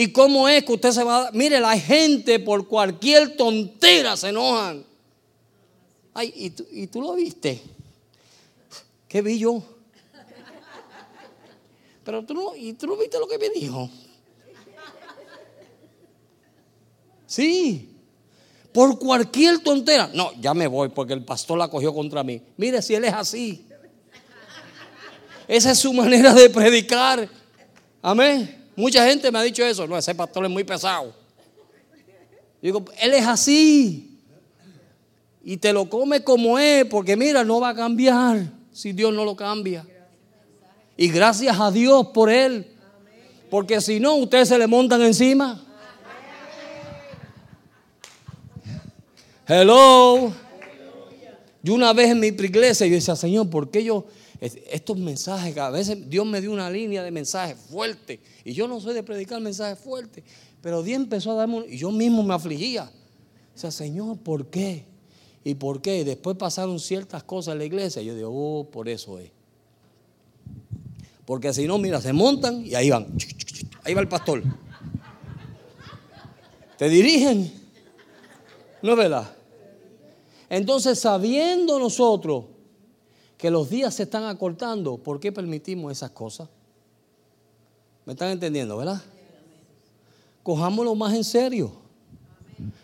¿Y 0.00 0.12
cómo 0.12 0.48
es 0.48 0.64
que 0.64 0.74
usted 0.74 0.92
se 0.92 1.02
va 1.02 1.26
a... 1.26 1.32
Mire, 1.32 1.58
la 1.58 1.76
gente 1.76 2.38
por 2.38 2.68
cualquier 2.68 3.36
tontera 3.36 4.16
se 4.16 4.28
enojan. 4.28 4.86
Ay, 6.14 6.32
¿y 6.36 6.50
tú, 6.50 6.64
y 6.70 6.86
tú 6.86 7.00
lo 7.02 7.14
viste? 7.14 7.60
¿Qué 9.08 9.20
vi 9.22 9.40
yo? 9.40 9.60
Pero 12.04 12.24
tú 12.24 12.32
no, 12.32 12.54
¿y 12.54 12.74
tú 12.74 12.86
no 12.86 12.96
viste 12.96 13.18
lo 13.18 13.26
que 13.26 13.38
me 13.38 13.50
dijo? 13.50 13.90
Sí, 17.26 17.90
por 18.70 19.00
cualquier 19.00 19.58
tontera. 19.58 20.08
No, 20.14 20.30
ya 20.40 20.54
me 20.54 20.68
voy 20.68 20.90
porque 20.90 21.12
el 21.12 21.24
pastor 21.24 21.58
la 21.58 21.66
cogió 21.66 21.92
contra 21.92 22.22
mí. 22.22 22.40
Mire 22.56 22.82
si 22.82 22.94
él 22.94 23.02
es 23.02 23.14
así. 23.14 23.66
Esa 25.48 25.72
es 25.72 25.78
su 25.80 25.92
manera 25.92 26.32
de 26.34 26.48
predicar. 26.50 27.28
Amén. 28.00 28.57
Mucha 28.78 29.04
gente 29.04 29.32
me 29.32 29.40
ha 29.40 29.42
dicho 29.42 29.64
eso. 29.64 29.88
No, 29.88 29.98
ese 29.98 30.14
pastor 30.14 30.44
es 30.44 30.50
muy 30.52 30.62
pesado. 30.62 31.12
Digo, 32.62 32.84
él 33.00 33.12
es 33.12 33.26
así. 33.26 34.20
Y 35.42 35.56
te 35.56 35.72
lo 35.72 35.90
come 35.90 36.22
como 36.22 36.60
es, 36.60 36.84
porque 36.84 37.16
mira, 37.16 37.42
no 37.42 37.58
va 37.58 37.70
a 37.70 37.74
cambiar 37.74 38.52
si 38.70 38.92
Dios 38.92 39.12
no 39.12 39.24
lo 39.24 39.34
cambia. 39.34 39.84
Y 40.96 41.08
gracias 41.08 41.58
a 41.58 41.72
Dios 41.72 42.06
por 42.14 42.30
él. 42.30 42.68
Porque 43.50 43.80
si 43.80 43.98
no, 43.98 44.14
ustedes 44.14 44.46
se 44.46 44.56
le 44.56 44.68
montan 44.68 45.02
encima. 45.02 45.60
Hello. 49.44 50.32
Yo 51.64 51.74
una 51.74 51.92
vez 51.92 52.10
en 52.10 52.20
mi 52.20 52.28
iglesia 52.28 52.86
yo 52.86 52.94
decía, 52.94 53.16
Señor, 53.16 53.50
¿por 53.50 53.72
qué 53.72 53.82
yo 53.82 54.06
estos 54.40 54.96
mensajes, 54.98 55.56
a 55.56 55.70
veces 55.70 56.08
Dios 56.08 56.24
me 56.24 56.40
dio 56.40 56.52
una 56.52 56.70
línea 56.70 57.02
de 57.02 57.10
mensajes 57.10 57.56
fuertes 57.58 58.20
y 58.44 58.52
yo 58.52 58.68
no 58.68 58.80
soy 58.80 58.94
de 58.94 59.02
predicar 59.02 59.40
mensajes 59.40 59.78
fuertes, 59.78 60.22
pero 60.62 60.82
Dios 60.82 61.00
empezó 61.00 61.32
a 61.32 61.34
darme 61.34 61.64
y 61.68 61.78
yo 61.78 61.90
mismo 61.90 62.22
me 62.22 62.34
afligía. 62.34 62.90
O 63.54 63.58
sea, 63.58 63.70
Señor, 63.70 64.18
¿por 64.18 64.46
qué? 64.46 64.84
¿Y 65.42 65.54
por 65.54 65.80
qué? 65.80 66.04
Después 66.04 66.36
pasaron 66.36 66.78
ciertas 66.78 67.24
cosas 67.24 67.52
en 67.52 67.58
la 67.58 67.64
iglesia. 67.64 68.02
Y 68.02 68.06
yo 68.06 68.14
digo, 68.14 68.30
oh, 68.32 68.70
por 68.70 68.88
eso 68.88 69.18
es. 69.18 69.30
Porque 71.24 71.52
si 71.52 71.66
no, 71.66 71.78
mira, 71.78 72.00
se 72.00 72.12
montan 72.12 72.64
y 72.64 72.74
ahí 72.74 72.90
van. 72.90 73.06
Ahí 73.84 73.94
va 73.94 74.00
el 74.00 74.08
pastor. 74.08 74.42
Te 76.76 76.88
dirigen. 76.88 77.52
¿No 78.82 78.92
es 78.92 78.96
verdad? 78.96 79.36
Entonces, 80.48 80.98
sabiendo 80.98 81.78
nosotros 81.78 82.44
que 83.38 83.50
los 83.50 83.70
días 83.70 83.94
se 83.94 84.02
están 84.02 84.24
acortando, 84.24 84.98
¿por 84.98 85.20
qué 85.20 85.30
permitimos 85.30 85.92
esas 85.92 86.10
cosas? 86.10 86.48
¿Me 88.04 88.12
están 88.12 88.30
entendiendo, 88.30 88.76
verdad? 88.76 89.00
Cojámoslo 90.42 90.94
más 90.96 91.14
en 91.14 91.22
serio. 91.22 91.72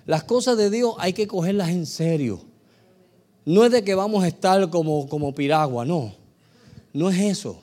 Las 0.06 0.22
cosas 0.22 0.56
de 0.56 0.70
Dios 0.70 0.94
hay 0.98 1.12
que 1.12 1.26
cogerlas 1.26 1.70
en 1.70 1.86
serio. 1.86 2.40
No 3.44 3.64
es 3.64 3.72
de 3.72 3.82
que 3.82 3.94
vamos 3.94 4.22
a 4.22 4.28
estar 4.28 4.70
como, 4.70 5.08
como 5.08 5.34
piragua, 5.34 5.84
no. 5.84 6.14
No 6.92 7.10
es 7.10 7.18
eso. 7.18 7.60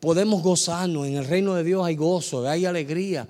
Podemos 0.00 0.42
gozarnos. 0.42 1.06
En 1.06 1.16
el 1.16 1.26
reino 1.26 1.54
de 1.54 1.64
Dios 1.64 1.84
hay 1.84 1.96
gozo, 1.96 2.48
hay 2.48 2.64
alegría. 2.64 3.28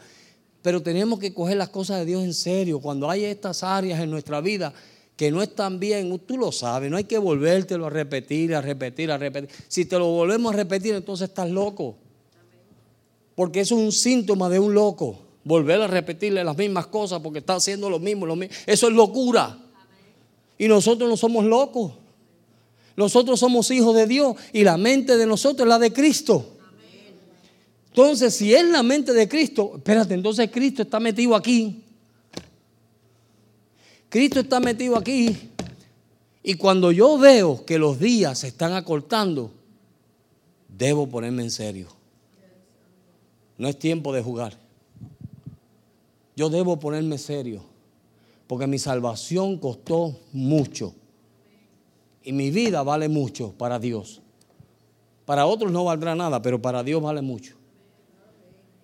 Pero 0.62 0.80
tenemos 0.80 1.18
que 1.18 1.34
coger 1.34 1.56
las 1.56 1.70
cosas 1.70 1.98
de 1.98 2.04
Dios 2.04 2.22
en 2.22 2.34
serio. 2.34 2.78
Cuando 2.80 3.10
hay 3.10 3.24
estas 3.24 3.64
áreas 3.64 4.00
en 4.00 4.10
nuestra 4.10 4.40
vida 4.40 4.72
que 5.18 5.32
no 5.32 5.42
están 5.42 5.80
bien, 5.80 6.16
tú 6.20 6.38
lo 6.38 6.52
sabes, 6.52 6.88
no 6.88 6.96
hay 6.96 7.02
que 7.02 7.18
volvértelo 7.18 7.86
a 7.86 7.90
repetir, 7.90 8.54
a 8.54 8.60
repetir, 8.60 9.10
a 9.10 9.18
repetir. 9.18 9.50
Si 9.66 9.84
te 9.84 9.98
lo 9.98 10.06
volvemos 10.06 10.54
a 10.54 10.56
repetir, 10.56 10.94
entonces 10.94 11.30
estás 11.30 11.50
loco. 11.50 11.96
Porque 13.34 13.58
eso 13.58 13.76
es 13.76 13.84
un 13.84 13.90
síntoma 13.90 14.48
de 14.48 14.60
un 14.60 14.74
loco. 14.74 15.18
Volver 15.42 15.82
a 15.82 15.88
repetirle 15.88 16.44
las 16.44 16.56
mismas 16.56 16.86
cosas 16.86 17.18
porque 17.20 17.40
está 17.40 17.56
haciendo 17.56 17.90
lo 17.90 17.98
mismo, 17.98 18.26
lo 18.26 18.36
mismo. 18.36 18.54
Eso 18.64 18.86
es 18.86 18.94
locura. 18.94 19.58
Y 20.56 20.68
nosotros 20.68 21.10
no 21.10 21.16
somos 21.16 21.44
locos. 21.44 21.94
Nosotros 22.96 23.40
somos 23.40 23.68
hijos 23.72 23.96
de 23.96 24.06
Dios 24.06 24.36
y 24.52 24.62
la 24.62 24.76
mente 24.76 25.16
de 25.16 25.26
nosotros 25.26 25.66
es 25.66 25.68
la 25.68 25.80
de 25.80 25.92
Cristo. 25.92 26.46
Entonces, 27.88 28.36
si 28.36 28.54
es 28.54 28.64
la 28.66 28.84
mente 28.84 29.12
de 29.12 29.28
Cristo, 29.28 29.72
espérate, 29.78 30.14
entonces 30.14 30.48
Cristo 30.48 30.82
está 30.82 31.00
metido 31.00 31.34
aquí. 31.34 31.82
Cristo 34.08 34.40
está 34.40 34.60
metido 34.60 34.96
aquí. 34.96 35.36
Y 36.42 36.54
cuando 36.54 36.92
yo 36.92 37.18
veo 37.18 37.64
que 37.64 37.78
los 37.78 37.98
días 37.98 38.38
se 38.38 38.48
están 38.48 38.72
acortando, 38.72 39.50
debo 40.68 41.06
ponerme 41.06 41.42
en 41.42 41.50
serio. 41.50 41.88
No 43.58 43.68
es 43.68 43.78
tiempo 43.78 44.12
de 44.12 44.22
jugar. 44.22 44.56
Yo 46.36 46.48
debo 46.48 46.78
ponerme 46.78 47.18
serio. 47.18 47.62
Porque 48.46 48.66
mi 48.66 48.78
salvación 48.78 49.58
costó 49.58 50.16
mucho. 50.32 50.94
Y 52.22 52.32
mi 52.32 52.50
vida 52.50 52.82
vale 52.82 53.08
mucho 53.08 53.52
para 53.52 53.78
Dios. 53.78 54.22
Para 55.26 55.44
otros 55.44 55.70
no 55.70 55.84
valdrá 55.84 56.14
nada, 56.14 56.40
pero 56.40 56.62
para 56.62 56.82
Dios 56.82 57.02
vale 57.02 57.20
mucho. 57.20 57.56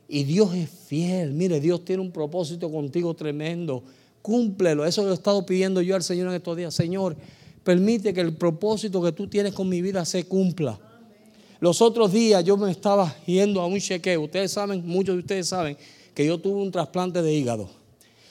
Y 0.06 0.24
Dios 0.24 0.54
es 0.54 0.68
fiel. 0.68 1.32
Mire, 1.32 1.60
Dios 1.60 1.82
tiene 1.82 2.02
un 2.02 2.10
propósito 2.10 2.70
contigo 2.70 3.14
tremendo 3.14 3.82
cúmplelo. 4.24 4.86
Eso 4.86 5.04
lo 5.04 5.10
he 5.10 5.14
estado 5.14 5.44
pidiendo 5.44 5.82
yo 5.82 5.94
al 5.94 6.02
Señor 6.02 6.28
en 6.28 6.34
estos 6.36 6.56
días. 6.56 6.72
Señor, 6.72 7.14
permite 7.62 8.14
que 8.14 8.22
el 8.22 8.34
propósito 8.34 9.02
que 9.02 9.12
tú 9.12 9.28
tienes 9.28 9.52
con 9.52 9.68
mi 9.68 9.82
vida 9.82 10.02
se 10.06 10.24
cumpla. 10.24 10.80
Los 11.60 11.82
otros 11.82 12.10
días 12.10 12.42
yo 12.42 12.56
me 12.56 12.70
estaba 12.70 13.14
yendo 13.26 13.60
a 13.60 13.66
un 13.66 13.78
chequeo. 13.78 14.22
Ustedes 14.22 14.50
saben, 14.50 14.82
muchos 14.86 15.16
de 15.16 15.20
ustedes 15.20 15.46
saben, 15.46 15.76
que 16.14 16.24
yo 16.24 16.38
tuve 16.38 16.62
un 16.62 16.70
trasplante 16.70 17.20
de 17.20 17.34
hígado. 17.34 17.68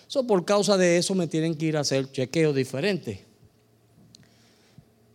Eso 0.10 0.26
por 0.26 0.44
causa 0.46 0.78
de 0.78 0.98
eso 0.98 1.14
me 1.14 1.28
tienen 1.28 1.54
que 1.54 1.68
ir 1.68 1.78
a 1.78 1.82
hacer 1.82 2.12
chequeos 2.12 2.56
diferentes. 2.56 3.20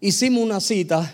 Hicimos 0.01 0.45
una 0.45 0.61
cita 0.61 1.13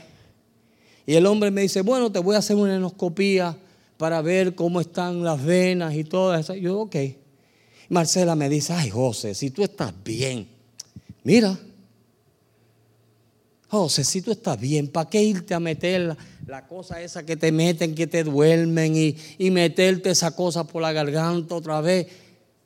y 1.06 1.14
el 1.14 1.24
hombre 1.24 1.50
me 1.50 1.62
dice, 1.62 1.80
bueno, 1.80 2.12
te 2.12 2.18
voy 2.18 2.34
a 2.34 2.40
hacer 2.40 2.56
una 2.56 2.76
enoscopía 2.76 3.56
para 3.96 4.20
ver 4.20 4.54
cómo 4.54 4.82
están 4.82 5.24
las 5.24 5.42
venas 5.42 5.94
y 5.94 6.04
todo 6.04 6.34
eso. 6.34 6.52
Yo, 6.52 6.80
ok. 6.80 6.96
Marcela 7.88 8.34
me 8.34 8.48
dice, 8.48 8.72
ay 8.72 8.90
José, 8.90 9.34
si 9.34 9.50
tú 9.50 9.62
estás 9.62 9.92
bien, 10.04 10.48
mira, 11.22 11.58
José, 13.68 14.04
si 14.04 14.22
tú 14.22 14.30
estás 14.30 14.58
bien, 14.58 14.88
¿para 14.88 15.10
qué 15.10 15.22
irte 15.22 15.52
a 15.52 15.60
meter 15.60 16.16
la, 16.46 16.66
cosa 16.66 17.02
esa 17.02 17.26
que 17.26 17.36
te 17.36 17.50
meten, 17.50 17.94
que 17.94 18.06
te 18.06 18.22
duermen 18.22 18.94
y, 18.96 19.50
meterte 19.50 20.10
esa 20.10 20.34
cosa 20.34 20.64
por 20.64 20.80
la 20.80 20.92
garganta 20.92 21.54
otra 21.54 21.80
vez? 21.80 22.06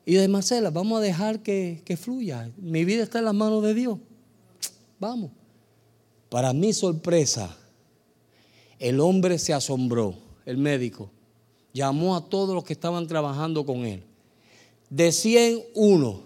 Y 0.04 0.14
de 0.14 0.28
Marcela, 0.28 0.70
vamos 0.70 0.98
a 0.98 1.02
dejar 1.02 1.40
que, 1.40 1.82
que 1.84 1.96
fluya. 1.96 2.50
Mi 2.58 2.84
vida 2.84 3.02
está 3.02 3.20
en 3.20 3.26
las 3.26 3.34
manos 3.34 3.62
de 3.62 3.74
Dios. 3.74 3.98
Vamos. 4.98 5.30
Para 6.28 6.52
mi 6.52 6.72
sorpresa, 6.72 7.56
el 8.78 9.00
hombre 9.00 9.38
se 9.38 9.54
asombró, 9.54 10.14
el 10.44 10.58
médico. 10.58 11.10
Llamó 11.72 12.16
a 12.16 12.28
todos 12.28 12.54
los 12.54 12.64
que 12.64 12.74
estaban 12.74 13.06
trabajando 13.06 13.64
con 13.64 13.86
él 13.86 14.02
de 14.90 15.12
101 15.12 16.22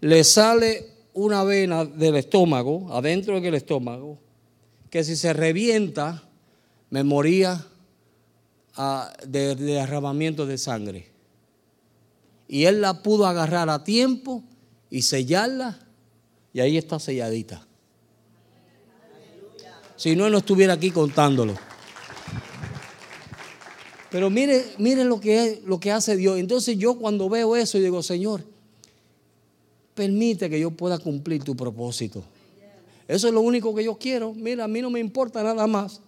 le 0.00 0.24
sale 0.24 0.86
una 1.14 1.44
vena 1.44 1.84
del 1.84 2.16
estómago, 2.16 2.92
adentro 2.92 3.40
del 3.40 3.54
estómago, 3.54 4.18
que 4.90 5.02
si 5.02 5.16
se 5.16 5.32
revienta, 5.32 6.22
me 6.90 7.02
moría 7.02 7.66
ah, 8.76 9.12
de, 9.26 9.56
de 9.56 9.64
derramamiento 9.64 10.46
de 10.46 10.58
sangre. 10.58 11.10
Y 12.48 12.64
él 12.64 12.80
la 12.80 13.02
pudo 13.02 13.26
agarrar 13.26 13.68
a 13.70 13.82
tiempo 13.82 14.44
y 14.90 15.02
sellarla, 15.02 15.78
y 16.52 16.60
ahí 16.60 16.76
está 16.76 16.98
selladita. 16.98 17.66
Si 19.96 20.14
no, 20.14 20.28
no 20.28 20.38
estuviera 20.38 20.74
aquí 20.74 20.90
contándolo. 20.90 21.54
Pero 24.16 24.30
mire, 24.30 24.64
mire 24.78 25.04
lo 25.04 25.20
que, 25.20 25.60
lo 25.66 25.78
que 25.78 25.90
hace 25.90 26.16
Dios. 26.16 26.38
Entonces 26.38 26.78
yo 26.78 26.94
cuando 26.94 27.28
veo 27.28 27.54
eso, 27.54 27.76
digo, 27.76 28.02
Señor, 28.02 28.42
permite 29.94 30.48
que 30.48 30.58
yo 30.58 30.70
pueda 30.70 30.98
cumplir 30.98 31.44
tu 31.44 31.54
propósito. 31.54 32.24
Eso 33.06 33.28
es 33.28 33.34
lo 33.34 33.42
único 33.42 33.74
que 33.74 33.84
yo 33.84 33.98
quiero. 33.98 34.32
Mira, 34.32 34.64
a 34.64 34.68
mí 34.68 34.80
no 34.80 34.88
me 34.88 35.00
importa 35.00 35.42
nada 35.42 35.66
más. 35.66 36.00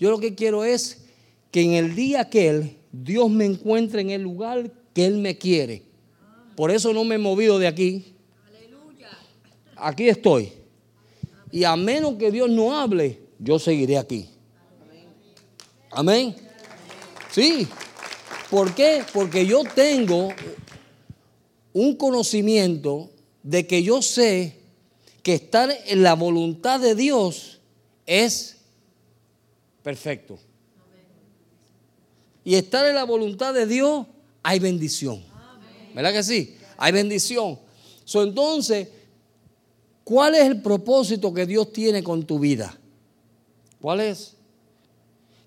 Yo 0.00 0.10
lo 0.10 0.18
que 0.18 0.34
quiero 0.34 0.64
es 0.64 1.02
que 1.52 1.62
en 1.62 1.74
el 1.74 1.94
día 1.94 2.28
que 2.28 2.48
Él, 2.48 2.76
Dios 2.90 3.30
me 3.30 3.44
encuentre 3.44 4.00
en 4.00 4.10
el 4.10 4.22
lugar 4.22 4.68
que 4.92 5.06
Él 5.06 5.18
me 5.18 5.38
quiere. 5.38 5.84
Por 6.56 6.72
eso 6.72 6.92
no 6.92 7.04
me 7.04 7.14
he 7.14 7.18
movido 7.18 7.60
de 7.60 7.68
aquí. 7.68 8.06
Aquí 9.76 10.08
estoy. 10.08 10.52
Y 11.52 11.62
a 11.62 11.76
menos 11.76 12.14
que 12.14 12.32
Dios 12.32 12.50
no 12.50 12.76
hable, 12.76 13.20
yo 13.38 13.60
seguiré 13.60 13.98
aquí. 13.98 14.28
Amén. 15.92 16.49
Sí. 17.32 17.66
¿Por 18.50 18.74
qué? 18.74 19.04
Porque 19.12 19.46
yo 19.46 19.62
tengo 19.62 20.28
un 21.72 21.96
conocimiento 21.96 23.10
de 23.42 23.66
que 23.66 23.82
yo 23.82 24.02
sé 24.02 24.56
que 25.22 25.34
estar 25.34 25.70
en 25.86 26.02
la 26.02 26.14
voluntad 26.14 26.80
de 26.80 26.94
Dios 26.94 27.60
es 28.06 28.56
perfecto. 29.82 30.38
Y 32.44 32.54
estar 32.54 32.86
en 32.86 32.94
la 32.94 33.04
voluntad 33.04 33.54
de 33.54 33.66
Dios 33.66 34.06
hay 34.42 34.58
bendición. 34.58 35.22
¿Verdad 35.94 36.12
que 36.12 36.22
sí? 36.22 36.56
Hay 36.76 36.92
bendición. 36.92 37.58
So, 38.04 38.22
entonces, 38.22 38.88
¿cuál 40.02 40.34
es 40.34 40.42
el 40.42 40.60
propósito 40.62 41.32
que 41.32 41.46
Dios 41.46 41.72
tiene 41.72 42.02
con 42.02 42.24
tu 42.24 42.38
vida? 42.38 42.76
¿Cuál 43.80 44.00
es? 44.00 44.36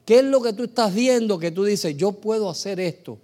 ¿Qué 0.06 0.20
es 0.20 0.26
lo 0.26 0.42
que 0.42 0.54
tú 0.54 0.64
estás 0.64 0.94
viendo 0.94 1.40
que 1.40 1.52
tú 1.52 1.64
dices, 1.64 1.96
yo 1.96 2.12
puedo 2.12 2.50
hacer 2.50 2.80
esto? 2.80 3.18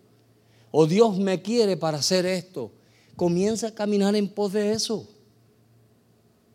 O 0.72 0.86
Dios 0.86 1.18
me 1.18 1.42
quiere 1.42 1.76
para 1.76 1.98
hacer 1.98 2.26
esto. 2.26 2.72
Comienza 3.16 3.68
a 3.68 3.76
caminar 3.76 4.16
en 4.16 4.30
pos 4.30 4.54
de 4.54 4.72
eso. 4.72 5.08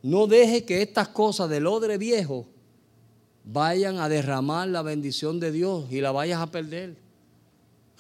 No 0.02 0.26
deje 0.26 0.64
que 0.64 0.82
estas 0.82 1.08
cosas 1.08 1.50
del 1.50 1.66
odre 1.66 1.98
viejo 1.98 2.46
vayan 3.44 3.98
a 3.98 4.08
derramar 4.08 4.68
la 4.68 4.82
bendición 4.82 5.40
de 5.40 5.52
Dios 5.52 5.86
y 5.90 6.00
la 6.00 6.12
vayas 6.12 6.40
a 6.40 6.50
perder. 6.50 6.96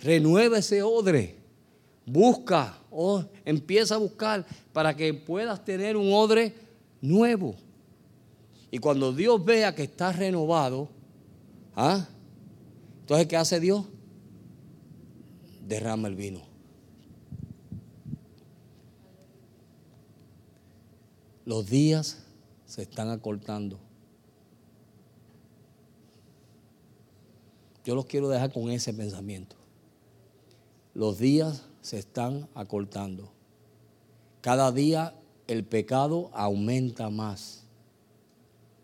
Renueva 0.02 0.58
ese 0.58 0.82
odre. 0.82 1.36
Busca 2.06 2.78
o 2.90 3.24
empieza 3.44 3.94
a 3.94 3.98
buscar 3.98 4.46
para 4.72 4.94
que 4.94 5.12
puedas 5.12 5.64
tener 5.64 5.96
un 5.96 6.12
odre 6.12 6.54
nuevo. 7.00 7.54
Y 8.70 8.78
cuando 8.78 9.12
Dios 9.12 9.44
vea 9.44 9.74
que 9.74 9.84
está 9.84 10.12
renovado, 10.12 10.88
¿ah? 11.76 12.06
Entonces 13.04 13.26
¿qué 13.26 13.36
hace 13.36 13.60
Dios? 13.60 13.84
Derrama 15.60 16.08
el 16.08 16.16
vino. 16.16 16.40
Los 21.44 21.68
días 21.68 22.24
se 22.64 22.80
están 22.80 23.10
acortando. 23.10 23.78
Yo 27.84 27.94
los 27.94 28.06
quiero 28.06 28.30
dejar 28.30 28.50
con 28.54 28.70
ese 28.70 28.94
pensamiento. 28.94 29.54
Los 30.94 31.18
días 31.18 31.66
se 31.82 31.98
están 31.98 32.48
acortando. 32.54 33.30
Cada 34.40 34.72
día 34.72 35.14
el 35.46 35.66
pecado 35.66 36.30
aumenta 36.32 37.10
más. 37.10 37.64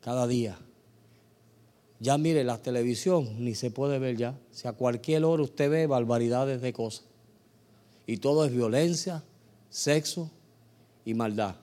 Cada 0.02 0.26
día. 0.26 0.58
Ya 2.00 2.16
mire, 2.16 2.44
la 2.44 2.56
televisión 2.56 3.44
ni 3.44 3.54
se 3.54 3.70
puede 3.70 3.98
ver 3.98 4.16
ya. 4.16 4.34
Si 4.50 4.66
a 4.66 4.72
cualquier 4.72 5.22
hora 5.24 5.42
usted 5.42 5.70
ve 5.70 5.86
barbaridades 5.86 6.62
de 6.62 6.72
cosas. 6.72 7.04
Y 8.06 8.16
todo 8.16 8.46
es 8.46 8.52
violencia, 8.52 9.22
sexo 9.68 10.30
y 11.04 11.12
maldad. 11.12 11.56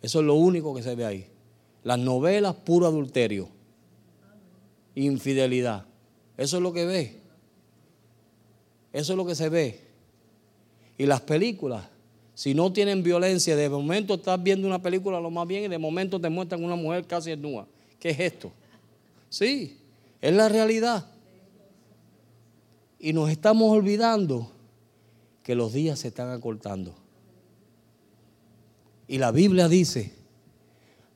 Eso 0.00 0.20
es 0.20 0.26
lo 0.26 0.34
único 0.34 0.74
que 0.74 0.82
se 0.82 0.94
ve 0.94 1.04
ahí. 1.04 1.26
Las 1.82 1.98
novelas, 1.98 2.54
puro 2.54 2.86
adulterio. 2.86 3.48
Infidelidad. 4.94 5.86
Eso 6.36 6.58
es 6.58 6.62
lo 6.62 6.72
que 6.72 6.86
ve. 6.86 7.20
Eso 8.92 9.12
es 9.12 9.16
lo 9.16 9.26
que 9.26 9.34
se 9.34 9.48
ve. 9.48 9.80
Y 10.98 11.06
las 11.06 11.20
películas, 11.20 11.84
si 12.34 12.54
no 12.54 12.72
tienen 12.72 13.02
violencia, 13.02 13.56
de 13.56 13.68
momento 13.68 14.14
estás 14.14 14.40
viendo 14.40 14.68
una 14.68 14.80
película 14.80 15.20
lo 15.20 15.30
más 15.30 15.48
bien 15.48 15.64
y 15.64 15.68
de 15.68 15.78
momento 15.78 16.20
te 16.20 16.30
muestran 16.30 16.62
una 16.62 16.76
mujer 16.76 17.06
casi 17.06 17.30
desnuda. 17.30 17.66
¿Qué 17.98 18.10
es 18.10 18.20
esto? 18.20 18.52
Sí, 19.30 19.78
es 20.20 20.34
la 20.34 20.48
realidad. 20.50 21.06
Y 22.98 23.14
nos 23.14 23.30
estamos 23.30 23.70
olvidando 23.70 24.52
que 25.42 25.54
los 25.54 25.72
días 25.72 26.00
se 26.00 26.08
están 26.08 26.30
acortando. 26.30 26.94
Y 29.08 29.18
la 29.18 29.32
Biblia 29.32 29.68
dice, 29.68 30.14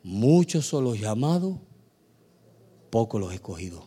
muchos 0.02 0.66
son 0.66 0.84
los 0.84 0.98
llamados, 0.98 1.58
pocos 2.90 3.20
los 3.20 3.34
escogidos. 3.34 3.84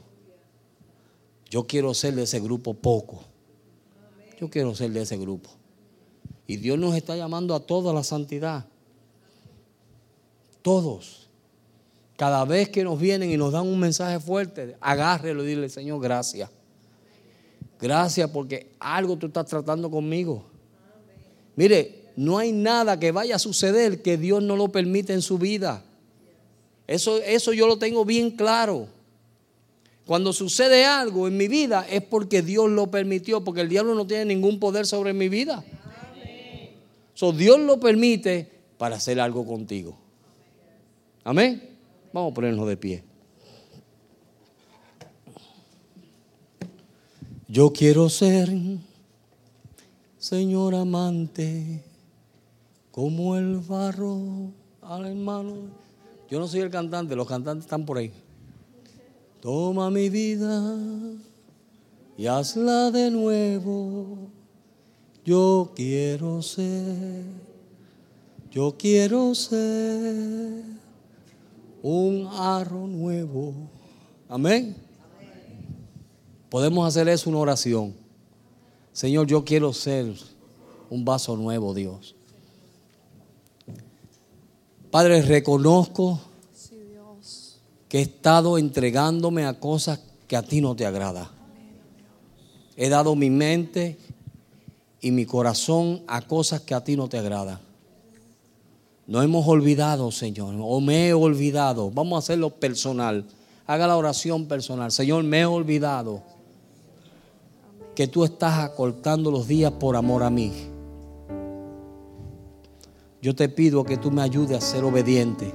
Yo 1.50 1.66
quiero 1.66 1.94
ser 1.94 2.14
de 2.14 2.24
ese 2.24 2.40
grupo 2.40 2.74
poco. 2.74 3.24
Yo 4.40 4.50
quiero 4.50 4.76
ser 4.76 4.92
de 4.92 5.02
ese 5.02 5.18
grupo. 5.18 5.50
Y 6.46 6.58
Dios 6.58 6.78
nos 6.78 6.96
está 6.96 7.16
llamando 7.16 7.56
a 7.56 7.62
toda 7.62 7.94
la 7.94 8.04
santidad. 8.04 8.68
Todos. 10.62 11.27
Cada 12.18 12.44
vez 12.46 12.70
que 12.70 12.84
nos 12.84 13.00
vienen 13.00 13.32
y 13.32 13.38
nos 13.38 13.54
dan 13.54 13.66
un 13.66 13.80
mensaje 13.80 14.20
fuerte, 14.20 14.76
agárrelo 14.82 15.44
y 15.44 15.48
dile, 15.48 15.70
Señor, 15.70 16.02
gracias. 16.02 16.50
Gracias 17.80 18.30
porque 18.32 18.72
algo 18.80 19.16
tú 19.16 19.28
estás 19.28 19.46
tratando 19.46 19.90
conmigo. 19.90 20.44
Mire, 21.56 22.08
no 22.16 22.40
hay 22.40 22.52
nada 22.52 23.00
que 23.00 23.12
vaya 23.12 23.36
a 23.36 23.40
suceder 23.40 24.02
que 24.02 24.18
Dios 24.18 24.42
no 24.42 24.56
lo 24.56 24.70
permite 24.70 25.14
en 25.14 25.22
su 25.22 25.38
vida. 25.38 25.84
Eso, 26.88 27.18
eso 27.20 27.54
yo 27.54 27.68
lo 27.68 27.78
tengo 27.78 28.04
bien 28.04 28.32
claro. 28.32 28.88
Cuando 30.08 30.34
sucede 30.34 30.86
algo 30.86 31.28
en 31.28 31.38
mi 31.38 31.48
vida 31.48 31.86
es 31.88 32.02
porque 32.02 32.42
Dios 32.42 32.70
lo 32.70 32.90
permitió, 32.90 33.44
porque 33.44 33.62
el 33.62 33.70
diablo 33.70 33.94
no 33.94 34.08
tiene 34.08 34.26
ningún 34.26 34.60
poder 34.60 34.88
sobre 34.88 35.14
mi 35.14 35.30
vida. 35.30 35.64
So, 37.14 37.32
Dios 37.32 37.60
lo 37.60 37.80
permite 37.80 38.50
para 38.78 38.96
hacer 38.96 39.20
algo 39.20 39.46
contigo. 39.46 39.98
Amén. 41.24 41.77
Vamos 42.18 42.32
a 42.32 42.34
ponernos 42.34 42.68
de 42.68 42.78
pie. 42.78 43.04
Yo 47.48 47.72
quiero 47.72 48.10
ser, 48.10 48.52
Señor 50.18 50.74
amante, 50.74 51.84
como 52.90 53.38
el 53.38 53.58
barro 53.60 54.50
al 54.82 55.06
hermano. 55.06 55.58
Yo 56.28 56.40
no 56.40 56.48
soy 56.48 56.62
el 56.62 56.72
cantante, 56.72 57.16
los 57.16 57.28
cantantes 57.28 57.66
están 57.66 57.86
por 57.86 58.00
ahí. 58.00 58.12
Toma 59.40 59.92
mi 59.92 60.10
vida 60.10 60.76
y 62.18 62.26
hazla 62.26 62.90
de 62.90 63.12
nuevo. 63.12 64.18
Yo 65.24 65.72
quiero 65.76 66.42
ser, 66.42 67.26
yo 68.50 68.76
quiero 68.76 69.36
ser 69.36 70.77
un 71.82 72.28
arro 72.32 72.88
nuevo. 72.88 73.54
Amén. 74.30 74.76
Podemos 76.50 76.88
hacer 76.88 77.08
eso 77.10 77.30
una 77.30 77.40
oración. 77.40 77.94
Señor, 78.94 79.28
yo 79.28 79.44
quiero 79.44 79.74
ser 79.74 80.14
un 80.90 81.06
vaso 81.06 81.36
nuevo, 81.36 81.74
Dios. 81.74 82.16
Padre, 84.90 85.22
reconozco 85.22 86.20
que 87.90 88.00
he 88.00 88.02
estado 88.02 88.58
entregándome 88.58 89.46
a 89.46 89.60
cosas 89.60 90.00
que 90.28 90.36
a 90.36 90.42
ti 90.42 90.62
no 90.62 90.76
te 90.76 90.86
agrada. 90.86 91.32
He 92.76 92.90
dado 92.90 93.16
mi 93.16 93.30
mente 93.30 93.98
y 95.02 95.12
mi 95.12 95.26
corazón 95.26 96.04
a 96.08 96.22
cosas 96.22 96.62
que 96.62 96.74
a 96.74 96.84
ti 96.84 96.96
no 96.96 97.08
te 97.08 97.18
agradan. 97.18 97.67
No 99.08 99.22
hemos 99.22 99.48
olvidado, 99.48 100.12
Señor, 100.12 100.56
o 100.60 100.80
me 100.82 101.08
he 101.08 101.14
olvidado. 101.14 101.90
Vamos 101.90 102.18
a 102.18 102.20
hacerlo 102.20 102.50
personal. 102.50 103.26
Haga 103.66 103.88
la 103.88 103.98
oración 103.98 104.46
personal. 104.46 104.92
Señor, 104.92 105.24
me 105.24 105.42
he 105.42 105.46
olvidado 105.46 106.22
que 107.96 108.08
tú 108.08 108.24
estás 108.24 108.60
acortando 108.60 109.32
los 109.32 109.48
días 109.48 109.72
por 109.72 109.96
amor 109.96 110.24
a 110.24 110.30
mí. 110.30 110.52
Yo 113.22 113.34
te 113.34 113.50
pido 113.50 113.84
que 113.84 113.98
tú 113.98 114.12
me 114.12 114.22
ayudes 114.22 114.58
a 114.58 114.62
ser 114.62 114.84
obediente 114.84 115.52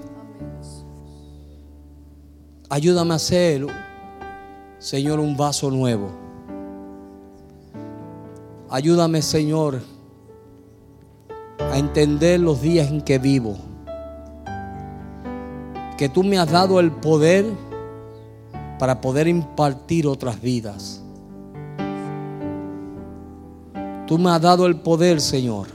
Ayúdame 2.72 3.12
a 3.12 3.18
ser, 3.18 3.66
Señor, 4.78 5.20
un 5.20 5.36
vaso 5.36 5.70
nuevo. 5.70 6.11
Ayúdame, 8.70 9.20
Señor, 9.20 9.82
a 11.72 11.78
entender 11.78 12.38
los 12.38 12.60
días 12.60 12.90
en 12.90 13.00
que 13.00 13.18
vivo. 13.18 13.56
Que 15.96 16.10
tú 16.10 16.22
me 16.22 16.36
has 16.38 16.50
dado 16.50 16.78
el 16.80 16.92
poder 16.92 17.46
para 18.78 19.00
poder 19.00 19.26
impartir 19.26 20.06
otras 20.06 20.38
vidas. 20.42 21.02
Tú 24.06 24.18
me 24.18 24.30
has 24.30 24.42
dado 24.42 24.66
el 24.66 24.76
poder, 24.76 25.22
Señor, 25.22 25.68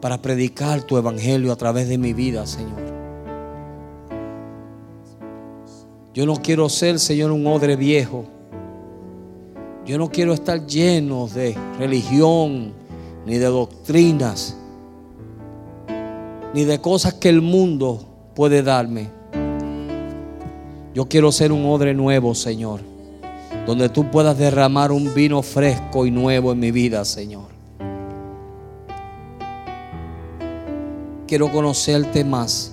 para 0.00 0.22
predicar 0.22 0.82
tu 0.82 0.96
evangelio 0.96 1.50
a 1.50 1.56
través 1.56 1.88
de 1.88 1.98
mi 1.98 2.12
vida, 2.12 2.46
Señor. 2.46 2.78
Yo 6.14 6.24
no 6.24 6.36
quiero 6.36 6.68
ser, 6.68 7.00
Señor, 7.00 7.32
un 7.32 7.48
odre 7.48 7.74
viejo. 7.74 8.26
Yo 9.84 9.98
no 9.98 10.08
quiero 10.08 10.32
estar 10.34 10.64
lleno 10.66 11.26
de 11.26 11.56
religión, 11.80 12.79
ni 13.26 13.38
de 13.38 13.46
doctrinas, 13.46 14.56
ni 16.54 16.64
de 16.64 16.80
cosas 16.80 17.14
que 17.14 17.28
el 17.28 17.42
mundo 17.42 18.04
puede 18.34 18.62
darme. 18.62 19.10
Yo 20.94 21.06
quiero 21.06 21.30
ser 21.30 21.52
un 21.52 21.66
odre 21.66 21.94
nuevo, 21.94 22.34
Señor, 22.34 22.80
donde 23.66 23.88
tú 23.88 24.10
puedas 24.10 24.36
derramar 24.36 24.90
un 24.90 25.14
vino 25.14 25.42
fresco 25.42 26.06
y 26.06 26.10
nuevo 26.10 26.52
en 26.52 26.58
mi 26.58 26.70
vida, 26.72 27.04
Señor. 27.04 27.48
Quiero 31.26 31.52
conocerte 31.52 32.24
más. 32.24 32.72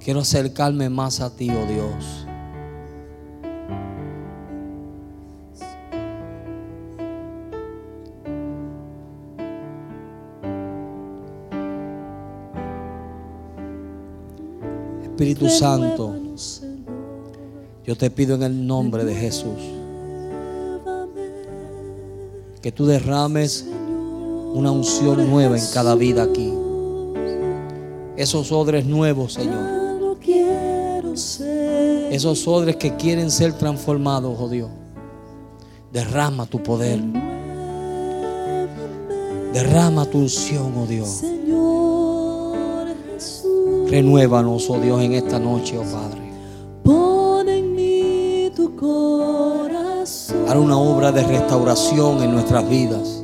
Quiero 0.00 0.20
acercarme 0.20 0.88
más 0.88 1.20
a 1.20 1.36
ti, 1.36 1.50
oh 1.50 1.66
Dios. 1.66 2.21
Espíritu 15.22 15.48
Santo, 15.48 16.16
yo 17.86 17.96
te 17.96 18.10
pido 18.10 18.34
en 18.34 18.42
el 18.42 18.66
nombre 18.66 19.04
de 19.04 19.14
Jesús 19.14 19.54
que 22.60 22.72
tú 22.72 22.86
derrames 22.86 23.64
una 24.52 24.72
unción 24.72 25.30
nueva 25.30 25.56
en 25.56 25.64
cada 25.72 25.94
vida 25.94 26.24
aquí. 26.24 26.52
Esos 28.16 28.50
odres 28.50 28.84
nuevos, 28.84 29.34
Señor. 29.34 29.62
Esos 32.10 32.48
odres 32.48 32.74
que 32.74 32.96
quieren 32.96 33.30
ser 33.30 33.52
transformados, 33.52 34.36
oh 34.40 34.48
Dios. 34.48 34.70
Derrama 35.92 36.46
tu 36.46 36.60
poder. 36.60 37.00
Derrama 39.52 40.04
tu 40.04 40.18
unción, 40.18 40.72
oh 40.76 40.86
Dios. 40.86 41.22
Renuévanos, 43.92 44.70
oh 44.70 44.78
Dios, 44.78 45.02
en 45.02 45.12
esta 45.12 45.38
noche, 45.38 45.76
oh 45.76 45.82
Padre. 45.82 46.22
Pon 46.82 47.46
en 47.46 47.74
mí 47.74 48.50
tu 48.56 48.74
corazón. 48.74 50.46
Haz 50.48 50.56
una 50.56 50.78
obra 50.78 51.12
de 51.12 51.22
restauración 51.22 52.22
en 52.22 52.32
nuestras 52.32 52.66
vidas. 52.70 53.22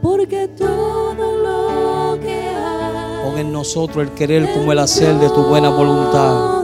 Porque 0.00 0.48
todo 0.48 1.12
lo 1.14 2.18
que 2.18 2.32
hay 2.32 3.22
Pon 3.22 3.38
en 3.38 3.52
nosotros 3.52 4.06
el 4.06 4.14
querer 4.14 4.50
como 4.54 4.72
el 4.72 4.78
hacer 4.78 5.14
de 5.16 5.28
tu 5.28 5.42
buena 5.42 5.68
voluntad. 5.68 6.62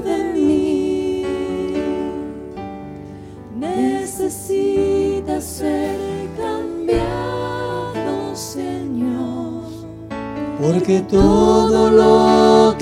Porque 10.60 11.00
todo 11.02 11.90
lo 11.90 12.77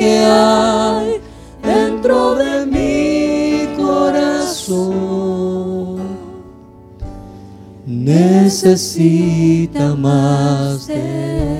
dentro 1.63 2.35
de 2.35 2.67
mi 2.67 3.67
corazón. 3.77 4.97
Necesita 7.87 8.75
más 9.95 10.87
de 10.87 11.56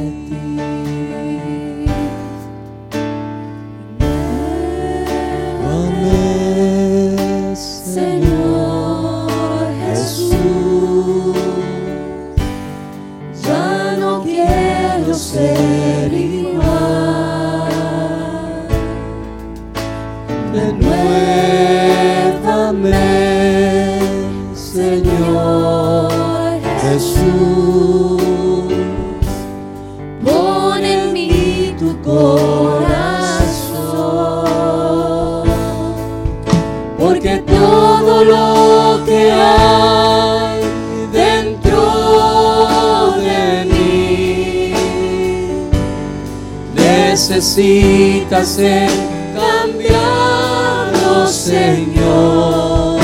necesita 47.57 48.45
ser 48.45 48.91
cambiado, 49.35 51.27
Señor, 51.27 53.01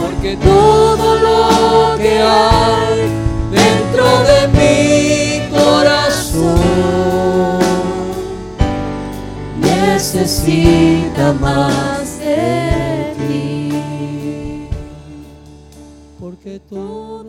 porque 0.00 0.36
todo 0.36 1.16
lo 1.16 1.98
que 1.98 2.18
hay 2.18 3.10
dentro 3.50 4.04
de 4.30 4.48
mi 4.56 5.50
corazón 5.50 6.60
necesita 9.60 11.34
más 11.34 12.18
de 12.20 13.14
ti, 13.18 14.66
porque 16.18 16.58
todo 16.70 17.19